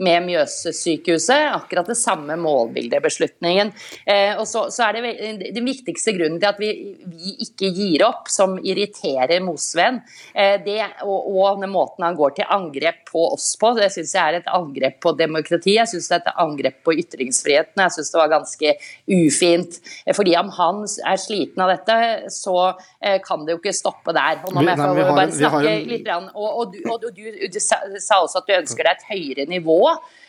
med 0.00 0.26
Mjøssykehuset. 0.26 1.50
Akkurat 1.60 1.90
det 1.90 1.98
samme 2.00 2.36
målbildebeslutningen. 2.40 3.69
Eh, 4.04 4.34
og 4.36 4.46
så, 4.48 4.66
så, 4.72 4.88
er 4.88 4.98
det 4.98 5.50
Den 5.54 5.66
viktigste 5.66 6.14
grunnen 6.16 6.40
til 6.40 6.50
at 6.50 6.60
vi, 6.60 6.70
vi 7.04 7.36
ikke 7.46 7.70
gir 7.76 8.04
opp, 8.06 8.30
som 8.32 8.56
irriterer 8.58 9.42
Mosveen, 9.44 10.00
eh, 10.34 10.70
og, 11.04 11.30
og 11.30 11.62
den 11.62 11.72
måten 11.72 12.06
han 12.06 12.18
går 12.18 12.36
til 12.38 12.50
angrep 12.50 13.04
på 13.10 13.26
oss 13.34 13.52
på, 13.60 13.72
det 13.78 13.90
syns 13.94 14.14
jeg 14.16 14.22
er 14.22 14.40
et 14.40 14.50
angrep 14.50 15.00
på 15.02 15.14
demokrati. 15.18 15.76
Jeg 15.78 15.90
syns 15.90 16.10
det 16.10 16.18
er 16.18 16.24
et 16.24 16.42
angrep 16.44 16.80
på 16.86 16.94
ytringsfriheten. 17.02 17.82
Jeg 17.84 17.96
syns 17.96 18.12
det 18.12 18.20
var 18.20 18.32
ganske 18.34 18.74
ufint. 19.10 19.80
Fordi 20.16 20.36
om 20.40 20.52
han 20.56 20.84
er 20.84 21.20
sliten 21.20 21.64
av 21.64 21.72
dette, 21.74 21.98
så 22.34 22.56
eh, 23.00 23.18
kan 23.24 23.44
det 23.46 23.56
jo 23.56 23.62
ikke 23.62 23.76
stoppe 23.76 24.14
der. 24.16 24.42
Og 24.44 24.54
nå 24.54 24.64
må 24.64 24.72
jeg 24.72 24.80
få 24.80 25.18
bare 25.18 25.28
snakke 25.36 25.76
litt. 25.90 26.10
Og, 26.10 26.48
og, 26.48 26.74
du, 26.74 26.80
og 26.90 27.02
du, 27.02 27.10
du, 27.14 27.46
du 27.50 27.60
sa 27.60 28.20
også 28.20 28.42
at 28.42 28.48
du 28.48 28.56
ønsker 28.60 28.86
deg 28.86 28.98
et 28.98 29.08
høyere 29.10 29.48
nivå. 29.50 29.80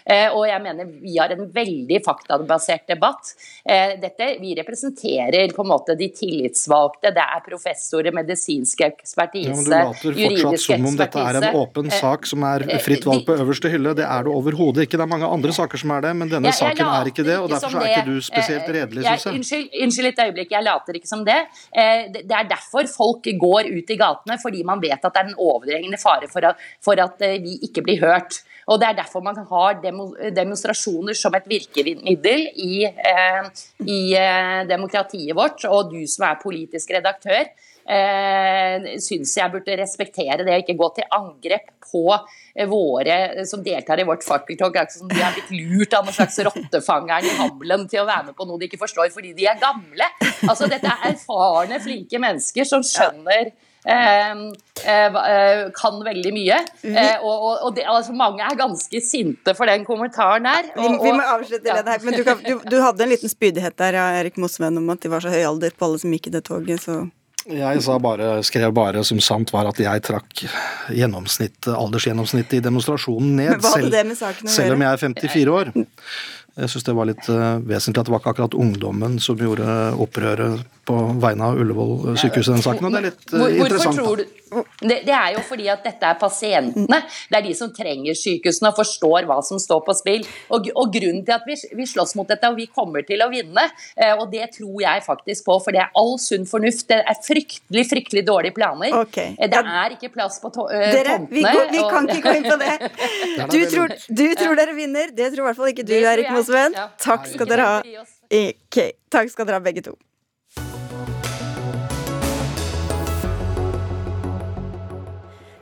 Eh, 0.06 0.34
og 0.34 0.48
jeg 0.50 0.62
mener 0.64 0.90
vi 1.02 1.18
har 1.20 1.34
en 1.34 1.48
veldig 1.54 2.02
faktabasert 2.06 2.88
debatt. 2.90 3.31
Eh, 3.66 3.94
dette, 4.02 4.28
vi 4.42 4.56
representerer 4.58 5.54
på 5.56 5.64
en 5.64 5.70
måte 5.70 5.96
de 6.00 6.08
tillitsvalgte, 6.16 7.12
det 7.16 7.24
er 7.24 7.44
professorer, 7.46 8.14
medisinsk 8.16 8.84
ekspertise, 8.88 9.82
juridisk 10.12 10.12
ekspertise. 10.12 10.12
Du 10.12 10.18
later 10.18 10.42
fortsatt 10.42 10.66
som 10.66 10.88
om 10.90 11.00
dette 11.00 11.26
er 11.26 11.40
en 11.42 11.60
åpen 11.62 11.92
eh, 11.92 11.98
sak 12.02 12.28
som 12.30 12.46
er 12.48 12.66
fritt 12.86 13.08
valg 13.08 13.26
på 13.28 13.38
øverste 13.38 13.72
hylle. 13.74 13.96
Det 13.98 14.06
er 14.08 14.28
det 14.28 14.34
overhodet 14.34 14.88
ikke. 14.88 15.00
Det 15.00 15.08
er 15.08 15.12
mange 15.14 15.30
andre 15.30 15.56
saker 15.56 15.84
som 15.84 15.96
er 15.98 16.06
det, 16.08 16.14
men 16.22 16.32
denne 16.32 16.54
saken 16.56 16.86
er 16.88 17.12
ikke 17.14 17.28
det. 17.28 17.40
og 17.42 17.50
Derfor 17.54 17.82
er 17.82 17.92
ikke 17.94 18.08
du 18.10 18.22
spesielt 18.26 18.70
redelig, 18.70 19.06
syns 19.06 19.28
jeg. 19.28 19.40
Unnskyld, 19.42 19.82
unnskyld 19.88 20.12
et 20.12 20.24
øyeblikk, 20.28 20.56
jeg 20.58 20.68
later 20.68 21.02
ikke 21.02 21.12
som 21.12 21.26
det. 21.28 21.40
Det 21.72 22.38
er 22.42 22.48
derfor 22.50 22.90
folk 22.92 23.30
går 23.46 23.72
ut 23.72 23.94
i 23.94 24.00
gatene, 24.00 24.40
fordi 24.42 24.64
man 24.68 24.82
vet 24.84 25.00
at 25.00 25.12
det 25.12 25.22
er 25.26 25.32
en 25.32 25.42
overhengende 25.42 26.00
fare 26.02 26.30
for 26.32 26.52
at, 26.52 26.64
for 26.84 27.00
at 27.02 27.22
vi 27.44 27.60
ikke 27.68 27.86
blir 27.86 28.02
hørt. 28.04 28.42
Og 28.70 28.80
Det 28.80 28.88
er 28.88 28.98
derfor 29.02 29.24
man 29.26 29.36
har 29.36 29.80
demonstrasjoner 30.36 31.18
som 31.18 31.36
et 31.36 31.48
virkemiddel 31.50 32.46
i, 32.56 32.86
eh, 32.86 33.21
i 33.88 34.02
eh, 34.18 34.62
demokratiet 34.70 35.36
vårt. 35.38 35.66
Og 35.70 35.92
du 35.94 36.02
som 36.10 36.28
er 36.30 36.42
politisk 36.42 36.94
redaktør, 36.96 37.50
eh, 37.86 38.92
syns 39.02 39.36
jeg 39.38 39.54
burde 39.54 39.78
respektere 39.80 40.44
det, 40.44 40.52
og 40.54 40.64
ikke 40.64 40.78
gå 40.80 40.90
til 40.98 41.16
angrep 41.18 41.72
på 41.92 42.04
eh, 42.14 42.68
våre 42.70 43.46
som 43.50 43.64
deltar 43.66 44.02
i 44.02 44.08
vårt 44.08 44.26
fakkeltog. 44.26 44.78
Som 44.94 45.10
de 45.12 45.20
er 45.22 45.36
blitt 45.38 45.52
lurt 45.56 45.98
av 45.98 46.06
noen 46.06 46.18
slags 46.18 46.40
rottefangeren 46.48 47.28
i 47.28 47.36
Hamlen 47.40 47.88
til 47.92 48.04
å 48.04 48.10
være 48.10 48.30
med 48.30 48.38
på 48.38 48.48
noe 48.48 48.62
de 48.62 48.70
ikke 48.70 48.82
forstår 48.82 49.12
fordi 49.14 49.36
de 49.38 49.50
er 49.50 49.60
gamle. 49.62 50.08
Altså 50.48 50.70
Dette 50.72 50.90
er 50.90 51.12
erfarne, 51.14 51.82
flinke 51.84 52.22
mennesker 52.22 52.68
som 52.68 52.86
skjønner 52.86 53.50
eh, 53.50 53.52
eh, 53.52 53.70
kan 55.78 56.04
veldig 56.06 56.34
mye. 56.36 56.60
Mhm. 56.84 56.98
Eh, 56.98 57.24
og, 57.24 57.36
og, 57.36 57.56
og 57.68 57.76
det, 57.76 57.86
altså, 57.90 58.14
mange 58.18 58.44
er 58.46 58.60
ganske 58.60 59.02
sinte 59.06 59.56
for 59.58 59.70
den 59.70 59.86
kommentaren 59.88 60.46
der. 60.46 60.70
Og, 60.76 60.84
vi, 60.84 61.08
vi, 61.08 61.16
må 61.18 61.24
avslutte 61.26 61.66
det 61.66 61.96
her, 61.96 62.06
men 62.06 62.18
du, 62.18 62.24
kan, 62.28 62.44
du, 62.46 62.60
du, 62.68 62.78
hadde 62.82 63.08
en 63.08 63.14
liten 63.14 63.32
spydighet 63.32 63.78
der, 63.82 63.98
ja, 63.98 64.06
Erik 64.22 64.38
Mosven, 64.42 64.78
om 64.78 64.94
at 64.94 65.02
de 65.02 65.12
var 65.12 65.26
så 65.26 65.34
høy 65.34 65.42
alder 65.42 65.74
på 65.76 65.90
alle 65.90 66.02
som 66.04 66.14
gikk 66.14 66.30
i 66.30 66.38
det 66.38 66.46
toget. 66.50 66.86
så... 66.86 67.04
Jeg 67.50 67.82
bare, 68.04 68.44
skrev 68.46 68.70
bare 68.70 69.02
som 69.02 69.18
sant 69.24 69.50
var 69.50 69.66
at 69.72 69.80
jeg 69.82 70.04
trakk 70.06 70.44
aldersgjennomsnittet 70.94 72.60
i 72.60 72.62
demonstrasjonen 72.62 73.32
ned, 73.40 73.66
selv, 73.66 74.14
selv 74.46 74.76
om 74.76 74.84
jeg 74.86 74.92
er 74.92 75.02
54 75.02 75.50
år. 75.50 75.72
Jeg 76.62 76.70
syns 76.70 76.86
det 76.86 76.94
var 76.94 77.08
litt 77.08 77.30
uh, 77.32 77.58
vesentlig 77.64 78.04
at 78.04 78.10
det 78.10 78.14
var 78.14 78.22
ikke 78.22 78.34
akkurat 78.36 78.58
ungdommen 78.60 79.18
som 79.24 79.40
gjorde 79.40 79.66
opprøret 80.04 80.62
på 80.92 81.02
vegne 81.24 81.48
av 81.48 81.60
Ullevål 81.62 82.18
sykehus 82.20 82.50
i 82.50 82.54
den 82.56 82.64
saken. 82.66 82.88
og 82.88 82.96
det 82.96 83.00
er 83.02 83.08
litt 83.10 83.34
Hvor, 83.34 83.50
interessant. 83.56 84.00
Tror 84.02 84.20
du, 84.20 84.26
det, 84.82 84.98
det, 85.08 85.16
er 85.16 85.36
jo 85.38 85.44
fordi 85.48 85.68
at 85.72 85.86
dette 85.86 86.08
er 86.08 86.18
pasientene. 86.20 87.00
Det 87.32 87.40
er 87.40 87.46
de 87.46 87.54
som 87.56 87.72
trenger 87.76 88.18
sykehusene 88.18 88.72
og 88.72 88.80
forstår 88.82 89.28
hva 89.30 89.40
som 89.48 89.62
står 89.62 89.84
på 89.88 89.96
spill. 89.96 90.26
Og, 90.52 90.68
og 90.76 90.92
grunnen 90.94 91.24
til 91.28 91.36
at 91.38 91.48
vi, 91.48 91.56
vi, 91.80 91.88
slåss 91.88 92.16
mot 92.20 92.28
dette, 92.28 92.50
og 92.52 92.60
vi 92.60 92.68
kommer 92.68 93.06
til 93.08 93.24
å 93.24 93.30
vinne, 93.32 93.64
uh, 93.72 94.14
og 94.18 94.26
det 94.34 94.50
tror 94.58 94.84
jeg 94.84 95.06
faktisk 95.08 95.48
på, 95.48 95.58
for 95.64 95.76
det 95.76 95.84
er 95.86 95.96
all 96.02 96.18
sunn 96.22 96.48
fornuft. 96.50 96.88
Det 96.92 97.00
er 97.00 97.22
fryktelig, 97.24 97.86
fryktelig 97.94 98.26
dårlige 98.28 98.58
planer. 98.58 98.96
Okay. 99.06 99.38
Det 99.40 99.62
er 99.62 99.98
ikke 99.98 100.12
plass 100.14 100.42
på 100.44 100.52
to, 100.54 100.68
Dere, 100.72 101.16
tomtene. 101.16 101.38
Vi, 101.38 101.46
går, 101.48 101.72
vi 101.72 101.86
kan 101.96 102.12
ikke 102.12 102.26
gå 102.28 102.38
inn 102.42 102.50
på 102.50 102.60
det. 102.62 102.78
Du 103.52 103.60
tror, 103.68 103.92
du 104.08 104.26
tror 104.38 104.56
dere 104.58 104.74
vinner, 104.76 105.12
det 105.16 105.32
tror 105.34 105.44
i 105.44 105.48
hvert 105.50 105.58
fall 105.58 105.72
ikke 105.72 105.86
du, 105.88 105.96
Erik 105.98 106.30
Mosveen. 106.34 106.76
Takk 107.02 107.28
skal 107.32 107.50
dere 107.50 107.68
ha. 107.68 108.06
Okay. 108.32 108.96
Takk 109.12 109.32
skal 109.34 109.48
dere 109.48 109.60
ha, 109.60 109.64
begge 109.64 109.84
to. 109.86 109.98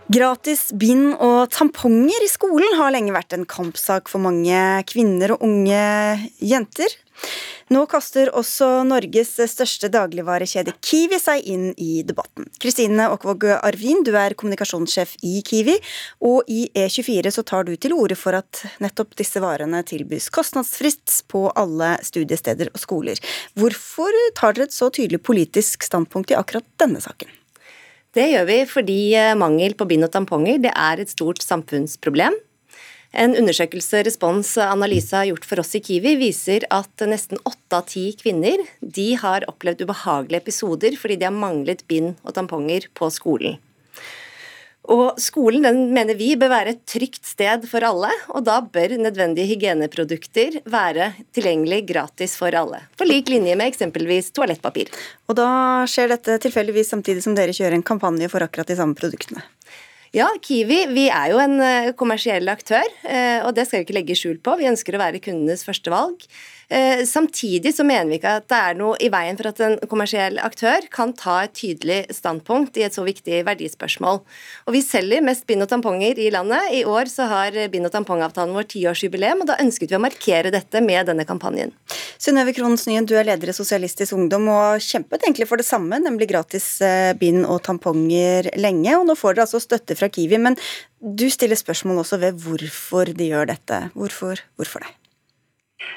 Gratis 0.09 0.71
bind 0.73 1.11
og 1.21 1.51
tamponger 1.53 2.23
i 2.25 2.29
skolen 2.31 2.79
har 2.79 2.89
lenge 2.95 3.13
vært 3.13 3.35
en 3.35 3.43
kampsak 3.45 4.09
for 4.09 4.17
mange 4.23 4.57
kvinner 4.89 5.35
og 5.35 5.43
unge 5.45 5.81
jenter. 6.41 6.95
Nå 7.69 7.83
kaster 7.85 8.31
også 8.33 8.81
Norges 8.89 9.35
største 9.51 9.91
dagligvarekjede 9.93 10.73
Kiwi 10.81 11.19
seg 11.21 11.45
inn 11.53 11.67
i 11.77 12.01
debatten. 12.01 12.47
Kristine 12.57 13.05
Aakvåg 13.11 13.45
Arvin, 13.59 14.01
du 14.01 14.15
er 14.17 14.33
kommunikasjonssjef 14.33 15.13
i 15.29 15.43
Kiwi, 15.45 15.75
og 16.25 16.49
i 16.49 16.63
E24 16.73 17.35
så 17.35 17.45
tar 17.45 17.69
du 17.69 17.75
til 17.77 17.93
orde 17.93 18.17
for 18.17 18.33
at 18.39 18.63
nettopp 18.81 19.13
disse 19.19 19.37
varene 19.43 19.83
tilbys 19.85 20.31
kostnadsfritt 20.33 21.19
på 21.29 21.51
alle 21.53 21.99
studiesteder 22.07 22.73
og 22.73 22.81
skoler. 22.81 23.21
Hvorfor 23.53 24.17
tar 24.41 24.57
dere 24.57 24.71
et 24.71 24.73
så 24.73 24.89
tydelig 24.89 25.21
politisk 25.21 25.85
standpunkt 25.85 26.33
i 26.33 26.39
akkurat 26.41 26.65
denne 26.81 27.03
saken? 27.05 27.29
Det 28.17 28.25
gjør 28.31 28.45
vi 28.49 28.59
fordi 28.65 28.99
eh, 29.13 29.35
mangel 29.37 29.75
på 29.77 29.85
bind 29.89 30.07
og 30.07 30.13
tamponger 30.15 30.57
det 30.63 30.71
er 30.73 31.01
et 31.01 31.11
stort 31.11 31.43
samfunnsproblem. 31.45 32.33
En 33.09 33.33
undersøkelse 33.37 34.03
Respons 34.05 34.51
Analyse 34.61 35.15
har 35.17 35.29
gjort 35.29 35.45
for 35.45 35.61
oss 35.61 35.73
i 35.77 35.81
Kiwi, 35.81 36.15
viser 36.17 36.65
at 36.73 37.05
nesten 37.09 37.41
åtte 37.41 37.77
av 37.77 37.87
ti 37.89 38.07
kvinner 38.17 38.61
de 38.81 39.07
har 39.17 39.45
opplevd 39.49 39.81
ubehagelige 39.85 40.43
episoder 40.43 40.97
fordi 40.97 41.17
de 41.21 41.29
har 41.29 41.33
manglet 41.33 41.85
bind 41.89 42.15
og 42.21 42.35
tamponger 42.37 42.85
på 42.97 43.09
skolen. 43.13 43.57
Og 44.89 45.19
skolen 45.21 45.67
den 45.67 45.81
mener 45.93 46.17
vi 46.17 46.31
bør 46.39 46.49
være 46.49 46.73
et 46.73 46.81
trygt 46.89 47.21
sted 47.27 47.67
for 47.69 47.85
alle, 47.85 48.09
og 48.33 48.45
da 48.47 48.57
bør 48.65 48.95
nødvendige 48.97 49.51
hygieneprodukter 49.51 50.59
være 50.69 51.11
tilgjengelig 51.35 51.83
gratis 51.91 52.33
for 52.39 52.55
alle. 52.57 52.81
På 52.97 53.05
lik 53.05 53.29
linje 53.29 53.53
med 53.59 53.69
eksempelvis 53.69 54.31
toalettpapir. 54.33 54.89
Og 55.29 55.37
da 55.37 55.49
skjer 55.89 56.09
dette 56.15 56.39
tilfeldigvis 56.41 56.89
samtidig 56.95 57.21
som 57.25 57.37
dere 57.37 57.53
kjører 57.53 57.77
en 57.77 57.85
kampanje 57.85 58.31
for 58.33 58.45
akkurat 58.45 58.69
de 58.69 58.79
samme 58.79 58.97
produktene? 58.97 59.45
Ja, 60.15 60.25
Kiwi 60.41 60.87
vi 60.89 61.05
er 61.13 61.35
jo 61.35 61.41
en 61.43 61.59
eh, 61.61 61.91
kommersiell 61.97 62.49
aktør, 62.49 62.85
eh, 63.05 63.43
og 63.45 63.53
det 63.53 63.67
skal 63.67 63.83
vi 63.83 63.85
ikke 63.85 63.97
legge 63.99 64.17
skjul 64.17 64.39
på. 64.41 64.57
Vi 64.57 64.65
ønsker 64.71 64.97
å 64.97 65.03
være 65.03 65.21
kundenes 65.21 65.61
første 65.67 65.93
valg. 65.93 66.25
Eh, 66.25 66.58
samtidig 67.09 67.71
så 67.73 67.83
mener 67.87 68.11
vi 68.11 68.19
ikke 68.19 68.35
at 68.39 68.45
det 68.51 68.57
er 68.59 68.75
noe 68.77 68.97
i 69.01 69.09
veien 69.09 69.37
for 69.39 69.49
at 69.49 69.61
en 69.65 69.77
kommersiell 69.89 70.37
aktør 70.43 70.85
kan 70.93 71.15
ta 71.17 71.39
et 71.47 71.55
tydelig 71.57 72.03
standpunkt 72.13 72.77
i 72.77 72.83
et 72.85 72.93
så 72.93 73.01
viktig 73.07 73.41
verdispørsmål. 73.47 74.21
Og 74.67 74.75
Vi 74.75 74.83
selger 74.85 75.25
mest 75.25 75.47
bind 75.49 75.65
og 75.65 75.71
tamponger 75.71 76.19
i 76.21 76.29
landet. 76.33 76.69
I 76.77 76.83
år 76.85 77.09
så 77.09 77.25
har 77.31 77.57
bind- 77.73 77.89
og 77.89 77.93
tampongavtalen 77.95 78.53
vår 78.53 78.69
tiårsjubileum, 78.69 79.41
og 79.41 79.49
da 79.49 79.57
ønsket 79.63 79.89
vi 79.89 79.97
å 79.97 80.03
markere 80.03 80.53
dette 80.53 80.83
med 80.85 81.09
denne 81.09 81.25
kampanjen. 81.25 81.73
Synnøve 82.21 82.53
Krohns 82.53 82.85
Nyen, 82.87 83.07
du 83.07 83.15
er 83.17 83.25
leder 83.27 83.49
i 83.49 83.55
Sosialistisk 83.55 84.13
Ungdom 84.17 84.49
og 84.51 84.83
kjempet 84.83 85.23
egentlig 85.23 85.47
for 85.49 85.61
det 85.61 85.67
samme, 85.67 86.01
nemlig 86.03 86.29
gratis 86.31 86.67
eh, 86.85 87.15
bind 87.17 87.45
og 87.45 87.63
tamponger 87.65 88.51
lenge. 88.59 88.91
Og 88.97 89.07
nå 89.07 89.17
får 89.17 89.37
dere 89.37 89.47
altså 89.47 89.63
støtte 89.63 89.97
fra 89.99 90.11
Kiwi, 90.11 90.41
men 90.41 90.59
du 90.99 91.29
stiller 91.31 91.59
spørsmål 91.59 92.03
også 92.03 92.19
ved 92.21 92.41
hvorfor 92.43 93.13
de 93.15 93.31
gjør 93.31 93.53
dette. 93.53 93.85
Hvorfor, 93.95 94.43
hvorfor 94.59 94.83
det? 94.83 94.98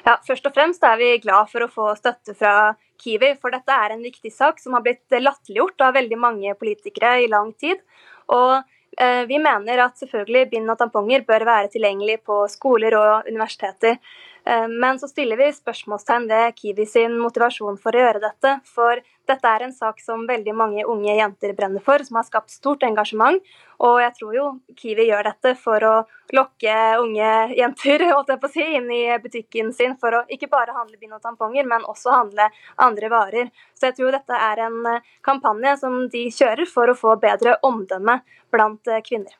Ja, 0.06 0.18
Først 0.26 0.46
og 0.46 0.54
fremst 0.54 0.84
er 0.86 0.98
vi 1.00 1.12
glad 1.22 1.50
for 1.50 1.64
å 1.64 1.70
få 1.70 1.92
støtte 1.98 2.34
fra 2.38 2.74
Kiwi, 3.02 3.34
for 3.42 3.54
dette 3.54 3.74
er 3.74 3.94
en 3.94 4.04
viktig 4.04 4.30
sak 4.34 4.60
som 4.62 4.76
har 4.76 4.84
blitt 4.84 5.16
latterliggjort 5.16 5.88
av 5.88 5.96
veldig 5.98 6.18
mange 6.20 6.54
politikere 6.58 7.16
i 7.24 7.30
lang 7.30 7.50
tid. 7.58 7.82
Og 8.30 8.60
eh, 8.98 9.22
vi 9.26 9.40
mener 9.42 9.82
at 9.82 9.98
selvfølgelig 9.98 10.50
bind 10.52 10.70
og 10.70 10.78
tamponger 10.78 11.26
bør 11.26 11.46
være 11.48 11.72
tilgjengelig 11.72 12.20
på 12.28 12.44
skoler 12.52 12.94
og 12.98 13.30
universiteter. 13.30 13.98
Eh, 14.46 14.68
men 14.70 15.02
så 15.02 15.10
stiller 15.10 15.40
vi 15.40 15.50
spørsmålstegn 15.54 16.28
ved 16.30 16.54
Kiwi 16.58 16.86
sin 16.86 17.18
motivasjon 17.18 17.80
for 17.82 17.94
å 17.94 18.04
gjøre 18.06 18.22
dette. 18.22 18.56
For 18.70 19.02
dette 19.28 19.48
er 19.48 19.64
en 19.66 19.72
sak 19.74 20.00
som 20.02 20.24
veldig 20.26 20.54
mange 20.56 20.84
unge 20.88 21.14
jenter 21.14 21.52
brenner 21.58 21.82
for, 21.84 22.02
som 22.04 22.18
har 22.18 22.26
skapt 22.26 22.50
stort 22.50 22.82
engasjement. 22.86 23.38
Og 23.82 23.98
jeg 24.02 24.14
tror 24.18 24.34
jo 24.36 24.46
Kiwi 24.78 25.06
gjør 25.08 25.28
dette 25.30 25.54
for 25.58 25.86
å 25.86 25.92
lokke 26.34 26.76
unge 27.02 27.30
jenter 27.58 28.04
si, 28.52 28.66
inn 28.78 28.90
i 28.90 29.02
butikken 29.22 29.72
sin 29.72 29.96
for 30.00 30.18
å 30.18 30.24
ikke 30.28 30.50
bare 30.50 30.74
handle 30.76 30.98
bind 30.98 31.14
og 31.14 31.22
tamponger, 31.22 31.66
men 31.66 31.86
også 31.86 32.14
handle 32.14 32.48
andre 32.76 33.12
varer. 33.12 33.52
Så 33.74 33.90
jeg 33.90 34.00
tror 34.00 34.18
dette 34.18 34.42
er 34.50 34.66
en 34.66 34.80
eh, 34.86 35.14
kampanje 35.22 35.76
som 35.84 36.02
de 36.12 36.26
kjører 36.30 36.66
for 36.68 36.90
å 36.90 36.98
få 36.98 37.16
bedre 37.22 37.58
omdømme 37.62 38.20
blant 38.50 38.90
eh, 38.90 39.02
kvinner. 39.06 39.34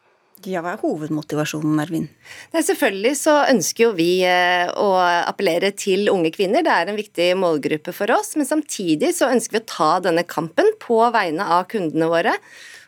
Ja, 0.49 0.62
Hva 0.64 0.72
er 0.74 0.80
hovedmotivasjonen, 0.82 1.78
Ervin? 1.82 2.09
Nei, 2.51 2.62
selvfølgelig 2.66 3.12
så 3.20 3.34
ønsker 3.53 3.84
jo 3.84 3.90
vi 3.95 4.09
eh, 4.26 4.66
å 4.74 4.88
appellere 4.99 5.70
til 5.78 6.11
unge 6.11 6.32
kvinner. 6.34 6.64
Det 6.66 6.72
er 6.74 6.90
en 6.90 6.99
viktig 6.99 7.28
målgruppe 7.38 7.95
for 7.95 8.11
oss. 8.14 8.34
Men 8.38 8.49
samtidig 8.49 9.12
så 9.14 9.30
ønsker 9.30 9.59
vi 9.59 9.62
å 9.62 9.70
ta 9.70 9.90
denne 10.03 10.24
kampen 10.26 10.66
på 10.82 10.99
vegne 11.14 11.47
av 11.59 11.68
kundene 11.70 12.11
våre. 12.11 12.34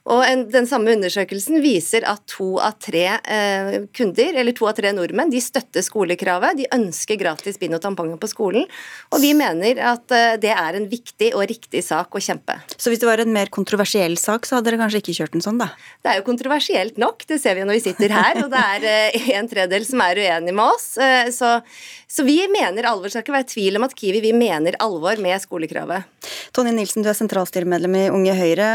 Og 0.05 0.21
en, 0.27 0.45
Den 0.53 0.67
samme 0.69 0.93
undersøkelsen 0.93 1.63
viser 1.65 2.05
at 2.09 2.21
to 2.29 2.59
av 2.61 2.77
tre 2.83 3.07
eh, 3.17 3.77
kunder, 3.97 4.37
eller 4.41 4.53
to 4.57 4.69
av 4.69 4.77
tre 4.77 4.93
nordmenn 4.93 5.33
de 5.33 5.41
støtter 5.41 5.85
skolekravet. 5.85 6.59
De 6.59 6.69
ønsker 6.77 7.17
gratis 7.21 7.57
bind 7.61 7.77
og 7.79 7.81
tamponger 7.85 8.21
på 8.21 8.29
skolen. 8.29 8.67
Og 9.15 9.23
vi 9.25 9.33
mener 9.37 9.81
at 9.95 10.13
eh, 10.13 10.37
det 10.43 10.53
er 10.53 10.77
en 10.77 10.89
viktig 10.91 11.31
og 11.33 11.47
riktig 11.49 11.81
sak 11.87 12.13
å 12.13 12.23
kjempe. 12.23 12.59
Så 12.77 12.93
hvis 12.93 13.01
det 13.01 13.09
var 13.09 13.23
en 13.25 13.33
mer 13.33 13.49
kontroversiell 13.55 14.19
sak, 14.21 14.45
så 14.45 14.59
hadde 14.59 14.69
dere 14.69 14.83
kanskje 14.83 15.01
ikke 15.01 15.17
kjørt 15.23 15.39
den 15.39 15.45
sånn, 15.45 15.63
da? 15.63 15.71
Det 16.05 16.13
er 16.13 16.21
jo 16.21 16.27
kontroversielt 16.29 17.01
nok, 17.01 17.25
det 17.31 17.41
ser 17.41 17.57
vi 17.57 17.65
jo 17.65 17.71
når 17.71 17.81
vi 17.81 17.85
sitter 17.87 18.17
her. 18.19 18.43
Og 18.45 18.53
det 18.53 18.65
er 18.77 18.89
eh, 18.91 19.31
en 19.39 19.49
tredel 19.49 19.89
som 19.89 20.05
er 20.05 20.21
uenig 20.21 20.53
med 20.53 20.67
oss. 20.67 20.91
Eh, 21.01 21.33
så, 21.33 21.57
så, 22.05 22.29
vi 22.29 22.43
mener 22.53 22.91
alvor. 22.93 23.09
Skal 23.09 23.25
ikke 23.25 23.39
være 23.39 23.49
tvil 23.55 23.81
om 23.81 23.89
at 23.89 23.97
Kiwi 23.97 24.21
vi 24.25 24.37
mener 24.37 24.77
alvor 24.85 25.17
med 25.25 25.41
skolekravet. 25.41 26.13
Tonje 26.55 26.77
Nilsen, 26.77 27.05
du 27.05 27.09
er 27.09 27.17
sentralstyremedlem 27.17 27.99
i 28.03 28.07
Unge 28.13 28.37
Høyre. 28.37 28.69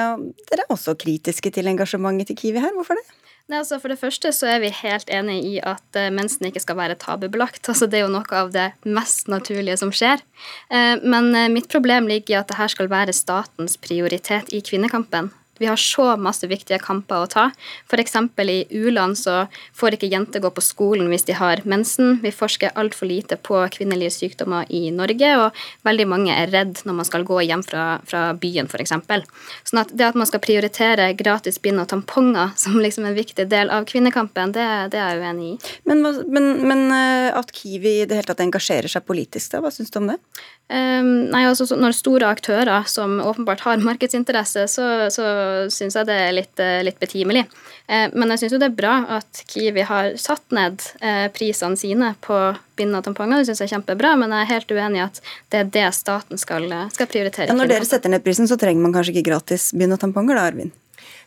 Dere 0.49 0.65
er 0.65 0.73
også 0.73 0.97
kritiske 0.97 1.18
kritiske 1.19 1.51
til 1.51 1.67
engasjementet 1.67 2.27
til 2.31 2.37
Kiwi 2.39 2.59
her. 2.63 2.73
Hvorfor 2.73 2.95
det? 2.95 3.05
Nei, 3.49 3.57
altså 3.63 3.79
For 3.81 3.89
det 3.89 3.99
første 3.99 4.31
så 4.31 4.47
er 4.47 4.59
vi 4.61 4.69
helt 4.69 5.09
enig 5.09 5.39
i 5.43 5.55
at 5.59 5.97
uh, 5.97 6.11
mensen 6.13 6.45
ikke 6.45 6.61
skal 6.61 6.77
være 6.77 6.95
tabubelagt. 6.95 7.67
Altså 7.67 7.87
Det 7.87 7.99
er 7.99 8.05
jo 8.05 8.13
noe 8.13 8.29
av 8.31 8.51
det 8.53 8.71
mest 8.85 9.27
naturlige 9.27 9.77
som 9.81 9.91
skjer. 9.91 10.21
Uh, 10.69 11.01
men 11.01 11.33
uh, 11.33 11.49
mitt 11.49 11.69
problem 11.69 12.07
ligger 12.07 12.35
i 12.35 12.39
at 12.39 12.47
det 12.47 12.59
her 12.59 12.69
skal 12.69 12.89
være 12.89 13.13
statens 13.13 13.77
prioritet 13.77 14.53
i 14.53 14.61
kvinnekampen. 14.61 15.31
Vi 15.59 15.69
har 15.69 15.79
så 15.79 16.13
masse 16.17 16.47
viktige 16.49 16.79
kamper 16.81 17.25
å 17.25 17.29
ta. 17.29 17.45
F.eks. 17.89 18.15
i 18.39 18.59
u-land 18.81 19.17
så 19.19 19.45
får 19.75 19.97
ikke 19.97 20.11
jenter 20.11 20.43
gå 20.43 20.51
på 20.55 20.63
skolen 20.63 21.09
hvis 21.11 21.27
de 21.27 21.35
har 21.37 21.61
mensen. 21.69 22.19
Vi 22.23 22.31
forsker 22.33 22.75
altfor 22.79 23.09
lite 23.09 23.37
på 23.37 23.61
kvinnelige 23.75 24.15
sykdommer 24.15 24.69
i 24.69 24.89
Norge, 24.95 25.33
og 25.43 25.63
veldig 25.87 26.07
mange 26.09 26.35
er 26.35 26.51
redd 26.53 26.83
når 26.87 26.99
man 27.01 27.07
skal 27.07 27.25
gå 27.27 27.41
hjem 27.45 27.63
fra, 27.67 27.85
fra 28.07 28.23
byen, 28.39 28.69
f.eks. 28.71 28.95
Sånn 29.69 29.83
at 29.83 29.93
det 29.93 30.09
at 30.09 30.17
man 30.19 30.29
skal 30.29 30.43
prioritere 30.43 31.11
gratis 31.19 31.59
bind 31.61 31.81
og 31.81 31.89
tamponger 31.91 32.55
som 32.59 32.79
liksom 32.79 33.07
en 33.09 33.17
viktig 33.17 33.47
del 33.51 33.71
av 33.73 33.87
kvinnekampen, 33.89 34.53
det, 34.55 34.67
det 34.93 35.01
er 35.01 35.17
jeg 35.17 35.23
uenig 35.23 35.51
i. 35.51 35.57
Men, 35.89 36.05
men, 36.27 36.49
men, 36.67 36.85
eh, 36.95 37.29
at 37.35 37.51
Kiwi 37.55 37.99
i 38.03 38.07
det 38.09 38.19
hele 38.19 38.29
tatt 38.31 38.43
engasjerer 38.45 38.91
seg 38.91 39.05
politisk, 39.07 39.51
da, 39.53 39.63
hva 39.63 39.73
syns 39.73 39.91
du 39.93 39.99
om 40.01 40.09
det? 40.13 40.19
Um, 40.69 41.31
nei, 41.33 41.47
altså 41.49 41.65
Når 41.73 41.95
store 41.97 42.27
aktører 42.29 42.83
som 42.85 43.15
åpenbart 43.25 43.63
har 43.65 43.81
markedsinteresse, 43.81 44.67
så, 44.69 44.85
så 45.09 45.25
syns 45.73 45.97
jeg 45.97 46.05
det 46.05 46.17
er 46.27 46.35
litt, 46.35 46.61
eh, 46.61 46.83
litt 46.85 46.99
betimelig. 47.01 47.47
Uh, 47.89 48.05
men 48.13 48.29
jeg 48.35 48.43
syns 48.43 48.53
jo 48.53 48.59
det 48.61 48.67
er 48.69 48.75
bra 48.77 48.99
at 49.17 49.41
Kiwi 49.49 49.87
har 49.89 50.11
satt 50.21 50.45
ned 50.53 50.83
uh, 51.01 51.25
prisene 51.33 51.79
sine 51.79 52.11
på 52.21 52.37
bind 52.77 52.99
og 52.99 53.01
tamponger. 53.07 53.41
Det 53.41 53.49
syns 53.49 53.63
jeg 53.63 53.71
er 53.71 53.73
kjempebra, 53.79 54.13
men 54.21 54.35
jeg 54.35 54.45
er 54.45 54.51
helt 54.51 54.75
uenig 54.77 55.01
i 55.01 55.05
at 55.07 55.17
det 55.49 55.63
er 55.63 55.73
det 55.79 55.87
staten 55.97 56.37
skal, 56.41 56.69
skal 56.93 57.09
prioritere. 57.09 57.49
Ja, 57.49 57.57
når 57.57 57.73
dere 57.73 57.89
setter 57.89 58.13
ned 58.13 58.21
prisen, 58.25 58.49
så 58.49 58.59
trenger 58.61 58.85
man 58.85 58.93
kanskje 58.93 59.17
ikke 59.17 59.31
gratis 59.31 59.71
bind 59.73 59.97
og 59.97 60.03
tamponger 60.05 60.37
da, 60.37 60.45
Arvin? 60.51 60.69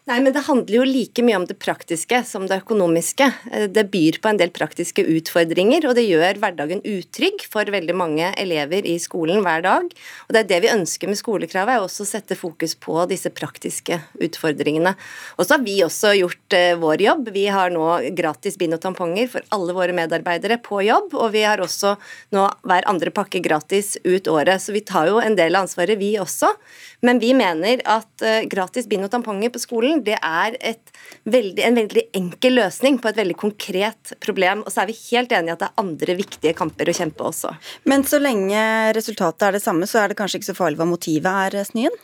Nei, 0.02 0.16
men 0.18 0.32
Det 0.34 0.40
handler 0.48 0.74
jo 0.74 0.82
like 0.82 1.22
mye 1.22 1.36
om 1.38 1.44
det 1.46 1.60
praktiske 1.62 2.18
som 2.26 2.48
det 2.50 2.56
økonomiske. 2.64 3.26
Eh, 3.54 3.68
det 3.70 3.84
byr 3.92 4.16
på 4.18 4.32
en 4.32 4.38
del 4.40 4.50
praktiske 4.50 5.04
utfordringer, 5.06 5.84
og 5.86 5.94
det 5.94 6.02
gjør 6.08 6.40
hverdagen 6.42 6.80
utrygg 6.82 7.44
for 7.46 7.70
veldig 7.70 7.94
mange 7.94 8.32
elever 8.34 8.82
i 8.82 8.96
skolen 8.98 9.44
hver 9.46 9.62
dag. 9.62 9.86
Og 10.26 10.34
Det 10.34 10.40
er 10.40 10.48
det 10.48 10.58
vi 10.64 10.72
ønsker 10.72 11.06
med 11.06 11.20
skolekravet, 11.20 11.76
er 11.76 11.86
også 11.86 12.02
å 12.02 12.10
sette 12.10 12.34
fokus 12.34 12.74
på 12.74 12.96
disse 13.06 13.30
praktiske 13.30 14.00
utfordringene. 14.18 14.96
Og 15.38 15.46
så 15.46 15.54
har 15.54 15.62
vi 15.62 15.78
også 15.86 16.16
gjort 16.18 16.58
eh, 16.58 16.74
vår 16.82 17.06
jobb. 17.06 17.30
Vi 17.30 17.46
har 17.46 17.70
nå 17.70 17.86
gratis 18.10 18.58
bind 18.58 18.74
og 18.74 18.82
tamponger 18.82 19.30
for 19.30 19.46
alle 19.54 19.72
våre 19.72 19.94
medarbeidere 19.94 20.58
på 20.58 20.82
jobb, 20.82 21.14
og 21.14 21.30
vi 21.30 21.46
har 21.46 21.62
også 21.62 21.94
nå 22.34 22.48
hver 22.66 22.90
andre 22.90 23.14
pakke 23.14 23.38
gratis 23.38 23.94
ut 24.02 24.26
året. 24.26 24.58
Så 24.58 24.74
vi 24.74 24.82
tar 24.82 25.14
jo 25.14 25.22
en 25.22 25.38
del 25.38 25.54
av 25.54 25.68
ansvaret, 25.68 25.94
vi 25.94 26.16
også. 26.18 26.50
Men 27.02 27.22
vi 27.22 27.32
mener 27.34 27.80
at 27.86 28.22
uh, 28.22 28.42
gratis 28.46 28.86
bind 28.86 29.02
og 29.06 29.10
tamponger 29.10 29.50
på 29.50 29.58
skolen 29.62 29.91
det 30.06 30.16
er 30.16 30.56
veldig, 31.28 31.62
en 31.66 31.76
veldig 31.76 32.04
enkel 32.18 32.56
løsning 32.58 32.96
på 33.02 33.10
et 33.10 33.18
veldig 33.20 33.36
konkret 33.38 34.14
problem. 34.24 34.64
Og 34.66 34.72
så 34.72 34.82
er 34.82 34.90
vi 34.90 34.96
helt 35.10 35.34
enige 35.34 35.52
i 35.52 35.56
at 35.56 35.64
det 35.64 35.68
er 35.68 35.82
andre 35.84 36.16
viktige 36.18 36.54
kamper 36.58 36.88
å 36.88 36.96
kjempe 36.96 37.28
også. 37.28 37.52
Men 37.90 38.06
så 38.08 38.22
lenge 38.22 38.62
resultatet 38.96 39.48
er 39.48 39.58
det 39.58 39.64
samme, 39.64 39.88
så 39.90 40.02
er 40.02 40.12
det 40.12 40.18
kanskje 40.20 40.40
ikke 40.40 40.50
så 40.52 40.58
farlig 40.58 40.80
hva 40.80 40.88
motivet 40.88 41.28
er, 41.28 41.60
Snyen? 41.68 42.00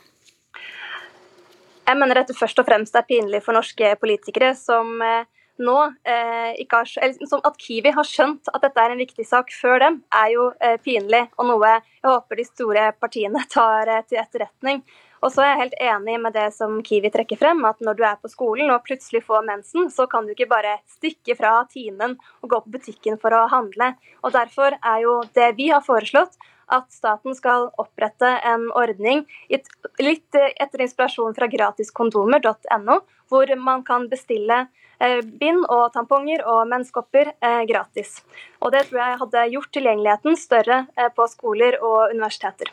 Jeg 1.89 1.97
mener 1.97 2.20
dette 2.20 2.36
først 2.36 2.61
og 2.61 2.68
fremst 2.68 2.97
er 3.01 3.09
pinlig 3.09 3.41
for 3.47 3.57
norske 3.57 3.95
politikere 4.03 4.53
som 4.59 4.99
uh, 5.01 5.24
nå 5.62 5.76
eh, 6.07 6.53
ikke 6.62 6.82
har, 6.82 6.93
eller, 7.03 7.41
At 7.47 7.59
Kiwi 7.61 7.93
har 7.95 8.07
skjønt 8.07 8.51
at 8.53 8.62
dette 8.64 8.82
er 8.82 8.95
en 8.95 9.03
viktig 9.03 9.26
sak 9.26 9.51
før 9.55 9.82
dem, 9.82 10.01
er 10.14 10.30
jo 10.34 10.49
eh, 10.62 10.78
pinlig, 10.82 11.24
og 11.36 11.51
noe 11.51 11.72
jeg 11.72 11.84
håper 12.07 12.41
de 12.41 12.47
store 12.47 12.86
partiene 13.01 13.45
tar 13.55 13.91
eh, 13.91 14.05
til 14.09 14.22
etterretning. 14.22 14.82
Og 15.22 15.32
så 15.34 15.42
er 15.42 15.50
jeg 15.50 15.60
helt 15.62 15.78
enig 15.90 16.16
med 16.22 16.36
det 16.36 16.46
som 16.54 16.78
Kiwi 16.84 17.10
trekker 17.14 17.40
frem, 17.40 17.64
at 17.68 17.80
når 17.84 17.98
du 17.98 18.04
er 18.06 18.20
på 18.22 18.30
skolen 18.30 18.70
og 18.74 18.84
plutselig 18.86 19.24
får 19.26 19.46
mensen, 19.46 19.88
så 19.90 20.06
kan 20.10 20.26
du 20.26 20.34
ikke 20.34 20.50
bare 20.50 20.78
stikke 20.90 21.36
fra 21.38 21.56
timen 21.72 22.16
og 22.42 22.52
gå 22.52 22.60
på 22.64 22.76
butikken 22.78 23.18
for 23.22 23.34
å 23.34 23.48
handle. 23.50 23.92
Og 24.22 24.34
Derfor 24.36 24.78
er 24.78 25.02
jo 25.02 25.18
det 25.34 25.52
vi 25.58 25.70
har 25.74 25.84
foreslått, 25.84 26.38
at 26.68 26.90
staten 26.92 27.32
skal 27.32 27.70
opprette 27.80 28.28
en 28.44 28.66
ordning 28.76 29.22
litt 29.48 30.36
etter 30.36 30.84
inspirasjon 30.84 31.32
fra 31.34 31.48
gratiskondomer.no, 31.48 32.98
hvor 33.32 33.54
man 33.56 33.86
kan 33.88 34.04
bestille 34.12 34.66
Eh, 34.98 35.20
bind 35.22 35.62
og 35.70 35.92
tamponger 35.94 36.42
og 36.50 36.64
menskopper 36.70 37.30
eh, 37.30 37.62
gratis. 37.70 38.16
Og 38.58 38.74
det 38.74 38.88
tror 38.88 39.04
jeg 39.04 39.20
hadde 39.22 39.46
gjort 39.52 39.72
tilgjengeligheten 39.76 40.38
større 40.40 40.80
eh, 40.98 41.10
på 41.14 41.28
skoler 41.30 41.78
og 41.78 42.10
universiteter. 42.10 42.72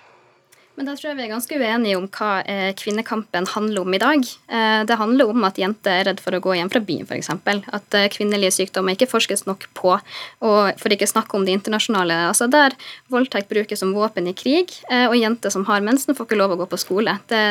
Men 0.76 0.90
da 0.90 0.96
tror 0.98 1.12
jeg 1.12 1.18
vi 1.18 1.24
er 1.24 1.32
ganske 1.32 1.58
uenige 1.58 1.98
om 1.98 2.06
hva 2.12 2.30
eh, 2.52 2.72
kvinnekampen 2.76 3.48
handler 3.54 3.86
om 3.86 3.96
i 3.96 4.00
dag. 4.02 4.26
Eh, 4.52 4.82
det 4.88 4.98
handler 5.00 5.32
om 5.32 5.46
at 5.48 5.60
jenter 5.60 6.02
er 6.02 6.08
redd 6.10 6.20
for 6.24 6.36
å 6.36 6.42
gå 6.44 6.58
hjem 6.58 6.72
fra 6.74 6.82
byen, 6.84 7.08
f.eks. 7.08 7.32
At 7.32 7.96
eh, 7.96 8.10
kvinnelige 8.12 8.52
sykdommer 8.58 8.98
ikke 8.98 9.08
forskes 9.08 9.46
nok 9.48 9.70
på. 9.78 9.94
Og 9.96 10.82
for 10.82 10.96
ikke 10.96 11.08
snakke 11.08 11.40
om 11.40 11.48
det 11.48 11.56
internasjonale. 11.56 12.18
altså 12.28 12.50
Der 12.52 12.76
voldtekt 13.14 13.48
brukes 13.52 13.80
som 13.80 13.94
våpen 13.96 14.28
i 14.28 14.36
krig, 14.36 14.74
og 14.92 15.16
jenter 15.16 15.52
som 15.54 15.66
har 15.68 15.84
mensen, 15.84 16.16
får 16.16 16.28
ikke 16.28 16.40
lov 16.40 16.56
å 16.56 16.60
gå 16.62 16.68
på 16.72 16.80
skole. 16.80 17.18
Det, 17.32 17.42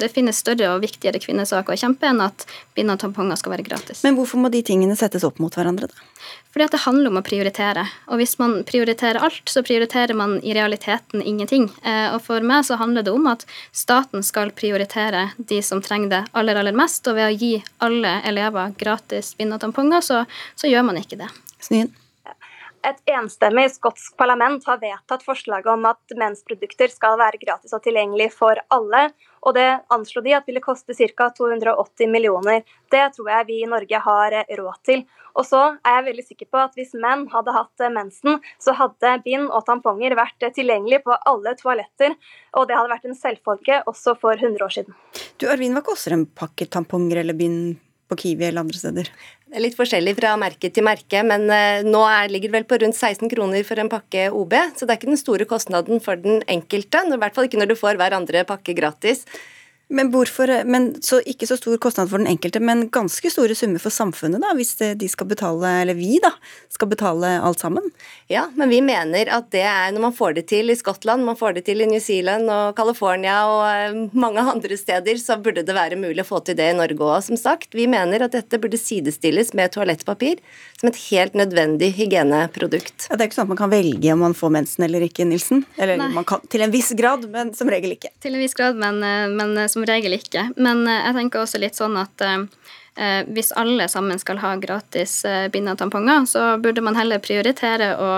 det 0.00 0.10
finnes 0.12 0.40
større 0.40 0.72
og 0.74 0.84
viktigere 0.84 1.20
kvinnesaker 1.20 1.76
å 1.76 1.80
kjempe 1.80 2.08
enn 2.08 2.22
at 2.24 2.46
bind 2.76 2.92
og 2.92 3.00
tamponger 3.02 3.40
skal 3.40 3.56
være 3.56 3.66
gratis. 3.68 4.04
Men 4.06 4.16
hvorfor 4.18 4.40
må 4.40 4.52
de 4.52 4.62
tingene 4.64 4.96
settes 4.98 5.26
opp 5.26 5.40
mot 5.42 5.54
hverandre, 5.56 5.90
da? 5.90 6.08
Fordi 6.50 6.66
at 6.66 6.74
det 6.74 6.82
handler 6.82 7.12
om 7.12 7.20
å 7.20 7.24
prioritere. 7.24 7.84
Og 8.10 8.18
hvis 8.20 8.34
man 8.40 8.60
prioriterer 8.66 9.22
alt, 9.22 9.44
så 9.48 9.62
prioriterer 9.66 10.16
man 10.18 10.36
i 10.42 10.54
realiteten 10.56 11.22
ingenting. 11.22 11.68
Og 11.86 12.18
for 12.26 12.42
meg 12.46 12.66
så 12.70 12.78
handler 12.80 13.06
det 13.06 13.14
om 13.14 13.26
at 13.30 13.46
staten 13.74 14.22
skal 14.26 14.54
prioritere 14.54 15.28
de 15.36 15.58
som 15.66 15.82
trenger 15.82 16.14
det 16.14 16.22
aller, 16.38 16.60
aller 16.62 16.76
mest. 16.76 17.02
Og 17.10 17.18
ved 17.18 17.26
å 17.26 17.34
gi 17.34 17.54
alle 17.82 18.20
elever 18.30 18.76
gratis 18.78 19.34
bind 19.38 19.56
og 19.56 19.64
tamponger, 19.64 20.04
så, 20.06 20.22
så 20.54 20.70
gjør 20.70 20.86
man 20.90 21.02
ikke 21.02 21.18
det. 21.24 21.32
Snyen. 21.60 21.90
Et 22.80 23.00
enstemmig 23.12 23.66
skotsk 23.74 24.14
parlament 24.16 24.64
har 24.64 24.78
vedtatt 24.80 25.24
forslaget 25.26 25.68
om 25.68 25.82
at 25.90 26.14
mensprodukter 26.16 26.88
skal 26.88 27.18
være 27.20 27.40
gratis 27.42 27.74
og 27.76 27.82
tilgjengelig 27.84 28.30
for 28.32 28.56
alle. 28.72 29.10
Og 29.44 29.52
det 29.56 29.66
anslo 29.92 30.22
de 30.24 30.32
at 30.36 30.48
ville 30.48 30.62
koste 30.64 30.96
ca. 30.96 31.28
280 31.36 32.08
millioner. 32.08 32.64
Det 32.92 33.02
tror 33.16 33.28
jeg 33.34 33.48
vi 33.50 33.58
i 33.60 33.68
Norge 33.68 34.00
har 34.06 34.36
råd 34.48 34.80
til. 34.88 35.04
Og 35.36 35.44
så 35.46 35.60
er 35.76 35.98
jeg 35.98 36.06
veldig 36.08 36.24
sikker 36.24 36.48
på 36.52 36.62
at 36.62 36.78
hvis 36.78 36.96
menn 36.96 37.26
hadde 37.34 37.54
hatt 37.54 37.84
mensen, 37.92 38.40
så 38.56 38.74
hadde 38.76 39.12
bind 39.28 39.52
og 39.52 39.66
tamponger 39.68 40.16
vært 40.16 40.48
tilgjengelig 40.56 41.02
på 41.04 41.18
alle 41.28 41.52
toaletter. 41.60 42.16
Og 42.56 42.64
det 42.68 42.80
hadde 42.80 42.94
vært 42.94 43.06
en 43.10 43.20
selvfølge 43.20 43.82
også 43.92 44.16
for 44.24 44.40
100 44.40 44.64
år 44.64 44.74
siden. 44.80 44.96
Du 45.36 45.50
Arvin, 45.52 45.76
hva 45.76 45.84
koster 45.84 46.16
en 46.16 46.24
pakke 46.24 46.64
tamponger 46.72 47.20
eller 47.20 47.36
bind 47.36 47.76
på 48.10 48.16
Kiwi 48.24 48.48
eller 48.48 48.64
andre 48.64 48.80
steder? 48.80 49.12
Det 49.50 49.58
er 49.58 49.64
litt 49.64 49.74
forskjellig 49.74 50.12
fra 50.14 50.36
merke 50.38 50.68
til 50.70 50.84
merke, 50.86 51.24
men 51.26 51.48
eh, 51.50 51.80
nå 51.82 52.04
er, 52.06 52.28
ligger 52.30 52.52
det 52.52 52.54
vel 52.60 52.66
på 52.70 52.76
rundt 52.84 52.94
16 52.94 53.26
kroner 53.32 53.64
for 53.66 53.82
en 53.82 53.88
pakke 53.90 54.28
OB. 54.30 54.52
Så 54.78 54.86
det 54.86 54.94
er 54.94 55.00
ikke 55.00 55.08
den 55.10 55.18
store 55.18 55.46
kostnaden 55.50 55.98
for 56.04 56.20
den 56.22 56.44
enkelte. 56.46 57.00
I 57.02 57.18
hvert 57.18 57.34
fall 57.34 57.48
ikke 57.48 57.58
når 57.58 57.72
du 57.72 57.74
får 57.80 57.98
hver 57.98 58.14
andre 58.14 58.44
pakke 58.46 58.76
gratis. 58.78 59.24
Men, 59.90 60.12
hvorfor, 60.14 60.50
men 60.70 60.92
så 61.02 61.18
ikke 61.26 61.48
så 61.50 61.56
stor 61.58 61.74
kostnad 61.82 62.10
for 62.10 62.22
den 62.22 62.30
enkelte, 62.30 62.62
men 62.62 62.86
ganske 62.94 63.30
store 63.32 63.56
summer 63.58 63.82
for 63.82 63.90
samfunnet, 63.90 64.42
da, 64.42 64.52
hvis 64.54 64.76
de 64.78 65.08
skal 65.10 65.26
betale, 65.30 65.72
eller 65.82 65.98
vi 65.98 66.20
da, 66.22 66.30
skal 66.70 66.90
betale 66.92 67.32
alt 67.42 67.62
sammen? 67.62 67.90
Ja, 68.30 68.44
men 68.54 68.70
vi 68.70 68.80
mener 68.86 69.30
at 69.34 69.50
det 69.50 69.64
er 69.66 69.90
når 69.90 70.04
man 70.04 70.14
får 70.14 70.36
det 70.38 70.46
til 70.52 70.70
i 70.70 70.76
Skottland, 70.78 71.26
man 71.26 71.38
får 71.38 71.58
det 71.58 71.64
til 71.66 71.82
i 71.82 71.88
New 71.90 72.00
Zealand 72.02 72.50
og 72.54 72.78
California 72.78 73.40
og 73.50 73.64
eh, 73.66 73.98
mange 74.14 74.44
andre 74.54 74.78
steder, 74.78 75.18
så 75.18 75.38
burde 75.42 75.64
det 75.66 75.74
være 75.76 75.98
mulig 75.98 76.22
å 76.22 76.28
få 76.28 76.40
til 76.46 76.58
det 76.58 76.70
i 76.70 76.76
Norge 76.78 76.98
òg. 77.00 77.18
Som 77.26 77.40
sagt, 77.40 77.74
vi 77.74 77.88
mener 77.90 78.26
at 78.26 78.36
dette 78.36 78.60
burde 78.62 78.78
sidestilles 78.78 79.50
med 79.58 79.74
toalettpapir 79.74 80.38
som 80.80 80.90
et 80.90 81.00
helt 81.10 81.34
nødvendig 81.38 81.90
hygieneprodukt. 81.98 83.08
Ja, 83.10 83.16
det 83.16 83.26
er 83.26 83.30
ikke 83.30 83.40
sånn 83.40 83.48
at 83.48 83.54
man 83.54 83.60
kan 83.60 83.72
velge 83.72 84.14
om 84.14 84.22
man 84.24 84.36
får 84.36 84.54
mensen 84.54 84.86
eller 84.86 85.04
ikke, 85.04 85.26
Nilsen? 85.28 85.64
Eller 85.76 85.98
Nei. 86.00 86.08
man 86.14 86.28
kan 86.28 86.46
til 86.50 86.64
en 86.64 86.72
viss 86.72 86.92
grad, 86.96 87.26
men 87.32 87.52
som 87.58 87.68
regel 87.72 87.96
ikke. 87.96 88.12
Til 88.22 88.38
en 88.38 88.44
viss 88.44 88.56
grad, 88.56 88.78
men, 88.80 89.02
eh, 89.04 89.26
men 89.34 89.66
som 89.68 89.79
som 89.80 89.88
regel 89.88 90.16
ikke. 90.16 90.50
Men 90.56 90.86
eh, 90.88 91.06
jeg 91.08 91.16
tenker 91.16 91.42
også 91.42 91.60
litt 91.60 91.78
sånn 91.78 91.96
at 92.00 92.20
eh, 92.24 92.44
eh, 93.00 93.22
hvis 93.32 93.52
alle 93.56 93.88
sammen 93.88 94.18
skal 94.20 94.40
ha 94.42 94.54
gratis 94.60 95.24
bind 95.52 95.70
og 95.70 95.78
tamponger, 95.80 96.26
så 96.28 96.58
burde 96.60 96.84
man 96.84 96.98
heller 96.98 97.22
prioritere 97.22 97.94
å 97.96 98.10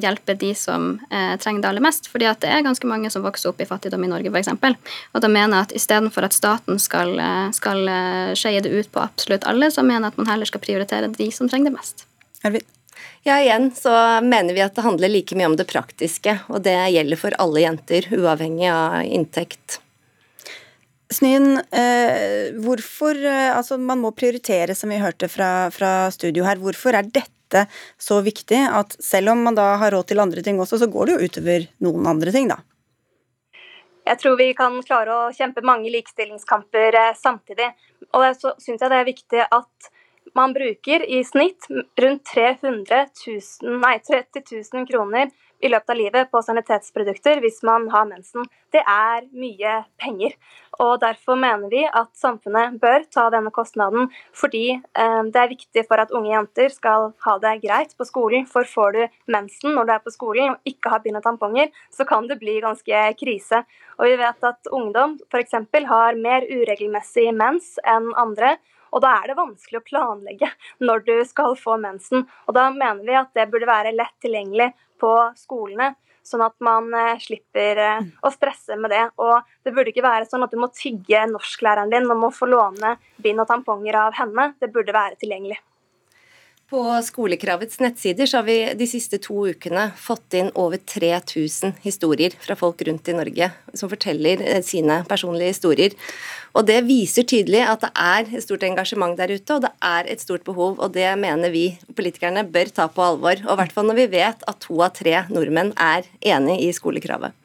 hjelpe 0.00 0.34
de 0.38 0.52
som 0.56 0.96
trenger 1.10 1.62
det 1.62 1.68
aller 1.68 1.84
mest. 1.84 2.08
fordi 2.08 2.28
at 2.30 2.40
det 2.40 2.50
er 2.50 2.64
ganske 2.64 2.86
mange 2.86 3.10
som 3.10 3.24
vokser 3.24 3.50
opp 3.50 3.60
i 3.60 3.68
fattigdom 3.68 4.04
i 4.04 4.10
Norge, 4.10 4.32
f.eks. 4.32 4.52
Og 5.12 5.20
da 5.20 5.28
mener 5.28 5.56
jeg 5.56 5.68
at 5.68 5.76
istedenfor 5.80 6.26
at 6.26 6.36
staten 6.36 6.80
skal, 6.80 7.16
skal 7.52 7.82
skeie 8.38 8.62
det 8.64 8.72
ut 8.72 8.92
på 8.92 9.02
absolutt 9.02 9.46
alle, 9.48 9.70
så 9.70 9.84
mener 9.84 10.08
jeg 10.08 10.14
at 10.14 10.22
man 10.22 10.30
heller 10.32 10.48
skal 10.48 10.64
prioritere 10.64 11.12
de 11.12 11.30
som 11.34 11.50
trenger 11.50 11.72
det 11.72 11.80
mest. 11.80 12.06
Arvid? 12.46 12.64
Ja, 13.22 13.38
igjen 13.38 13.70
så 13.74 13.92
mener 14.24 14.54
vi 14.54 14.64
at 14.64 14.74
det 14.74 14.82
handler 14.82 15.12
like 15.12 15.36
mye 15.38 15.52
om 15.52 15.56
det 15.58 15.68
praktiske, 15.70 16.40
og 16.50 16.64
det 16.66 16.74
gjelder 16.94 17.20
for 17.20 17.36
alle 17.42 17.62
jenter, 17.62 18.08
uavhengig 18.18 18.70
av 18.72 19.02
inntekt. 19.06 19.78
Snyen, 21.22 21.60
eh, 21.70 22.50
hvorfor 22.58 23.14
eh, 23.14 23.56
Altså, 23.56 23.78
man 23.78 24.00
må 24.02 24.10
prioritere, 24.10 24.74
som 24.74 24.90
vi 24.90 24.98
hørte 24.98 25.28
fra, 25.30 25.70
fra, 25.70 26.10
studio 26.10 26.42
her. 26.42 26.58
Hvorfor 26.58 26.98
er 26.98 27.06
dette 27.06 27.68
så 28.00 28.18
viktig 28.26 28.58
at 28.66 28.96
selv 28.98 29.30
om 29.30 29.44
man 29.46 29.54
da 29.54 29.76
har 29.78 29.94
råd 29.94 30.08
til 30.10 30.22
andre 30.22 30.42
ting 30.42 30.58
også, 30.58 30.80
så 30.82 30.88
går 30.90 31.06
det 31.06 31.14
jo 31.14 31.28
utover 31.30 31.68
noen 31.84 32.08
andre 32.10 32.34
ting, 32.34 32.50
da? 32.50 32.58
Jeg 34.02 34.18
tror 34.18 34.34
vi 34.40 34.48
kan 34.58 34.80
klare 34.82 35.14
å 35.14 35.30
kjempe 35.36 35.62
mange 35.62 35.92
likestillingskamper 35.94 36.98
eh, 36.98 37.14
samtidig. 37.14 37.70
Og 38.18 38.26
så 38.40 38.56
syns 38.58 38.82
jeg 38.82 38.90
det 38.90 38.98
er 38.98 39.10
viktig 39.12 39.46
at 39.46 39.92
man 40.34 40.56
bruker 40.56 41.06
i 41.06 41.22
snitt 41.28 41.70
rundt 41.70 42.26
300 42.34 43.04
000, 43.14 43.78
nei, 43.78 43.94
30 44.10 44.42
000 44.74 44.90
kroner 44.90 45.30
i 45.62 45.70
løpet 45.70 45.94
av 45.94 45.98
livet 45.98 46.30
på 46.32 46.42
sanitetsprodukter 46.42 47.40
hvis 47.42 47.62
man 47.66 47.88
har 47.92 48.08
mensen. 48.10 48.46
Det 48.72 48.82
er 48.82 49.26
mye 49.36 49.74
penger. 50.00 50.34
og 50.82 51.00
Derfor 51.02 51.36
mener 51.38 51.70
vi 51.70 51.82
at 51.86 52.10
samfunnet 52.18 52.78
bør 52.82 53.04
ta 53.12 53.28
denne 53.30 53.52
kostnaden, 53.54 54.08
fordi 54.34 54.64
eh, 54.74 55.22
det 55.28 55.40
er 55.42 55.52
viktig 55.52 55.84
for 55.88 56.02
at 56.02 56.14
unge 56.16 56.32
jenter 56.32 56.72
skal 56.72 57.12
ha 57.26 57.36
det 57.44 57.54
greit 57.66 57.94
på 57.98 58.08
skolen. 58.08 58.46
For 58.50 58.66
får 58.68 58.96
du 58.96 59.02
mensen 59.32 59.76
når 59.76 59.88
du 59.88 59.94
er 59.94 60.04
på 60.04 60.14
skolen 60.14 60.54
og 60.54 60.72
ikke 60.72 60.92
har 60.94 61.04
bind 61.04 61.20
og 61.20 61.26
tamponger, 61.26 61.70
så 61.94 62.08
kan 62.08 62.26
det 62.30 62.40
bli 62.42 62.58
ganske 62.64 63.06
krise. 63.20 63.62
Og 64.00 64.08
vi 64.08 64.18
vet 64.20 64.50
at 64.50 64.72
ungdom 64.72 65.18
f.eks. 65.30 65.58
har 65.92 66.18
mer 66.18 66.48
uregelmessig 66.50 67.30
mens 67.36 67.76
enn 67.86 68.10
andre. 68.18 68.56
Og 68.92 69.00
da 69.00 69.14
er 69.18 69.30
det 69.30 69.38
vanskelig 69.38 69.80
å 69.80 69.86
planlegge 69.86 70.48
når 70.84 71.04
du 71.06 71.14
skal 71.28 71.56
få 71.56 71.78
mensen. 71.80 72.26
Og 72.46 72.56
da 72.56 72.68
mener 72.74 73.04
vi 73.06 73.16
at 73.16 73.32
det 73.36 73.48
burde 73.52 73.68
være 73.68 73.94
lett 73.96 74.16
tilgjengelig 74.24 74.72
på 75.02 75.12
skolene. 75.38 75.92
Sånn 76.22 76.44
at 76.44 76.54
man 76.62 76.86
eh, 76.94 77.18
slipper 77.18 77.80
eh, 77.82 78.04
å 78.22 78.30
stresse 78.30 78.78
med 78.78 78.94
det. 78.94 79.02
Og 79.18 79.42
det 79.66 79.74
burde 79.74 79.90
ikke 79.90 80.06
være 80.06 80.28
sånn 80.30 80.46
at 80.46 80.54
du 80.54 80.60
må 80.62 80.70
tigge 80.76 81.24
norsklæreren 81.32 81.90
din 81.90 82.06
om 82.14 82.28
å 82.28 82.34
få 82.34 82.46
låne 82.50 82.94
bind 83.22 83.42
og 83.42 83.50
tamponger 83.50 83.98
av 84.06 84.16
henne. 84.20 84.52
Det 84.62 84.70
burde 84.70 84.94
være 84.94 85.18
tilgjengelig. 85.18 85.58
På 86.72 87.02
Skolekravets 87.02 87.80
nettsider 87.80 88.26
så 88.26 88.38
har 88.38 88.44
vi 88.46 88.54
de 88.80 88.86
siste 88.88 89.18
to 89.20 89.42
ukene 89.44 89.90
fått 90.00 90.32
inn 90.38 90.46
over 90.56 90.80
3000 90.80 91.74
historier 91.84 92.32
fra 92.40 92.56
folk 92.56 92.80
rundt 92.88 93.10
i 93.12 93.16
Norge 93.18 93.50
som 93.76 93.90
forteller 93.92 94.40
eh, 94.40 94.62
sine 94.64 95.02
personlige 95.04 95.52
historier. 95.52 95.98
Og 96.56 96.64
Det 96.70 96.78
viser 96.88 97.28
tydelig 97.28 97.60
at 97.66 97.84
det 97.84 97.92
er 97.92 98.32
et 98.38 98.46
stort 98.46 98.64
engasjement 98.64 99.12
der 99.20 99.34
ute, 99.36 99.58
og 99.58 99.66
det 99.66 99.72
er 99.84 100.08
et 100.16 100.24
stort 100.24 100.48
behov. 100.48 100.80
og 100.80 100.96
Det 100.96 101.12
mener 101.20 101.52
vi 101.52 101.66
politikerne 101.92 102.46
bør 102.48 102.72
ta 102.72 102.88
på 102.88 103.04
alvor. 103.04 103.44
Og 103.44 103.52
i 103.52 103.60
hvert 103.60 103.76
fall 103.76 103.90
når 103.92 104.00
vi 104.00 104.10
vet 104.16 104.48
at 104.48 104.64
to 104.64 104.80
av 104.80 104.96
tre 104.96 105.26
nordmenn 105.28 105.76
er 105.76 106.08
enig 106.24 106.56
i 106.64 106.72
skolekravet. 106.72 107.36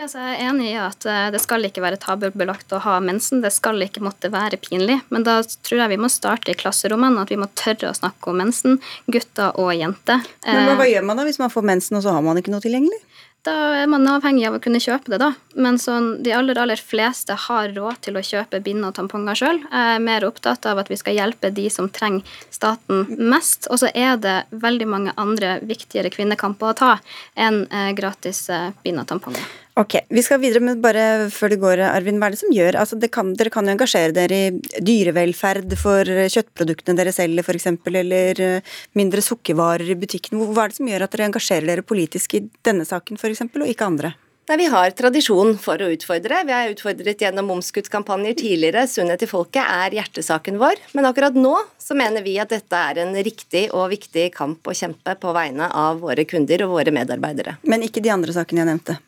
Jeg 0.00 0.14
er 0.16 0.38
enig 0.46 0.70
i 0.70 0.78
at 0.80 1.04
eh, 1.04 1.26
det 1.34 1.42
skal 1.42 1.66
ikke 1.66 1.82
være 1.84 1.98
tabubelagt 2.00 2.72
å 2.72 2.80
ha 2.86 2.94
mensen. 3.04 3.42
Det 3.44 3.50
skal 3.52 3.82
ikke 3.84 4.00
måtte 4.00 4.30
være 4.32 4.56
pinlig. 4.62 4.96
Men 5.12 5.26
da 5.26 5.42
tror 5.44 5.82
jeg 5.82 5.92
vi 5.92 6.00
må 6.00 6.08
starte 6.08 6.54
i 6.54 6.56
klasserommene, 6.56 7.20
at 7.20 7.32
vi 7.32 7.36
må 7.40 7.50
tørre 7.52 7.90
å 7.90 7.98
snakke 7.98 8.32
om 8.32 8.40
mensen, 8.40 8.78
gutter 9.12 9.52
og 9.60 9.74
jenter. 9.76 10.24
Men 10.46 10.72
hva 10.80 10.88
gjør 10.88 11.04
man 11.04 11.20
da 11.20 11.28
hvis 11.28 11.40
man 11.42 11.52
får 11.52 11.68
mensen 11.68 12.00
og 12.00 12.06
så 12.06 12.16
har 12.16 12.24
man 12.24 12.40
ikke 12.40 12.54
noe 12.54 12.64
tilgjengelig? 12.64 12.96
Da 13.44 13.52
er 13.72 13.86
man 13.88 14.04
avhengig 14.08 14.42
av 14.44 14.58
å 14.58 14.60
kunne 14.60 14.82
kjøpe 14.82 15.14
det, 15.14 15.18
da. 15.22 15.30
Men 15.56 15.78
sånn, 15.80 16.10
de 16.24 16.32
aller 16.36 16.58
aller 16.60 16.80
fleste 16.80 17.32
har 17.46 17.72
råd 17.72 18.02
til 18.04 18.18
å 18.20 18.24
kjøpe 18.24 18.60
bind 18.64 18.84
og 18.84 18.92
tamponger 18.98 19.38
sjøl. 19.40 19.62
Jeg 19.64 19.94
er 19.94 20.04
mer 20.04 20.26
opptatt 20.28 20.68
av 20.68 20.82
at 20.82 20.90
vi 20.92 20.98
skal 21.00 21.16
hjelpe 21.16 21.48
de 21.56 21.64
som 21.72 21.88
trenger 21.88 22.20
staten 22.52 23.08
mest. 23.32 23.70
Og 23.72 23.80
så 23.80 23.88
er 23.96 24.20
det 24.20 24.36
veldig 24.52 24.88
mange 24.92 25.16
andre 25.20 25.56
viktigere 25.64 26.12
kvinnekamper 26.12 26.72
å 26.72 26.76
ta 26.76 26.92
enn 27.32 27.64
eh, 27.68 27.94
gratis 27.96 28.44
eh, 28.52 28.70
bind 28.84 29.00
og 29.00 29.08
tamponger. 29.08 29.48
Ok, 29.80 29.94
Vi 30.12 30.22
skal 30.22 30.40
videre, 30.42 30.60
men 30.60 30.80
bare 30.82 31.30
før 31.32 31.54
det 31.54 31.60
går, 31.62 31.80
Arvin, 31.86 32.18
hva 32.20 32.28
er 32.28 32.34
det 32.34 32.40
som 32.42 32.52
gjør 32.52 32.76
altså 32.82 32.98
kan, 33.08 33.30
Dere 33.38 33.52
kan 33.54 33.64
jo 33.64 33.72
engasjere 33.72 34.12
dere 34.12 34.40
i 34.50 34.80
dyrevelferd 34.84 35.72
for 35.80 36.04
kjøttproduktene 36.04 36.98
dere 36.98 37.14
selger 37.16 37.46
f.eks., 37.46 37.70
eller 37.88 38.42
eh, 38.44 38.74
mindre 38.98 39.24
sukkervarer 39.24 39.94
i 39.94 39.96
butikken. 39.96 40.42
Hva 40.52 40.66
er 40.66 40.74
det 40.74 40.80
som 40.82 40.90
gjør 40.90 41.06
at 41.06 41.14
dere 41.14 41.30
engasjerer 41.30 41.70
dere 41.70 41.86
politisk 41.86 42.36
i 42.36 42.42
denne 42.66 42.84
saken 42.84 43.16
f.eks., 43.16 43.46
og 43.46 43.70
ikke 43.72 43.88
andre? 43.88 44.12
Nei, 44.50 44.56
Vi 44.56 44.66
har 44.66 44.90
tradisjon 44.98 45.52
for 45.62 45.78
å 45.78 45.88
utfordre. 45.94 46.40
Vi 46.42 46.50
har 46.50 46.72
utfordret 46.72 47.20
gjennom 47.22 47.46
momskuttkampanjer 47.52 48.34
tidligere. 48.40 48.82
Sunnhet 48.90 49.22
i 49.22 49.28
folket 49.30 49.62
er 49.62 49.94
hjertesaken 49.94 50.58
vår. 50.58 50.80
Men 50.98 51.06
akkurat 51.06 51.38
nå 51.38 51.52
så 51.78 51.94
mener 51.94 52.26
vi 52.26 52.32
at 52.42 52.50
dette 52.50 52.80
er 52.88 52.98
en 53.04 53.14
riktig 53.14 53.68
og 53.70 53.92
viktig 53.92 54.24
kamp 54.34 54.66
å 54.66 54.74
kjempe 54.74 55.14
på 55.22 55.36
vegne 55.38 55.70
av 55.70 56.02
våre 56.02 56.26
kunder 56.26 56.66
og 56.66 56.74
våre 56.74 56.90
medarbeidere. 56.90 57.60
Men 57.62 57.86
ikke 57.86 58.02
de 58.02 58.10
andre 58.10 58.34
sakene 58.34 58.64
jeg 58.64 58.70
nevnte? 58.72 58.98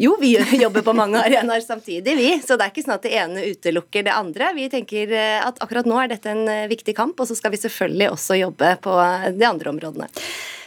Jo, 0.00 0.16
vi 0.16 0.32
jobber 0.64 0.88
på 0.88 0.96
mange 0.96 1.20
arenaer 1.20 1.60
samtidig, 1.60 2.16
vi. 2.16 2.32
Så 2.40 2.56
det 2.56 2.64
er 2.64 2.72
ikke 2.72 2.88
sånn 2.88 2.96
at 2.96 3.04
det 3.04 3.16
ene 3.20 3.46
utelukker 3.52 4.08
det 4.08 4.16
andre. 4.16 4.54
Vi 4.56 4.72
tenker 4.72 5.12
eh, 5.12 5.44
at 5.44 5.60
akkurat 5.60 5.84
nå 5.84 6.00
er 6.00 6.14
dette 6.16 6.32
en 6.32 6.46
eh, 6.48 6.66
viktig 6.72 6.96
kamp, 6.96 7.20
og 7.20 7.28
så 7.28 7.36
skal 7.36 7.52
vi 7.52 7.60
selvfølgelig 7.60 8.14
også 8.16 8.40
jobbe 8.46 8.78
på 8.88 8.96
de 9.28 9.52
andre 9.52 9.76
områdene. 9.76 10.14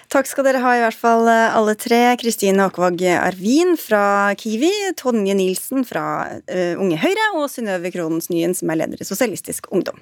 Takk 0.10 0.26
skal 0.26 0.48
dere 0.48 0.58
ha, 0.64 0.72
i 0.74 0.80
hvert 0.82 0.98
fall 0.98 1.28
eh, 1.30 1.54
alle 1.54 1.76
tre. 1.78 2.00
Kristine 2.18 2.66
Åkvåg 2.66 3.04
Arvin 3.14 3.76
fra 3.78 4.34
Kiwi, 4.34 4.72
Tonje 4.98 5.36
Nilsen 5.38 5.86
fra 5.86 6.06
uh, 6.50 6.82
Unge 6.82 6.98
Høyre 6.98 7.28
og 7.38 7.46
Synnøve 7.54 7.94
Kronens 7.94 8.32
Nyen, 8.34 8.58
som 8.58 8.74
er 8.74 8.82
leder 8.82 9.06
i 9.06 9.06
Sosialistisk 9.06 9.70
Ungdom. 9.70 10.02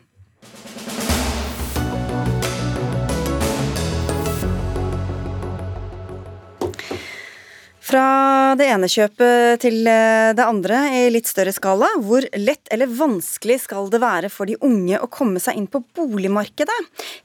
Fra 7.88 8.56
det 8.60 8.66
ene 8.68 8.88
kjøpet 8.92 9.62
til 9.64 9.86
eh, 9.88 10.34
det 10.36 10.44
andre 10.44 10.80
i 10.92 11.04
litt 11.14 11.30
større 11.30 11.54
skala. 11.56 11.88
Hvor 12.04 12.26
lett 12.36 12.68
eller 12.74 12.90
vanskelig 12.92 13.62
skal 13.64 13.88
det 13.94 14.02
være 14.04 14.28
for 14.34 14.50
de 14.50 14.58
unge 14.60 15.00
å 15.00 15.08
komme 15.08 15.40
seg 15.40 15.56
inn 15.56 15.70
på 15.72 15.80
boligmarkedet? 15.96 16.76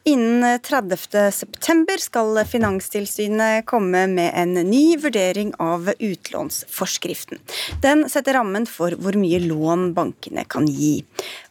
Innen 0.06 0.60
30.9 0.62 1.96
skal 2.04 2.38
Finanstilsynet 2.46 3.66
komme 3.66 4.04
med 4.12 4.30
en 4.38 4.54
ny 4.68 4.84
vurdering 5.02 5.50
av 5.58 5.90
utlånsforskriften. 5.96 7.42
Den 7.82 8.06
setter 8.12 8.38
rammen 8.38 8.68
for 8.70 8.94
hvor 9.02 9.18
mye 9.18 9.42
lån 9.42 9.90
bankene 9.98 10.46
kan 10.46 10.70
gi. 10.70 11.00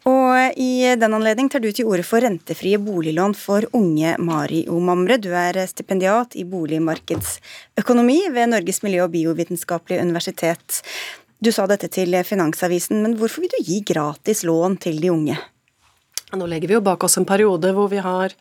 Og 0.08 0.58
I 0.58 0.96
den 0.98 1.14
anledning 1.14 1.52
tar 1.52 1.62
du 1.62 1.68
til 1.70 1.86
orde 1.92 2.08
for 2.08 2.24
rentefrie 2.24 2.80
boliglån 2.82 3.36
for 3.38 3.68
unge 3.78 4.16
Mari 4.24 4.64
Omamre. 4.72 5.20
Du 5.22 5.30
er 5.36 5.60
stipendiat 5.70 6.40
i 6.40 6.48
boligmarkedsøkonomi 6.48 8.18
ved 8.34 8.50
Norges 8.56 8.82
miljø- 8.82 9.01
og 9.04 9.14
biovitenskapelige 9.14 10.04
universitet. 10.04 10.82
Du 11.42 11.50
sa 11.54 11.66
dette 11.70 11.90
til 11.90 12.14
Finansavisen, 12.28 13.02
men 13.02 13.18
hvorfor 13.18 13.42
vil 13.42 13.54
du 13.56 13.64
gi 13.66 13.80
gratis 13.88 14.44
lån 14.46 14.78
til 14.84 15.02
de 15.02 15.10
unge? 15.10 15.40
Nå 16.38 16.48
legger 16.48 16.70
vi 16.70 16.78
jo 16.78 16.84
bak 16.86 17.04
oss 17.04 17.18
en 17.20 17.28
periode 17.28 17.74
hvor 17.76 17.90
vi 17.92 18.00
har 18.00 18.36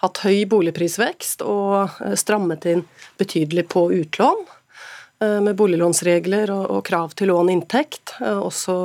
hatt 0.00 0.20
høy 0.24 0.44
boligprisvekst 0.48 1.44
og 1.44 2.00
eh, 2.04 2.16
strammet 2.18 2.66
inn 2.70 2.84
betydelig 3.20 3.66
på 3.72 3.86
utlån 3.92 4.44
eh, 4.46 5.40
med 5.44 5.56
boliglånsregler 5.58 6.52
og 6.54 6.80
krav 6.88 7.16
til 7.18 7.32
lån 7.32 7.52
inntekt, 7.56 8.16
eh, 8.20 8.38
også 8.38 8.76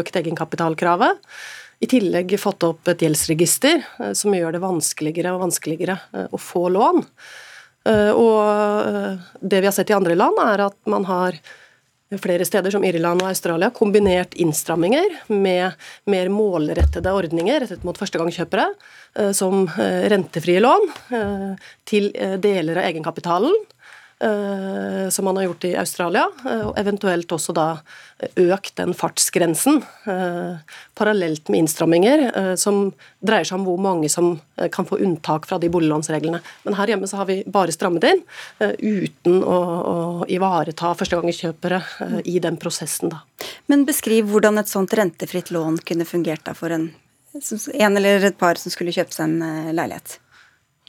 økt 0.00 0.16
egenkapitalkravet 0.20 1.20
i 1.80 1.88
tillegg 1.88 2.34
fått 2.40 2.64
opp 2.66 2.88
et 2.92 3.00
gjeldsregister 3.00 3.84
som 4.16 4.34
gjør 4.36 4.52
det 4.52 4.60
vanskeligere 4.60 5.32
og 5.32 5.46
vanskeligere 5.46 5.94
å 6.28 6.36
få 6.36 6.66
lån. 6.74 7.00
Eh, 7.88 8.12
og 8.12 9.18
det 9.40 9.62
vi 9.62 9.68
har 9.68 9.74
sett 9.76 9.90
i 9.92 9.96
andre 9.96 10.16
land, 10.18 10.38
er 10.44 10.66
at 10.68 10.78
man 10.90 11.06
har 11.08 11.38
flere 12.20 12.44
steder 12.44 12.74
som 12.74 12.82
Irland 12.84 13.22
og 13.22 13.30
Australia 13.30 13.68
kombinert 13.70 14.34
innstramminger 14.34 15.12
med 15.30 15.76
mer 16.10 16.30
målrettede 16.34 17.12
ordninger 17.14 17.62
rettet 17.62 17.84
mot 17.86 17.94
førstegangskjøpere, 17.94 18.64
som 19.30 19.68
rentefrie 20.10 20.58
lån 20.58 20.88
til 21.86 22.08
deler 22.42 22.80
av 22.82 22.88
egenkapitalen. 22.88 23.54
Eh, 23.54 23.79
som 24.20 25.24
man 25.24 25.36
har 25.36 25.44
gjort 25.44 25.64
i 25.64 25.76
Australia, 25.80 26.26
eh, 26.44 26.62
og 26.68 26.78
eventuelt 26.78 27.32
også 27.32 27.54
da 27.56 27.66
økt 28.36 28.74
den 28.76 28.92
fartsgrensen 28.92 29.80
eh, 30.12 30.60
parallelt 30.98 31.48
med 31.48 31.62
innstramminger 31.62 32.24
som 32.60 32.90
dreier 33.24 33.48
seg 33.48 33.56
om 33.56 33.64
hvor 33.64 33.80
mange 33.80 34.10
som 34.12 34.34
kan 34.72 34.84
få 34.84 34.98
unntak 35.00 35.48
fra 35.48 35.56
de 35.60 35.70
boliglånsreglene. 35.72 36.42
Men 36.66 36.76
her 36.76 36.92
hjemme 36.92 37.08
så 37.08 37.22
har 37.22 37.30
vi 37.30 37.40
bare 37.48 37.72
strammet 37.72 38.04
inn 38.10 38.22
uten 38.60 39.40
å, 39.40 39.58
å 39.92 39.98
ivareta 40.28 40.92
førstegangskjøpere 41.00 41.80
i 42.28 42.36
den 42.44 42.60
prosessen. 42.60 43.14
Da. 43.14 43.22
Men 43.72 43.86
beskriv 43.88 44.28
hvordan 44.28 44.60
et 44.60 44.68
sånt 44.68 44.92
rentefritt 44.96 45.52
lån 45.54 45.80
kunne 45.88 46.08
fungert 46.08 46.44
da 46.44 46.52
for 46.56 46.76
en, 46.76 46.90
en 47.32 48.02
eller 48.02 48.28
et 48.28 48.40
par 48.40 48.60
som 48.60 48.72
skulle 48.72 48.92
kjøpe 48.92 49.16
seg 49.16 49.30
en 49.30 49.72
leilighet? 49.72 50.20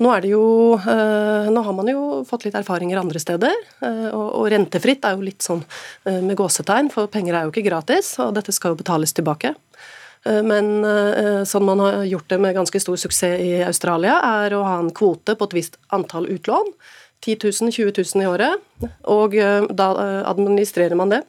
Nå, 0.02 0.12
jo, 0.26 0.74
eh, 0.74 1.50
nå, 1.54 1.62
har 1.62 1.74
man 1.78 1.90
jo 1.92 2.24
fått 2.26 2.48
litt 2.48 2.56
erfaringer 2.58 2.98
andre 2.98 3.20
steder, 3.22 3.54
eh, 3.86 4.08
og, 4.10 4.48
rentefritt 4.50 5.04
er 5.06 5.14
jo 5.14 5.26
litt 5.28 5.46
sånn 5.46 5.62
eh, 6.10 6.18
med 6.26 6.34
gåsetegn, 6.40 6.90
for 6.90 7.10
penger 7.12 7.38
er 7.38 7.46
jo 7.46 7.52
ikke 7.54 7.68
gratis, 7.68 8.16
og 8.24 8.34
dette 8.34 8.56
skal 8.56 8.74
jo 8.74 8.80
betales 8.82 9.14
tilbake. 9.14 9.54
Men 10.22 10.84
sånn 11.50 11.64
man 11.66 11.80
har 11.82 12.04
gjort 12.06 12.28
det 12.30 12.38
med 12.38 12.54
ganske 12.54 12.78
stor 12.78 13.00
suksess 13.02 13.40
i 13.42 13.56
Australia, 13.66 14.20
er 14.46 14.54
å 14.54 14.60
ha 14.62 14.76
en 14.78 14.92
kvote 14.94 15.34
på 15.34 15.48
et 15.48 15.56
visst 15.58 15.80
antall 15.98 16.28
utlån. 16.30 16.70
10 17.26 17.40
000, 17.42 17.72
20 17.74 17.96
000 17.98 18.22
i 18.22 18.28
året, 18.30 18.68
og 19.10 19.34
da 19.74 19.88
administrerer 20.30 20.94
man 21.00 21.10
det. 21.16 21.24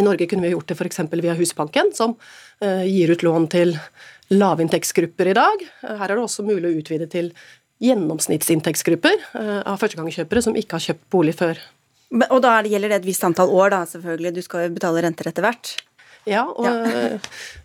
I 0.00 0.06
Norge 0.06 0.30
kunne 0.30 0.46
vi 0.46 0.54
gjort 0.54 0.72
det 0.72 0.78
f.eks. 0.78 1.02
via 1.12 1.36
Husbanken, 1.36 1.92
som 1.92 2.16
gir 2.88 3.12
ut 3.12 3.26
lån 3.28 3.50
til 3.52 3.76
lavinntektsgrupper 4.32 5.34
i 5.34 5.36
dag. 5.36 5.68
Her 5.84 6.08
er 6.08 6.16
det 6.16 6.24
også 6.24 6.48
mulig 6.48 6.72
å 6.72 6.80
utvide 6.80 7.12
til 7.12 7.34
gjennomsnittsinntektsgrupper 7.84 9.16
eh, 9.16 9.58
av 9.62 9.80
førstegangskjøpere 9.82 10.44
som 10.44 10.56
ikke 10.58 10.78
har 10.78 10.86
kjøpt 10.90 11.08
bolig 11.12 11.36
før. 11.38 11.60
Og 12.30 12.38
da 12.44 12.60
gjelder 12.62 12.94
det 12.94 13.00
et 13.00 13.08
visst 13.08 13.24
antall 13.26 13.50
år, 13.50 13.72
da, 13.74 13.82
selvfølgelig. 13.90 14.36
Du 14.36 14.42
skal 14.44 14.66
jo 14.66 14.74
betale 14.76 15.02
renter 15.04 15.28
etter 15.30 15.44
hvert. 15.44 15.74
Ja, 16.26 16.42
og 16.42 16.66
ja. 16.66 17.18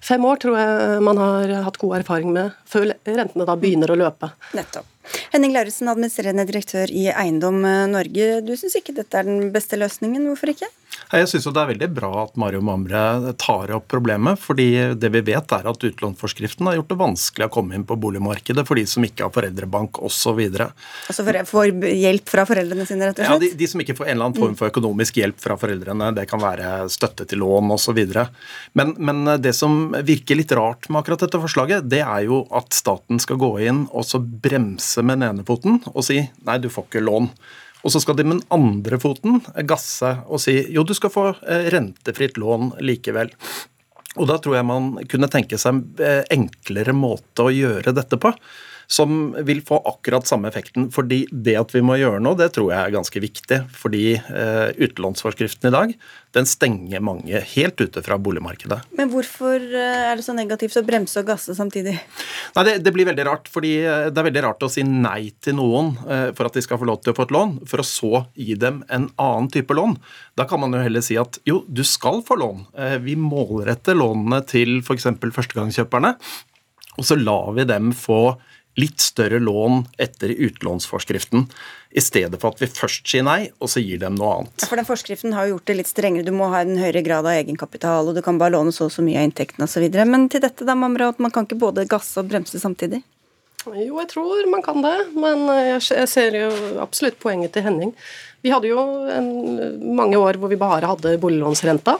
fem 0.05 0.25
år 0.29 0.41
tror 0.41 0.57
jeg 0.59 1.01
man 1.01 1.17
har 1.17 1.53
hatt 1.65 1.79
god 1.81 1.95
erfaring 2.01 2.29
med 2.33 2.53
før 2.69 2.91
rentene 3.07 3.47
da 3.47 3.55
begynner 3.57 3.93
å 3.93 3.97
løpe. 3.97 4.29
Nettopp. 4.57 4.85
Henning 5.31 5.55
Lauritzen, 5.55 5.89
administrerende 5.91 6.45
direktør 6.49 6.91
i 6.91 7.07
Eiendom 7.11 7.61
Norge. 7.91 8.29
Du 8.45 8.53
syns 8.59 8.77
ikke 8.79 8.95
dette 8.97 9.17
er 9.17 9.27
den 9.27 9.49
beste 9.55 9.79
løsningen, 9.79 10.27
hvorfor 10.29 10.53
ikke? 10.53 10.69
Jeg 11.11 11.27
syns 11.27 11.47
det 11.49 11.59
er 11.59 11.69
veldig 11.73 11.87
bra 11.91 12.09
at 12.23 12.37
Mario 12.39 12.61
Mamre 12.63 13.33
tar 13.39 13.71
opp 13.75 13.87
problemet. 13.91 14.39
fordi 14.39 14.95
det 14.95 15.09
vi 15.11 15.21
vet 15.31 15.53
er 15.55 15.67
at 15.67 15.83
utlånsforskriften 15.87 16.67
har 16.67 16.77
gjort 16.77 16.91
det 16.91 16.97
vanskelig 17.01 17.47
å 17.47 17.51
komme 17.51 17.75
inn 17.75 17.83
på 17.87 17.97
boligmarkedet 17.99 18.63
for 18.67 18.79
de 18.79 18.85
som 18.87 19.03
ikke 19.03 19.25
har 19.25 19.33
foreldrebank 19.35 19.99
osv. 19.99 20.39
Altså 20.39 21.25
for, 21.27 21.39
for 21.49 21.87
hjelp 21.87 22.31
fra 22.31 22.45
foreldrene 22.47 22.87
sine, 22.87 23.09
rett 23.09 23.19
og 23.19 23.25
slett? 23.25 23.33
Ja, 23.33 23.39
de, 23.43 23.51
de, 23.59 23.69
som 23.71 23.83
ikke 23.83 23.97
får 23.97 24.07
en 24.07 24.13
eller 24.15 24.29
annen 24.29 24.39
form 24.39 24.55
for 24.59 24.71
økonomisk 24.71 25.19
hjelp 25.19 25.39
fra 25.43 25.57
foreldrene. 25.59 26.11
Det 26.15 26.27
kan 26.31 26.43
være 26.43 26.71
støtte 26.91 27.27
til 27.27 27.43
lån 27.43 27.75
osv. 27.75 28.01
Men, 28.79 28.95
men 28.99 29.35
det 29.43 29.55
som 29.57 29.91
virker 30.07 30.39
litt 30.39 30.55
rart 30.55 30.87
med 30.89 31.01
akkurat 31.01 31.25
dette 31.25 31.43
forslaget, 31.43 31.87
det 31.91 32.03
er 32.05 32.27
jo 32.27 32.45
at 32.55 32.71
staten 32.75 33.19
skal 33.19 33.39
gå 33.41 33.51
inn 33.67 33.83
og 33.91 34.07
så 34.07 34.21
bremse 34.21 34.90
med 34.99 35.19
den 35.21 35.29
ene 35.29 35.47
foten 35.47 35.79
og 35.93 36.03
si 36.05 36.19
nei, 36.19 36.59
du 36.59 36.67
får 36.71 36.89
ikke 36.89 37.03
lån. 37.05 37.29
Og 37.81 37.93
så 37.93 38.01
skal 38.03 38.17
de 38.19 38.25
med 38.27 38.39
den 38.41 38.47
andre 38.53 38.99
foten 39.01 39.39
gasse 39.69 40.11
og 40.27 40.43
si 40.43 40.57
jo, 40.73 40.83
du 40.85 40.93
skal 40.97 41.13
få 41.13 41.29
eh, 41.47 41.69
rentefritt 41.73 42.37
lån 42.41 42.75
likevel. 42.83 43.31
Og 44.19 44.27
da 44.27 44.37
tror 44.43 44.57
jeg 44.59 44.67
man 44.67 44.91
kunne 45.09 45.31
tenke 45.31 45.57
seg 45.61 45.79
en 45.79 46.03
eh, 46.03 46.23
enklere 46.35 46.93
måte 46.95 47.47
å 47.47 47.53
gjøre 47.53 47.95
dette 47.95 48.19
på 48.21 48.33
som 48.91 49.31
vil 49.47 49.61
få 49.63 49.79
akkurat 49.87 50.27
samme 50.27 50.49
effekten. 50.51 50.89
Fordi 50.91 51.23
det 51.31 51.55
at 51.59 51.71
vi 51.75 51.83
må 51.85 51.95
gjøre 51.99 52.19
noe, 52.23 52.35
det 52.39 52.51
tror 52.55 52.73
jeg 52.73 52.81
er 52.81 52.95
ganske 52.97 53.23
viktig. 53.23 53.61
Fordi 53.79 54.03
eh, 54.19 54.67
utlånsforskriften 54.83 55.69
i 55.69 55.75
dag 55.75 55.93
den 56.35 56.47
stenger 56.47 57.03
mange 57.03 57.39
helt 57.53 57.81
ute 57.81 58.03
fra 58.03 58.17
boligmarkedet. 58.21 58.79
Men 58.95 59.11
hvorfor 59.11 59.59
eh, 59.59 60.03
er 60.09 60.19
det 60.19 60.25
så 60.25 60.35
negativt 60.35 60.77
å 60.79 60.83
bremse 60.87 61.19
og 61.19 61.27
gasse 61.27 61.55
samtidig? 61.57 61.97
Nei, 62.55 62.65
det, 62.67 62.77
det, 62.85 62.93
blir 62.95 63.07
veldig 63.09 63.25
rart. 63.27 63.47
fordi 63.51 63.73
eh, 63.83 64.09
Det 64.11 64.21
er 64.21 64.27
veldig 64.29 64.45
rart 64.47 64.67
å 64.67 64.71
si 64.71 64.85
nei 64.87 65.31
til 65.43 65.57
noen 65.59 65.93
eh, 66.07 66.27
for 66.37 66.47
at 66.47 66.59
de 66.59 66.63
skal 66.63 66.79
få 66.81 66.87
lov 66.87 67.01
til 67.03 67.13
å 67.13 67.17
få 67.17 67.27
et 67.27 67.35
lån, 67.35 67.57
for 67.71 67.83
å 67.83 67.87
så 67.87 68.23
gi 68.35 68.55
dem 68.59 68.83
en 68.91 69.09
annen 69.15 69.51
type 69.51 69.75
lån. 69.75 69.97
Da 70.39 70.47
kan 70.47 70.63
man 70.63 70.75
jo 70.75 70.83
heller 70.83 71.03
si 71.03 71.19
at 71.19 71.39
jo, 71.47 71.61
du 71.67 71.83
skal 71.87 72.23
få 72.27 72.39
lån. 72.39 72.63
Vi 73.03 73.17
målretter 73.19 73.97
lånene 73.99 74.41
til 74.47 74.79
f.eks. 74.79 75.09
førstegangskjøperne, 75.21 76.15
og 76.99 77.07
så 77.07 77.17
lar 77.19 77.51
vi 77.55 77.67
dem 77.67 77.91
få 77.95 78.21
litt 78.79 79.03
større 79.03 79.39
lån 79.43 79.85
etter 79.99 80.31
utlånsforskriften, 80.31 81.47
i 81.91 82.01
stedet 82.01 82.39
for 82.39 82.55
at 82.55 82.61
vi 82.63 82.69
først 82.71 83.09
sier 83.11 83.25
nei, 83.27 83.49
og 83.59 83.67
så 83.71 83.81
gir 83.83 83.99
dem 83.99 84.15
noe 84.15 84.37
annet. 84.37 84.53
Ja, 84.63 84.69
for 84.69 84.79
den 84.79 84.87
Forskriften 84.87 85.35
har 85.35 85.47
jo 85.47 85.57
gjort 85.57 85.67
det 85.67 85.75
litt 85.81 85.91
strengere. 85.91 86.23
Du 86.27 86.31
må 86.35 86.47
ha 86.53 86.61
en 86.63 86.79
høyere 86.79 87.03
grad 87.03 87.27
av 87.27 87.35
egenkapital, 87.35 88.07
og 88.07 88.15
du 88.15 88.23
kan 88.23 88.39
bare 88.39 88.55
låne 88.55 88.71
så 88.75 88.87
og 88.87 88.93
så 88.95 89.03
mye 89.03 89.19
av 89.19 89.27
inntektene 89.27 89.67
osv. 89.67 89.89
Men 90.07 90.29
til 90.31 90.43
dette, 90.43 90.67
da, 90.67 90.77
Mamra, 90.79 91.09
at 91.11 91.19
man 91.19 91.33
kan 91.35 91.47
ikke 91.47 91.59
både 91.59 91.87
gasse 91.91 92.15
og 92.21 92.31
bremse 92.31 92.61
samtidig? 92.63 93.01
Jo, 93.67 93.99
jeg 93.99 94.09
tror 94.09 94.47
man 94.49 94.63
kan 94.65 94.79
det, 94.81 94.95
men 95.13 95.43
jeg 95.67 96.07
ser 96.09 96.39
jo 96.39 96.47
absolutt 96.81 97.19
poenget 97.21 97.53
til 97.53 97.67
Henning. 97.67 97.91
Vi 98.41 98.49
hadde 98.49 98.71
jo 98.71 98.79
en, 99.11 99.29
mange 99.99 100.17
år 100.17 100.39
hvor 100.41 100.49
vi 100.49 100.57
bare 100.57 100.89
hadde 100.89 101.19
boliglånsrenta 101.21 101.99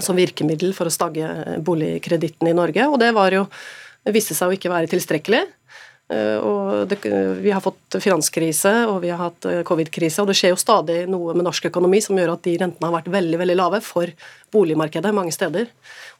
som 0.00 0.16
virkemiddel 0.16 0.72
for 0.74 0.88
å 0.88 0.94
stagge 0.94 1.28
boligkreditten 1.62 2.48
i 2.48 2.56
Norge, 2.56 2.88
og 2.88 2.98
det 2.98 3.12
var 3.14 3.36
jo 3.36 3.44
viste 4.10 4.34
seg 4.34 4.50
å 4.50 4.56
ikke 4.56 4.72
være 4.72 4.90
tilstrekkelig. 4.90 5.44
Eh, 6.12 6.38
og 6.44 6.88
det, 6.90 6.98
vi 7.40 7.52
har 7.52 7.62
fått 7.64 7.96
finanskrise 8.02 8.72
og 8.90 9.00
vi 9.04 9.12
har 9.12 9.20
hatt 9.20 9.46
eh, 9.48 9.62
covid-krise, 9.66 10.22
og 10.22 10.28
det 10.28 10.36
skjer 10.38 10.52
jo 10.52 10.60
stadig 10.60 10.98
noe 11.10 11.34
med 11.36 11.46
norsk 11.46 11.70
økonomi 11.70 12.02
som 12.04 12.18
gjør 12.18 12.34
at 12.34 12.44
de 12.44 12.56
rentene 12.60 12.88
har 12.88 12.96
vært 12.98 13.12
veldig 13.14 13.40
veldig 13.40 13.56
lave 13.56 13.82
for 13.84 14.12
boligmarkedet 14.52 15.14
mange 15.16 15.32
steder. 15.34 15.70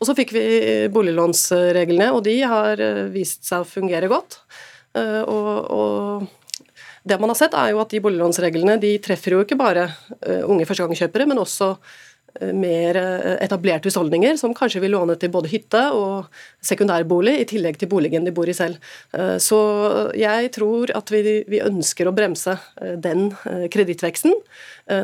Og 0.01 0.09
Så 0.09 0.16
fikk 0.18 0.32
vi 0.36 0.45
boliglånsreglene, 0.93 2.12
og 2.14 2.22
de 2.28 2.38
har 2.40 2.80
eh, 2.80 3.03
vist 3.12 3.45
seg 3.49 3.64
å 3.64 3.68
fungere 3.68 4.11
godt. 4.12 4.40
Og, 4.93 5.70
og 5.72 6.26
det 7.09 7.16
man 7.16 7.30
har 7.32 7.36
sett, 7.38 7.55
er 7.57 7.70
jo 7.72 7.78
at 7.80 7.95
de 7.95 8.01
boliglånsreglene 8.05 8.74
de 8.76 8.90
treffer 9.01 9.32
jo 9.32 9.38
ikke 9.40 9.57
bare 9.57 9.86
unge 10.45 10.66
førstegangskjøpere, 10.68 11.24
men 11.30 11.40
også 11.40 11.70
Eh, 11.72 12.11
mer 12.41 12.97
eh, 12.97 13.37
etablerte 13.45 13.91
husholdninger 13.91 14.39
som 14.41 14.55
kanskje 14.57 14.83
vil 14.85 14.95
låne 14.97 15.16
til 15.20 15.33
både 15.33 15.51
hytte 15.53 15.83
og 15.97 16.30
sekundærbolig, 16.64 17.37
i 17.43 17.49
tillegg 17.49 17.78
til 17.80 17.91
boligen 17.93 18.26
de 18.26 18.35
bor 18.35 18.49
i 18.49 18.57
selv. 18.57 18.80
Eh, 19.12 19.37
så 19.43 19.61
jeg 20.18 20.53
tror 20.57 20.95
at 20.97 21.12
vi, 21.12 21.43
vi 21.49 21.62
ønsker 21.64 22.09
å 22.09 22.14
bremse 22.16 22.57
den 23.03 23.30
kredittveksten 23.72 24.35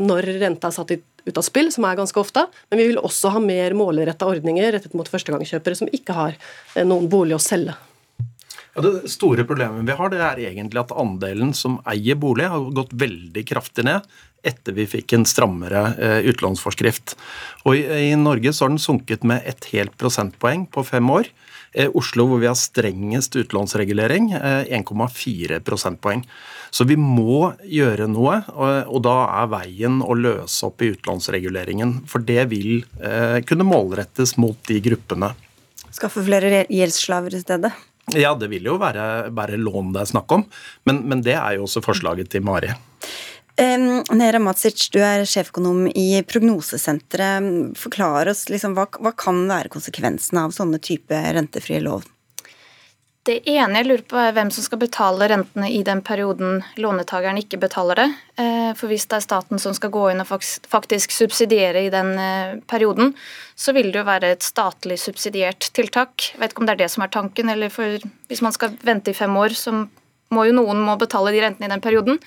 når 0.02 0.26
renta 0.40 0.68
er 0.68 0.74
satt 0.74 0.90
ut 0.92 1.38
av 1.38 1.44
spill, 1.46 1.68
som 1.72 1.84
er 1.86 1.98
ganske 1.98 2.18
ofte, 2.20 2.42
men 2.68 2.80
vi 2.80 2.88
vil 2.90 3.00
også 3.00 3.30
ha 3.34 3.42
mer 3.42 3.76
målretta 3.78 4.26
ordninger 4.28 4.72
rettet 4.74 4.96
mot 4.98 5.08
førstegangskjøpere 5.08 5.78
som 5.78 5.92
ikke 5.94 6.16
har 6.16 6.38
noen 6.88 7.06
bolig 7.12 7.36
å 7.36 7.42
selge. 7.42 7.76
Ja, 8.78 8.82
det 8.84 9.10
store 9.10 9.42
problemet 9.42 9.88
vi 9.88 9.94
har, 9.98 10.10
det 10.12 10.20
er 10.22 10.38
egentlig 10.52 10.78
at 10.84 10.92
andelen 10.94 11.50
som 11.56 11.80
eier 11.88 12.14
bolig, 12.14 12.44
har 12.46 12.68
gått 12.76 12.92
veldig 12.94 13.42
kraftig 13.48 13.82
ned 13.88 14.04
etter 14.46 14.76
vi 14.76 14.84
fikk 14.86 15.16
en 15.16 15.24
strammere 15.26 15.80
eh, 15.98 16.28
utlånsforskrift. 16.30 17.16
Og 17.66 17.74
i, 17.74 18.12
Norge 18.14 18.52
så 18.54 18.64
har 18.64 18.70
den 18.70 18.78
sunket 18.78 19.26
med 19.26 19.42
et 19.50 19.66
helt 19.72 19.96
prosentpoeng 19.98 20.68
på 20.70 20.84
fem 20.86 21.10
år. 21.10 21.26
Eh, 21.74 21.90
Oslo, 21.98 22.28
hvor 22.30 22.38
vi 22.38 22.46
har 22.46 22.54
strengest 22.54 23.34
utlånsregulering, 23.42 24.30
eh, 24.38 24.70
1,4 24.78 25.58
prosentpoeng. 25.66 26.22
Så 26.70 26.86
vi 26.86 26.94
må 27.02 27.50
gjøre 27.66 28.06
noe, 28.14 28.44
og, 28.54 29.02
da 29.02 29.16
er 29.40 29.52
veien 29.58 29.98
å 30.06 30.14
løse 30.14 30.70
opp 30.70 30.86
i 30.86 30.92
utlånsreguleringen. 30.94 32.04
For 32.06 32.22
det 32.22 32.46
vil 32.54 32.84
eh, 33.02 33.42
kunne 33.42 33.66
målrettes 33.66 34.36
mot 34.38 34.62
de 34.70 34.78
gruppene. 34.86 35.34
Skaffe 35.90 36.22
flere 36.22 36.62
gjeldsslaver 36.70 37.34
i 37.34 37.42
stedet? 37.42 37.74
Ja, 38.16 38.34
det 38.38 38.48
vil 38.52 38.68
jo 38.68 38.78
være, 38.80 39.28
være 39.36 39.58
lån 39.60 39.92
det 39.94 40.04
er 40.04 40.12
snakk 40.12 40.32
om, 40.32 40.46
men, 40.88 41.02
men 41.10 41.24
det 41.26 41.36
er 41.36 41.58
jo 41.58 41.66
også 41.66 41.82
forslaget 41.84 42.30
til 42.32 42.44
Mari. 42.46 42.72
Nera 43.58 44.38
Matsic, 44.38 44.84
du 44.94 45.00
er 45.02 45.24
sjeføkonom 45.26 45.88
i 45.90 46.22
Prognosesenteret. 46.22 47.74
Forklar 47.78 48.30
oss 48.30 48.46
liksom, 48.52 48.76
hva, 48.78 48.86
hva 49.02 49.12
kan 49.18 49.40
være 49.50 49.72
konsekvensene 49.72 50.46
av 50.46 50.54
sånne 50.54 50.78
type 50.78 51.18
rentefrie 51.34 51.82
lån? 51.82 52.06
Det 53.26 53.42
ene 53.50 53.80
jeg 53.80 53.86
lurer 53.88 54.04
på 54.08 54.18
er 54.20 54.32
hvem 54.36 54.48
som 54.54 54.64
skal 54.64 54.80
betale 54.80 55.26
rentene 55.28 55.68
i 55.74 55.82
den 55.84 56.00
perioden 56.06 56.62
lånetakeren 56.80 57.40
ikke 57.40 57.58
betaler 57.60 57.98
det. 57.98 58.06
Eh, 58.40 58.70
for 58.78 58.88
hvis 58.88 59.04
det 59.10 59.18
er 59.18 59.24
staten 59.26 59.60
som 59.60 59.74
skal 59.76 59.92
gå 59.92 60.06
inn 60.12 60.22
og 60.22 60.30
faktisk 60.30 61.12
subsidiere 61.12 61.82
i 61.84 61.92
den 61.92 62.14
eh, 62.22 62.56
perioden, 62.70 63.12
så 63.58 63.74
vil 63.76 63.90
det 63.92 64.00
jo 64.00 64.06
være 64.08 64.32
et 64.36 64.46
statlig 64.46 64.96
subsidiert 65.02 65.68
tiltak. 65.76 66.30
Jeg 66.32 66.40
vet 66.40 66.54
ikke 66.54 66.64
om 66.64 66.70
det 66.70 66.76
er 66.78 66.82
det 66.84 66.90
som 66.94 67.04
er 67.04 67.12
tanken, 67.12 67.52
eller 67.52 67.72
for 67.74 68.08
hvis 68.30 68.44
man 68.44 68.56
skal 68.56 68.78
vente 68.86 69.12
i 69.12 69.18
fem 69.18 69.36
år, 69.36 69.56
så 69.58 69.74
må 69.76 70.48
jo 70.48 70.56
noen 70.56 70.80
må 70.84 70.96
betale 71.00 71.34
de 71.34 71.44
rentene 71.44 71.68
i 71.68 71.74
den 71.74 71.84
perioden. 71.84 72.22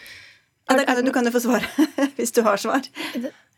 Ja, 0.69 0.77
kan, 0.85 1.01
du 1.05 1.11
kan 1.15 1.25
jo 1.25 1.33
få 1.33 1.41
svar, 1.41 1.65
hvis 2.19 2.35
du 2.35 2.43
har 2.45 2.61
svar. 2.61 2.85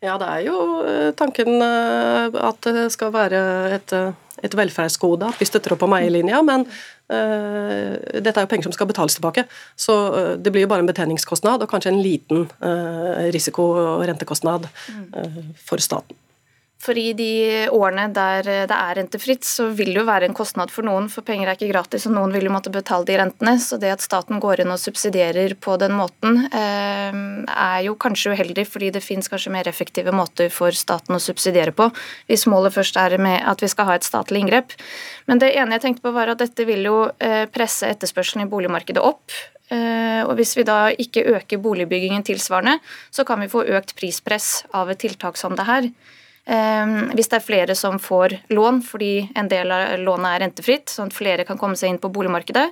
Ja, 0.04 0.16
det 0.20 0.30
er 0.30 0.46
jo 0.48 0.58
eh, 0.88 1.10
tanken 1.18 1.60
at 1.60 2.72
det 2.72 2.88
skal 2.94 3.12
være 3.12 3.44
et, 3.76 3.98
et 4.44 4.56
velferdsgode, 4.58 5.30
at 5.32 5.40
vi 5.40 5.48
støtter 5.48 5.74
opp 5.74 5.84
om 5.86 5.94
eierlinja. 5.96 6.42
Men 6.46 6.66
uh, 6.66 7.94
dette 8.18 8.36
er 8.36 8.44
jo 8.44 8.50
penger 8.50 8.68
som 8.68 8.76
skal 8.76 8.90
betales 8.90 9.16
tilbake, 9.18 9.46
så 9.76 9.96
uh, 10.14 10.34
det 10.40 10.52
blir 10.54 10.66
jo 10.66 10.72
bare 10.72 10.84
en 10.84 10.90
betjeningskostnad 10.90 11.64
og 11.64 11.70
kanskje 11.70 11.94
en 11.94 12.02
liten 12.04 12.46
uh, 12.64 13.24
risiko- 13.34 13.72
og 13.74 14.04
rentekostnad 14.08 14.68
for 15.64 15.82
staten. 15.82 16.18
For 16.84 16.98
i 17.00 17.14
de 17.16 17.64
årene 17.72 18.10
der 18.12 18.44
det 18.68 18.76
er 18.76 18.98
rentefritt, 18.98 19.46
så 19.48 19.70
vil 19.72 19.94
det 19.94 20.02
jo 20.02 20.06
være 20.08 20.28
en 20.28 20.36
kostnad 20.36 20.72
for 20.72 20.84
noen, 20.84 21.06
for 21.12 21.24
penger 21.24 21.48
er 21.48 21.56
ikke 21.56 21.70
gratis, 21.70 22.04
og 22.08 22.12
noen 22.16 22.34
vil 22.34 22.44
jo 22.44 22.52
måtte 22.52 22.72
betale 22.74 23.08
de 23.08 23.16
rentene. 23.16 23.54
Så 23.62 23.78
det 23.80 23.94
at 23.94 24.04
staten 24.04 24.42
går 24.42 24.64
inn 24.64 24.72
og 24.74 24.80
subsidierer 24.82 25.56
på 25.56 25.78
den 25.80 25.94
måten, 25.96 26.42
eh, 26.52 27.16
er 27.54 27.80
jo 27.86 27.96
kanskje 27.96 28.34
uheldig, 28.34 28.66
fordi 28.68 28.90
det 28.92 29.04
fins 29.04 29.30
kanskje 29.32 29.54
mer 29.54 29.70
effektive 29.70 30.12
måter 30.12 30.50
for 30.52 30.76
staten 30.76 31.16
å 31.16 31.22
subsidiere 31.22 31.72
på, 31.72 31.88
hvis 32.28 32.44
målet 32.50 32.76
først 32.76 33.00
er 33.00 33.16
med 33.16 33.40
at 33.40 33.64
vi 33.64 33.70
skal 33.72 33.88
ha 33.88 33.96
et 33.96 34.04
statlig 34.04 34.44
inngrep. 34.44 34.76
Men 35.26 35.40
det 35.40 35.54
ene 35.56 35.78
jeg 35.78 35.86
tenkte 35.86 36.04
på, 36.04 36.12
var 36.12 36.28
at 36.28 36.42
dette 36.42 36.68
vil 36.68 36.84
jo 36.84 36.98
eh, 37.18 37.46
presse 37.48 37.88
etterspørselen 37.88 38.44
i 38.44 38.50
boligmarkedet 38.50 39.00
opp. 39.00 39.32
Eh, 39.72 40.20
og 40.26 40.36
Hvis 40.36 40.52
vi 40.58 40.66
da 40.68 40.90
ikke 40.92 41.24
øker 41.38 41.62
boligbyggingen 41.64 42.26
tilsvarende, 42.26 42.78
så 43.10 43.24
kan 43.24 43.40
vi 43.40 43.48
få 43.48 43.64
økt 43.64 43.96
prispress 43.96 44.66
av 44.74 44.92
et 44.92 45.00
tiltak 45.00 45.40
som 45.40 45.56
det 45.56 45.64
her. 45.64 45.88
Ehm, 46.44 47.14
hvis 47.16 47.30
det 47.32 47.38
er 47.38 47.46
flere 47.46 47.78
som 47.78 47.96
får 48.00 48.36
lån 48.52 48.82
fordi 48.84 49.14
en 49.36 49.48
del 49.48 49.72
av 49.72 49.96
lånet 50.00 50.34
er 50.34 50.44
rentefritt, 50.44 50.92
sånn 50.92 51.12
at 51.12 51.16
flere 51.16 51.48
kan 51.48 51.60
komme 51.60 51.78
seg 51.78 51.94
inn 51.94 52.00
på 52.02 52.10
boligmarkedet, 52.12 52.66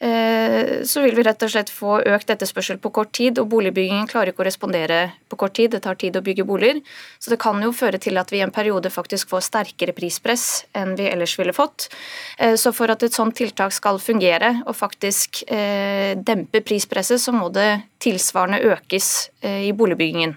eh, 0.00 0.70
så 0.88 1.02
vil 1.04 1.18
vi 1.18 1.24
rett 1.26 1.44
og 1.44 1.52
slett 1.52 1.68
få 1.70 1.98
økt 2.08 2.32
etterspørsel 2.32 2.80
på 2.80 2.92
kort 2.96 3.12
tid, 3.12 3.38
og 3.38 3.50
boligbyggingen 3.52 4.08
klarer 4.08 4.32
ikke 4.32 4.46
å 4.46 4.48
respondere 4.48 5.02
på 5.28 5.36
kort 5.36 5.52
tid. 5.58 5.74
Det 5.74 5.82
tar 5.84 6.00
tid 6.00 6.16
å 6.16 6.24
bygge 6.24 6.46
boliger. 6.48 6.80
Så 7.20 7.34
det 7.34 7.38
kan 7.42 7.60
jo 7.60 7.72
føre 7.76 8.00
til 8.00 8.16
at 8.16 8.32
vi 8.32 8.40
i 8.40 8.46
en 8.46 8.54
periode 8.54 8.88
faktisk 8.88 9.28
får 9.28 9.44
sterkere 9.50 9.92
prispress 9.92 10.64
enn 10.72 10.96
vi 10.96 11.10
ellers 11.10 11.36
ville 11.38 11.52
fått. 11.52 11.90
Eh, 12.38 12.56
så 12.56 12.72
for 12.72 12.88
at 12.88 13.04
et 13.04 13.12
sånt 13.12 13.36
tiltak 13.36 13.76
skal 13.76 14.00
fungere 14.00 14.62
og 14.64 14.72
faktisk 14.78 15.44
eh, 15.52 16.16
dempe 16.16 16.64
prispresset, 16.64 17.20
så 17.20 17.36
må 17.36 17.52
det 17.52 17.82
tilsvarende 18.00 18.64
økes 18.72 19.28
i 19.42 19.70
boligbyggingen 19.76 20.32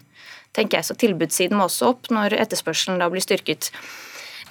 tenker 0.55 0.79
jeg. 0.79 0.87
Så 0.89 0.97
tilbudssiden 0.99 1.59
må 1.59 1.67
også 1.69 1.91
opp 1.93 2.09
når 2.13 2.37
etterspørselen 2.39 3.01
da 3.01 3.09
blir 3.11 3.23
styrket. 3.23 3.71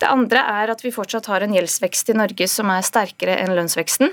Det 0.00 0.11
andre 0.11 0.42
er 0.62 0.72
at 0.74 0.82
vi 0.84 0.92
fortsatt 0.94 1.28
har 1.30 1.44
en 1.44 1.55
gjeldsvekst 1.55 2.11
i 2.11 2.18
Norge 2.18 2.48
som 2.50 2.70
er 2.74 2.86
sterkere 2.86 3.38
enn 3.42 3.55
lønnsveksten. 3.57 4.12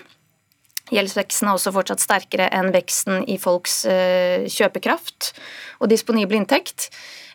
Gjeldsveksten 0.91 1.47
er 1.47 1.55
også 1.55 1.71
fortsatt 1.71 2.03
sterkere 2.03 2.49
enn 2.51 2.71
veksten 2.73 3.23
i 3.31 3.37
folks 3.39 3.83
eh, 3.87 4.47
kjøpekraft 4.51 5.31
og 5.79 5.91
disponibel 5.91 6.41
inntekt. 6.41 6.89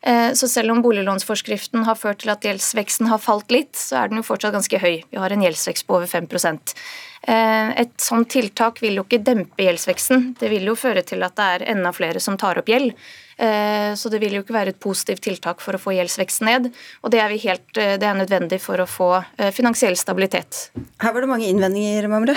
Eh, 0.07 0.32
så 0.36 0.48
selv 0.50 0.74
om 0.74 0.82
boliglånsforskriften 0.84 1.86
har 1.88 1.96
ført 1.98 2.20
til 2.22 2.34
at 2.34 2.44
gjeldsveksten 2.44 3.09
har 3.09 3.22
falt 3.22 3.50
litt, 3.54 3.72
så 3.80 4.02
er 4.02 4.12
den 4.12 4.20
jo 4.20 4.26
fortsatt 4.28 4.54
ganske 4.54 4.80
høy. 4.82 5.00
Vi 5.09 5.20
har 5.22 5.32
en 5.32 5.44
gjeldsvekst 5.46 5.86
på 5.88 5.96
over 5.96 6.11
5 6.11 6.28
eh, 6.36 7.80
Et 7.80 7.96
sånt 8.00 8.28
tiltak 8.30 8.82
vil 8.82 9.00
jo 9.00 9.07
ikke 9.09 9.24
dempe 9.24 9.64
gjeldsveksten. 9.64 10.34
Det 10.38 10.52
vil 10.52 10.68
jo 10.68 10.76
føre 10.76 11.02
til 11.02 11.24
at 11.24 11.36
det 11.36 11.48
er 11.54 11.68
enda 11.72 11.92
flere 11.96 12.20
som 12.20 12.36
tar 12.36 12.61
opp 12.61 12.68
gjeld. 12.68 12.92
Eh, 13.37 13.93
så 13.99 14.12
det 14.12 14.20
vil 14.22 14.39
jo 14.39 14.45
ikke 14.45 14.57
være 14.57 14.72
et 14.74 14.80
positivt 14.80 15.24
tiltak 15.26 15.61
for 15.64 15.76
å 15.76 15.82
få 15.82 15.97
gjeldsveksten 15.97 16.49
ned. 16.49 16.70
Og 17.03 17.12
det 17.14 17.20
er, 17.22 17.37
helt, 17.47 17.66
det 17.74 18.07
er 18.07 18.16
nødvendig 18.18 18.61
for 18.64 18.80
å 18.82 18.89
få 18.89 19.11
finansiell 19.57 19.99
stabilitet. 20.01 20.70
Her 21.03 21.12
var 21.12 21.24
det 21.24 21.30
mange 21.30 21.51
innvendinger, 21.51 22.09
Mamre. 22.12 22.37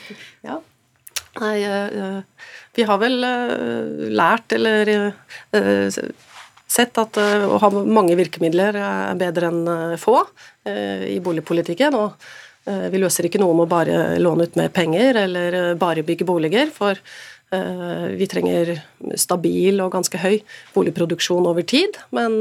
ja. 0.48 0.58
Nei, 1.40 1.56
vi 2.74 2.84
har 2.88 2.98
vel 2.98 3.22
lært, 4.10 4.56
eller 4.56 4.90
sett 6.70 7.00
at 7.02 7.18
eh, 7.20 7.46
å 7.46 7.58
ha 7.60 7.70
mange 7.72 8.16
virkemidler 8.18 8.78
er 8.78 9.18
bedre 9.18 9.50
enn 9.50 9.66
eh, 9.70 9.98
få 10.00 10.20
eh, 10.68 11.08
i 11.16 11.18
boligpolitikken. 11.24 11.98
og 11.98 12.30
vi 12.70 12.98
løser 13.00 13.24
ikke 13.26 13.38
noe 13.40 13.54
med 13.56 13.64
å 13.64 13.70
bare 13.70 13.94
låne 14.20 14.44
ut 14.46 14.56
mer 14.58 14.68
penger 14.70 15.16
eller 15.22 15.54
bare 15.80 16.04
bygge 16.06 16.26
boliger, 16.28 16.68
for 16.70 16.98
vi 17.50 18.26
trenger 18.30 18.76
stabil 19.18 19.80
og 19.82 19.90
ganske 19.90 20.20
høy 20.22 20.36
boligproduksjon 20.74 21.48
over 21.50 21.66
tid. 21.66 21.98
Men 22.14 22.40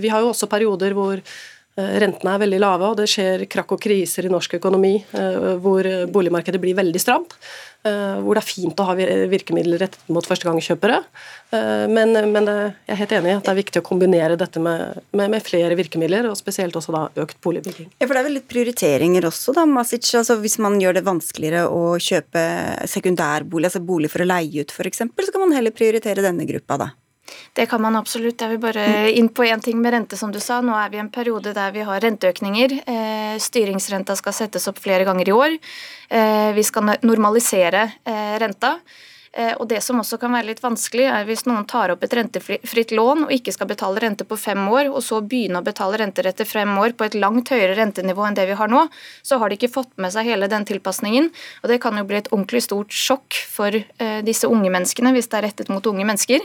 vi 0.00 0.08
har 0.08 0.24
jo 0.24 0.30
også 0.32 0.48
perioder 0.48 0.96
hvor 0.96 1.20
rentene 1.78 2.34
er 2.34 2.42
veldig 2.42 2.60
lave, 2.62 2.90
og 2.90 2.98
det 2.98 3.06
skjer 3.10 3.46
krakk 3.50 3.76
og 3.76 3.82
kriser 3.82 4.26
i 4.26 4.32
norsk 4.32 4.58
økonomi 4.58 4.96
hvor 5.62 5.86
boligmarkedet 6.10 6.60
blir 6.62 6.76
veldig 6.78 7.02
stramt. 7.02 7.36
Eh, 7.86 8.16
hvor 8.24 8.34
det 8.34 8.40
er 8.42 8.48
fint 8.48 8.80
å 8.82 8.86
ha 8.88 8.94
virkemidler 9.30 9.78
rettet 9.84 10.08
mot 10.10 10.26
førstegangskjøpere. 10.26 10.96
Eh, 11.54 11.84
men, 11.86 12.10
men, 12.32 12.50
jeg 12.50 12.94
er 12.94 13.00
helt 13.04 13.14
enig 13.20 13.30
i 13.30 13.36
at 13.38 13.46
det 13.46 13.52
er 13.52 13.60
viktig 13.60 13.82
å 13.82 13.86
kombinere 13.86 14.38
dette 14.40 14.62
med, 14.62 14.98
med, 15.14 15.30
med, 15.36 15.44
flere 15.46 15.78
virkemidler, 15.78 16.26
og 16.26 16.38
spesielt 16.40 16.74
også 16.78 16.94
da 16.96 17.04
økt 17.22 17.38
boligbygging. 17.44 17.92
Ja, 17.94 18.08
for 18.08 18.16
Det 18.16 18.22
er 18.22 18.28
vel 18.28 18.38
litt 18.40 18.50
prioriteringer 18.50 19.28
også, 19.30 19.54
da, 19.56 19.66
Masic. 19.70 20.10
Altså, 20.18 20.40
hvis 20.42 20.58
man 20.64 20.80
gjør 20.82 20.98
det 20.98 21.06
vanskeligere 21.06 21.68
å 21.70 21.94
kjøpe 22.02 22.42
sekundærbolig, 22.90 23.70
altså 23.70 23.84
bolig 23.86 24.10
for 24.10 24.26
å 24.26 24.30
leie 24.32 24.66
ut 24.66 24.74
f.eks., 24.74 25.06
så 25.06 25.34
kan 25.34 25.46
man 25.46 25.54
heller 25.54 25.74
prioritere 25.74 26.24
denne 26.24 26.48
gruppa, 26.50 26.82
da. 26.82 26.90
Det 27.52 27.66
kan 27.70 27.82
man 27.82 27.96
absolutt. 27.98 28.40
Jeg 28.40 28.54
vil 28.54 28.62
bare 28.62 29.10
inn 29.10 29.28
på 29.34 29.46
én 29.48 29.62
ting 29.64 29.80
med 29.82 29.94
rente, 29.94 30.16
som 30.16 30.32
du 30.32 30.40
sa. 30.40 30.60
Nå 30.64 30.76
er 30.78 30.92
vi 30.92 31.00
i 31.00 31.02
en 31.02 31.10
periode 31.12 31.52
der 31.56 31.74
vi 31.74 31.84
har 31.86 32.00
renteøkninger. 32.04 32.76
Eh, 32.86 33.36
styringsrenta 33.42 34.16
skal 34.18 34.36
settes 34.36 34.68
opp 34.70 34.80
flere 34.82 35.06
ganger 35.08 35.28
i 35.28 35.36
år. 35.36 35.58
Eh, 36.08 36.50
vi 36.56 36.64
skal 36.66 36.94
normalisere 37.02 37.88
eh, 38.06 38.34
renta. 38.42 38.78
Eh, 39.32 39.54
og 39.58 39.68
Det 39.68 39.80
som 39.84 40.00
også 40.00 40.18
kan 40.20 40.32
være 40.32 40.48
litt 40.50 40.62
vanskelig, 40.62 41.06
er 41.12 41.26
hvis 41.28 41.44
noen 41.48 41.66
tar 41.68 41.92
opp 41.92 42.04
et 42.04 42.14
rentefritt 42.16 42.94
lån 42.96 43.26
og 43.26 43.34
ikke 43.34 43.52
skal 43.52 43.68
betale 43.68 44.00
rente 44.00 44.24
på 44.24 44.38
fem 44.40 44.60
år, 44.68 44.88
og 44.88 45.02
så 45.04 45.20
begynne 45.20 45.60
å 45.60 45.66
betale 45.66 46.00
renter 46.00 46.26
etter 46.30 46.48
fem 46.48 46.70
år 46.80 46.96
på 46.96 47.04
et 47.04 47.18
langt 47.18 47.52
høyere 47.52 47.76
rentenivå 47.76 48.24
enn 48.24 48.38
det 48.38 48.48
vi 48.48 48.56
har 48.58 48.72
nå, 48.72 48.86
så 49.22 49.38
har 49.38 49.48
de 49.48 49.58
ikke 49.58 49.72
fått 49.74 49.92
med 49.96 50.14
seg 50.14 50.30
hele 50.30 50.48
den 50.48 50.64
tilpasningen. 50.68 51.30
og 51.62 51.68
Det 51.68 51.80
kan 51.82 51.96
jo 51.96 52.04
bli 52.08 52.20
et 52.22 52.32
ordentlig 52.32 52.64
stort 52.64 52.92
sjokk 52.92 53.36
for 53.48 53.74
eh, 53.74 54.20
disse 54.24 54.48
unge 54.48 54.72
menneskene, 54.72 55.12
hvis 55.12 55.28
det 55.28 55.40
er 55.40 55.48
rettet 55.50 55.72
mot 55.72 55.84
unge 55.86 56.08
mennesker. 56.08 56.40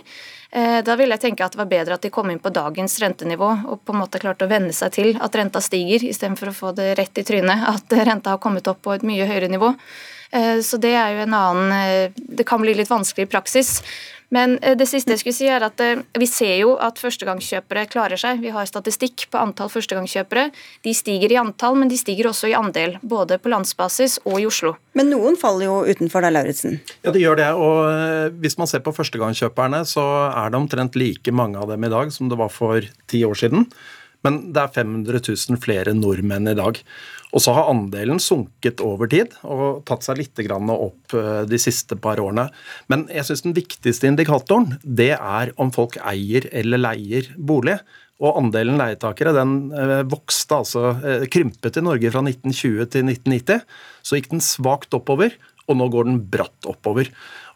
Eh, 0.54 0.80
da 0.86 0.96
ville 1.00 1.16
jeg 1.16 1.24
tenke 1.24 1.46
at 1.46 1.56
det 1.56 1.64
var 1.64 1.72
bedre 1.72 1.96
at 1.96 2.04
de 2.04 2.12
kom 2.14 2.30
inn 2.30 2.42
på 2.42 2.52
dagens 2.54 3.00
rentenivå 3.02 3.48
og 3.72 3.80
på 3.82 3.94
en 3.96 4.04
måte 4.04 4.20
klarte 4.22 4.46
å 4.46 4.52
venne 4.52 4.74
seg 4.76 4.92
til 4.94 5.16
at 5.18 5.34
renta 5.40 5.62
stiger, 5.64 6.04
istedenfor 6.06 6.52
å 6.52 6.58
få 6.58 6.74
det 6.78 6.92
rett 7.00 7.18
i 7.18 7.24
trynet 7.26 7.64
at 7.72 7.96
renta 8.06 8.36
har 8.36 8.44
kommet 8.44 8.68
opp 8.70 8.84
på 8.86 8.94
et 8.94 9.08
mye 9.08 9.26
høyere 9.26 9.50
nivå. 9.50 9.72
Eh, 10.34 10.60
så 10.66 10.80
det 10.82 10.96
er 10.98 11.14
jo 11.14 11.24
en 11.28 11.38
annen 11.38 11.78
eh, 11.78 12.12
Det 12.16 12.46
kan 12.48 12.62
bli 12.62 12.74
litt 12.78 12.92
vanskelig 12.92 13.28
i 13.28 13.32
praksis. 13.32 13.78
Men 14.34 14.56
eh, 14.66 14.74
det 14.78 14.88
siste 14.90 15.14
jeg 15.14 15.22
skulle 15.22 15.38
si 15.38 15.50
er 15.52 15.62
at 15.66 15.82
vi 16.18 16.28
ser 16.30 16.56
jo 16.64 16.74
at 16.82 16.98
førstegangskjøpere 17.02 17.86
klarer 17.92 18.20
seg. 18.20 18.42
Vi 18.42 18.54
har 18.56 18.66
statistikk 18.70 19.28
på 19.30 19.38
antall 19.38 19.70
førstegangskjøpere. 19.70 20.48
De 20.86 20.96
stiger 20.98 21.36
i 21.36 21.40
antall, 21.42 21.78
men 21.78 21.92
de 21.92 22.00
stiger 22.02 22.32
også 22.32 22.50
i 22.50 22.58
andel. 22.58 22.98
Både 23.06 23.38
på 23.38 23.54
landsbasis 23.54 24.20
og 24.26 24.40
i 24.42 24.48
Oslo. 24.50 24.74
Men 24.98 25.12
noen 25.14 25.38
faller 25.40 25.70
jo 25.70 25.80
utenfor 25.86 26.26
da, 26.26 26.34
Lauritzen? 26.34 26.80
Ja, 27.06 27.14
det 27.14 27.22
gjør 27.22 27.38
det. 27.38 27.50
Og 27.54 28.40
hvis 28.42 28.58
man 28.58 28.70
ser 28.70 28.82
på 28.86 28.94
førstegangskjøperne, 28.96 29.84
så 29.90 30.06
er 30.32 30.54
det 30.54 30.62
omtrent 30.62 30.98
like 30.98 31.34
mange 31.34 31.62
av 31.62 31.70
dem 31.70 31.86
i 31.86 31.94
dag 31.94 32.14
som 32.14 32.32
det 32.32 32.42
var 32.42 32.50
for 32.54 32.82
ti 33.10 33.22
år 33.26 33.38
siden. 33.38 33.70
Men 34.24 34.39
det 34.55 34.61
er 34.61 34.74
500 34.78 35.19
000 35.28 35.59
flere 35.63 35.93
nordmenn 35.97 36.47
i 36.51 36.57
dag. 36.57 36.80
Og 37.34 37.41
så 37.41 37.55
har 37.57 37.71
andelen 37.71 38.21
sunket 38.21 38.82
over 38.86 39.09
tid 39.09 39.34
og 39.41 39.82
tatt 39.89 40.05
seg 40.05 40.19
litt 40.21 40.41
opp 40.53 41.15
eh, 41.17 41.43
de 41.49 41.59
siste 41.59 41.97
par 41.97 42.21
årene. 42.21 42.47
Men 42.88 43.07
jeg 43.09 43.26
syns 43.28 43.43
den 43.47 43.57
viktigste 43.57 44.07
indikatoren 44.11 44.78
det 44.84 45.15
er 45.17 45.53
om 45.57 45.74
folk 45.74 45.97
eier 45.97 46.47
eller 46.53 46.82
leier 46.82 47.34
bolig. 47.38 47.80
Og 48.24 48.38
andelen 48.39 48.78
leietakere 48.80 49.34
den 49.36 49.55
eh, 49.74 50.03
vokste, 50.07 50.61
altså 50.61 50.93
eh, 51.01 51.26
krympet 51.34 51.82
i 51.82 51.84
Norge 51.84 52.13
fra 52.13 52.21
1920 52.21 52.86
til 52.93 53.09
1990. 53.09 53.65
Så 54.05 54.19
gikk 54.19 54.30
den 54.36 54.45
svakt 54.45 54.93
oppover, 54.95 55.34
og 55.70 55.80
nå 55.80 55.88
går 55.91 56.09
den 56.09 56.20
bratt 56.32 56.68
oppover. 56.70 57.09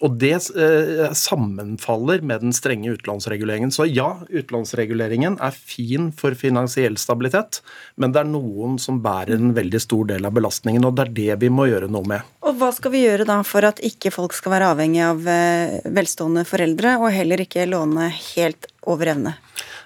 Og 0.06 0.14
Det 0.22 0.34
eh, 0.54 1.14
sammenfaller 1.18 2.22
med 2.22 2.44
den 2.46 2.54
strenge 2.54 2.92
utlånsreguleringen. 2.94 3.72
Så 3.74 3.88
ja, 3.90 4.12
utlånsreguleringen 4.30 5.40
er 5.42 5.58
fin 5.58 6.12
for 6.16 6.38
finansiell 6.38 7.00
stabilitet, 7.02 7.62
men 7.98 8.14
det 8.14 8.22
er 8.22 8.30
noen 8.30 8.78
som 8.82 9.02
bærer 9.02 9.38
en 9.38 9.56
veldig 9.58 9.82
stor 9.82 10.06
del 10.14 10.30
av 10.30 10.38
belastningen, 10.38 10.86
og 10.86 10.98
det 10.98 11.08
er 11.08 11.14
det 11.18 11.42
vi 11.48 11.52
må 11.54 11.68
gjøre 11.72 11.90
noe 11.92 12.06
med. 12.08 12.34
Og 12.46 12.62
Hva 12.62 12.72
skal 12.76 12.94
vi 12.94 13.04
gjøre 13.08 13.28
da 13.28 13.42
for 13.48 13.66
at 13.68 13.82
ikke 13.86 14.14
folk 14.14 14.38
skal 14.38 14.54
være 14.56 14.72
avhengig 14.76 15.04
av 15.08 15.28
eh, 15.34 15.78
velstående 15.98 16.46
foreldre, 16.48 16.98
og 17.02 17.14
heller 17.16 17.48
ikke 17.48 17.68
låne 17.70 18.12
helt 18.14 18.70
over 18.88 19.14
evne? 19.14 19.38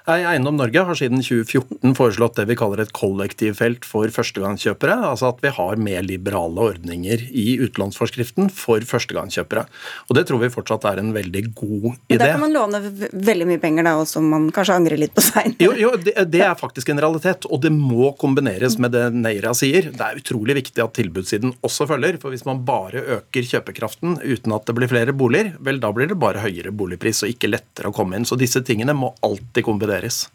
Eiendom 0.09 0.57
Norge 0.57 0.81
har 0.81 0.97
siden 0.97 1.21
2014 1.21 1.93
foreslått 1.97 2.39
det 2.39 2.47
vi 2.49 2.55
kaller 2.57 2.81
et 2.81 2.93
kollektivfelt 2.95 3.85
for 3.85 4.09
førstegangskjøpere. 4.09 4.95
Altså 5.11 5.29
at 5.29 5.41
vi 5.43 5.51
har 5.53 5.77
mer 5.77 6.01
liberale 6.05 6.63
ordninger 6.71 7.21
i 7.29 7.59
utlånsforskriften 7.61 8.49
for 8.49 8.81
førstegangskjøpere. 8.87 9.67
Og 10.09 10.17
det 10.17 10.25
tror 10.29 10.41
vi 10.41 10.49
fortsatt 10.53 10.87
er 10.89 11.01
en 11.03 11.11
veldig 11.13 11.43
god 11.53 11.85
idé. 11.91 12.15
Men 12.15 12.23
Der 12.23 12.33
kan 12.33 12.41
man 12.41 12.55
låne 12.55 12.81
veldig 13.13 13.47
mye 13.51 13.61
penger 13.61 13.85
da, 13.85 13.93
også 14.01 14.17
som 14.17 14.31
man 14.33 14.47
kanskje 14.53 14.79
angrer 14.79 15.01
litt 15.01 15.13
på 15.13 15.23
seinere. 15.25 15.61
Jo, 15.61 15.75
jo 15.77 15.93
det, 16.01 16.15
det, 16.33 16.41
er 16.47 16.57
faktisk 16.57 16.89
en 16.89 17.01
realitet, 17.03 17.45
og 17.45 17.61
det 17.61 17.71
må 17.75 18.11
kombineres 18.19 18.79
med 18.81 18.95
det 18.97 19.05
Neira 19.13 19.53
sier. 19.57 19.91
Det 19.93 20.07
er 20.07 20.17
utrolig 20.17 20.57
viktig 20.57 20.81
at 20.81 20.97
tilbudssiden 20.97 21.53
også 21.61 21.87
følger. 21.93 22.17
For 22.21 22.33
hvis 22.33 22.47
man 22.49 22.65
bare 22.65 23.05
øker 23.19 23.45
kjøpekraften 23.53 24.17
uten 24.25 24.57
at 24.57 24.65
det 24.65 24.77
blir 24.79 24.89
flere 24.89 25.13
boliger, 25.13 25.53
vel 25.61 25.77
da 25.83 25.93
blir 25.93 26.09
det 26.09 26.17
bare 26.17 26.41
høyere 26.41 26.73
boligpris 26.73 27.21
og 27.21 27.35
ikke 27.35 27.53
lettere 27.53 27.93
å 27.93 27.95
komme 27.95 28.17
inn. 28.17 28.25
Så 28.25 28.39
disse 28.39 28.63
tingene 28.65 28.90
må 28.97 29.13
alltid 29.25 29.65
kombineres. 29.65 30.25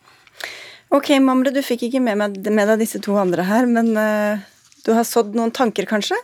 Ok, 0.94 1.10
Mamre, 1.22 1.50
du 1.50 1.62
fikk 1.66 1.88
ikke 1.88 2.02
med, 2.02 2.18
med, 2.20 2.38
med 2.46 2.70
deg 2.70 2.84
disse 2.84 3.00
to 3.02 3.16
andre 3.18 3.46
her, 3.48 3.66
men 3.66 3.90
uh, 3.98 4.42
du 4.86 4.92
har 4.94 5.06
sådd 5.06 5.34
noen 5.36 5.52
tanker, 5.54 5.88
kanskje? 5.90 6.18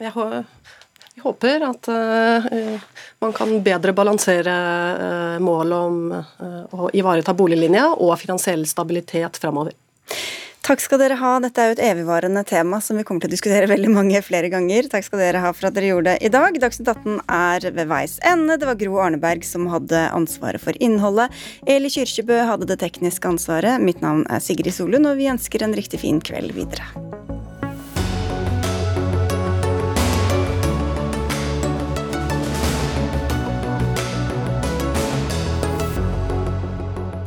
Jeg, 0.00 0.12
jeg 0.12 1.24
håper 1.26 1.66
at 1.68 1.90
uh, 1.92 2.78
man 3.22 3.36
kan 3.36 3.52
bedre 3.64 3.94
balansere 3.96 4.54
uh, 4.56 5.36
målet 5.44 5.76
om 5.76 6.78
å 6.82 6.88
ivareta 6.96 7.36
boliglinja 7.36 7.90
og 7.92 8.16
finansiell 8.22 8.64
stabilitet 8.70 9.38
framover. 9.42 9.76
Takk 10.62 10.78
skal 10.78 11.00
dere 11.02 11.16
ha. 11.18 11.30
Dette 11.42 11.58
er 11.58 11.70
jo 11.70 11.74
et 11.74 11.80
evigvarende 11.88 12.44
tema 12.46 12.78
som 12.78 12.94
vi 12.94 13.02
kommer 13.02 13.24
til 13.24 13.32
å 13.32 13.34
diskutere 13.34 13.66
veldig 13.66 13.88
mange 13.90 14.20
flere 14.22 14.46
ganger. 14.52 14.86
Takk 14.86 15.08
skal 15.08 15.18
dere 15.18 15.40
ha 15.42 15.50
for 15.50 15.66
at 15.66 15.74
dere 15.74 15.88
gjorde 15.88 16.12
det 16.12 16.28
i 16.28 16.30
dag. 16.30 16.54
Dagsnytt 16.62 16.86
18 16.92 17.16
er 17.26 17.66
ved 17.74 17.90
veis 17.90 18.14
ende. 18.30 18.54
Det 18.62 18.68
var 18.68 18.78
Gro 18.78 19.00
Arneberg 19.02 19.42
som 19.42 19.66
hadde 19.72 20.04
ansvaret 20.14 20.62
for 20.62 20.78
innholdet. 20.78 21.34
Eli 21.66 21.90
Kyrkjebø 21.90 22.44
hadde 22.46 22.70
det 22.70 22.78
tekniske 22.78 23.26
ansvaret. 23.26 23.82
Mitt 23.82 24.04
navn 24.06 24.22
er 24.30 24.38
Sigrid 24.38 24.70
Solund, 24.76 25.10
og 25.10 25.18
vi 25.18 25.26
ønsker 25.34 25.66
en 25.66 25.74
riktig 25.74 25.98
fin 26.04 26.22
kveld 26.22 26.54
videre. 26.54 26.86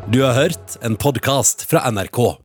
Du 0.08 0.24
har 0.24 0.40
hørt 0.40 0.80
en 0.88 0.96
podkast 0.96 1.68
fra 1.68 1.84
NRK. 1.92 2.45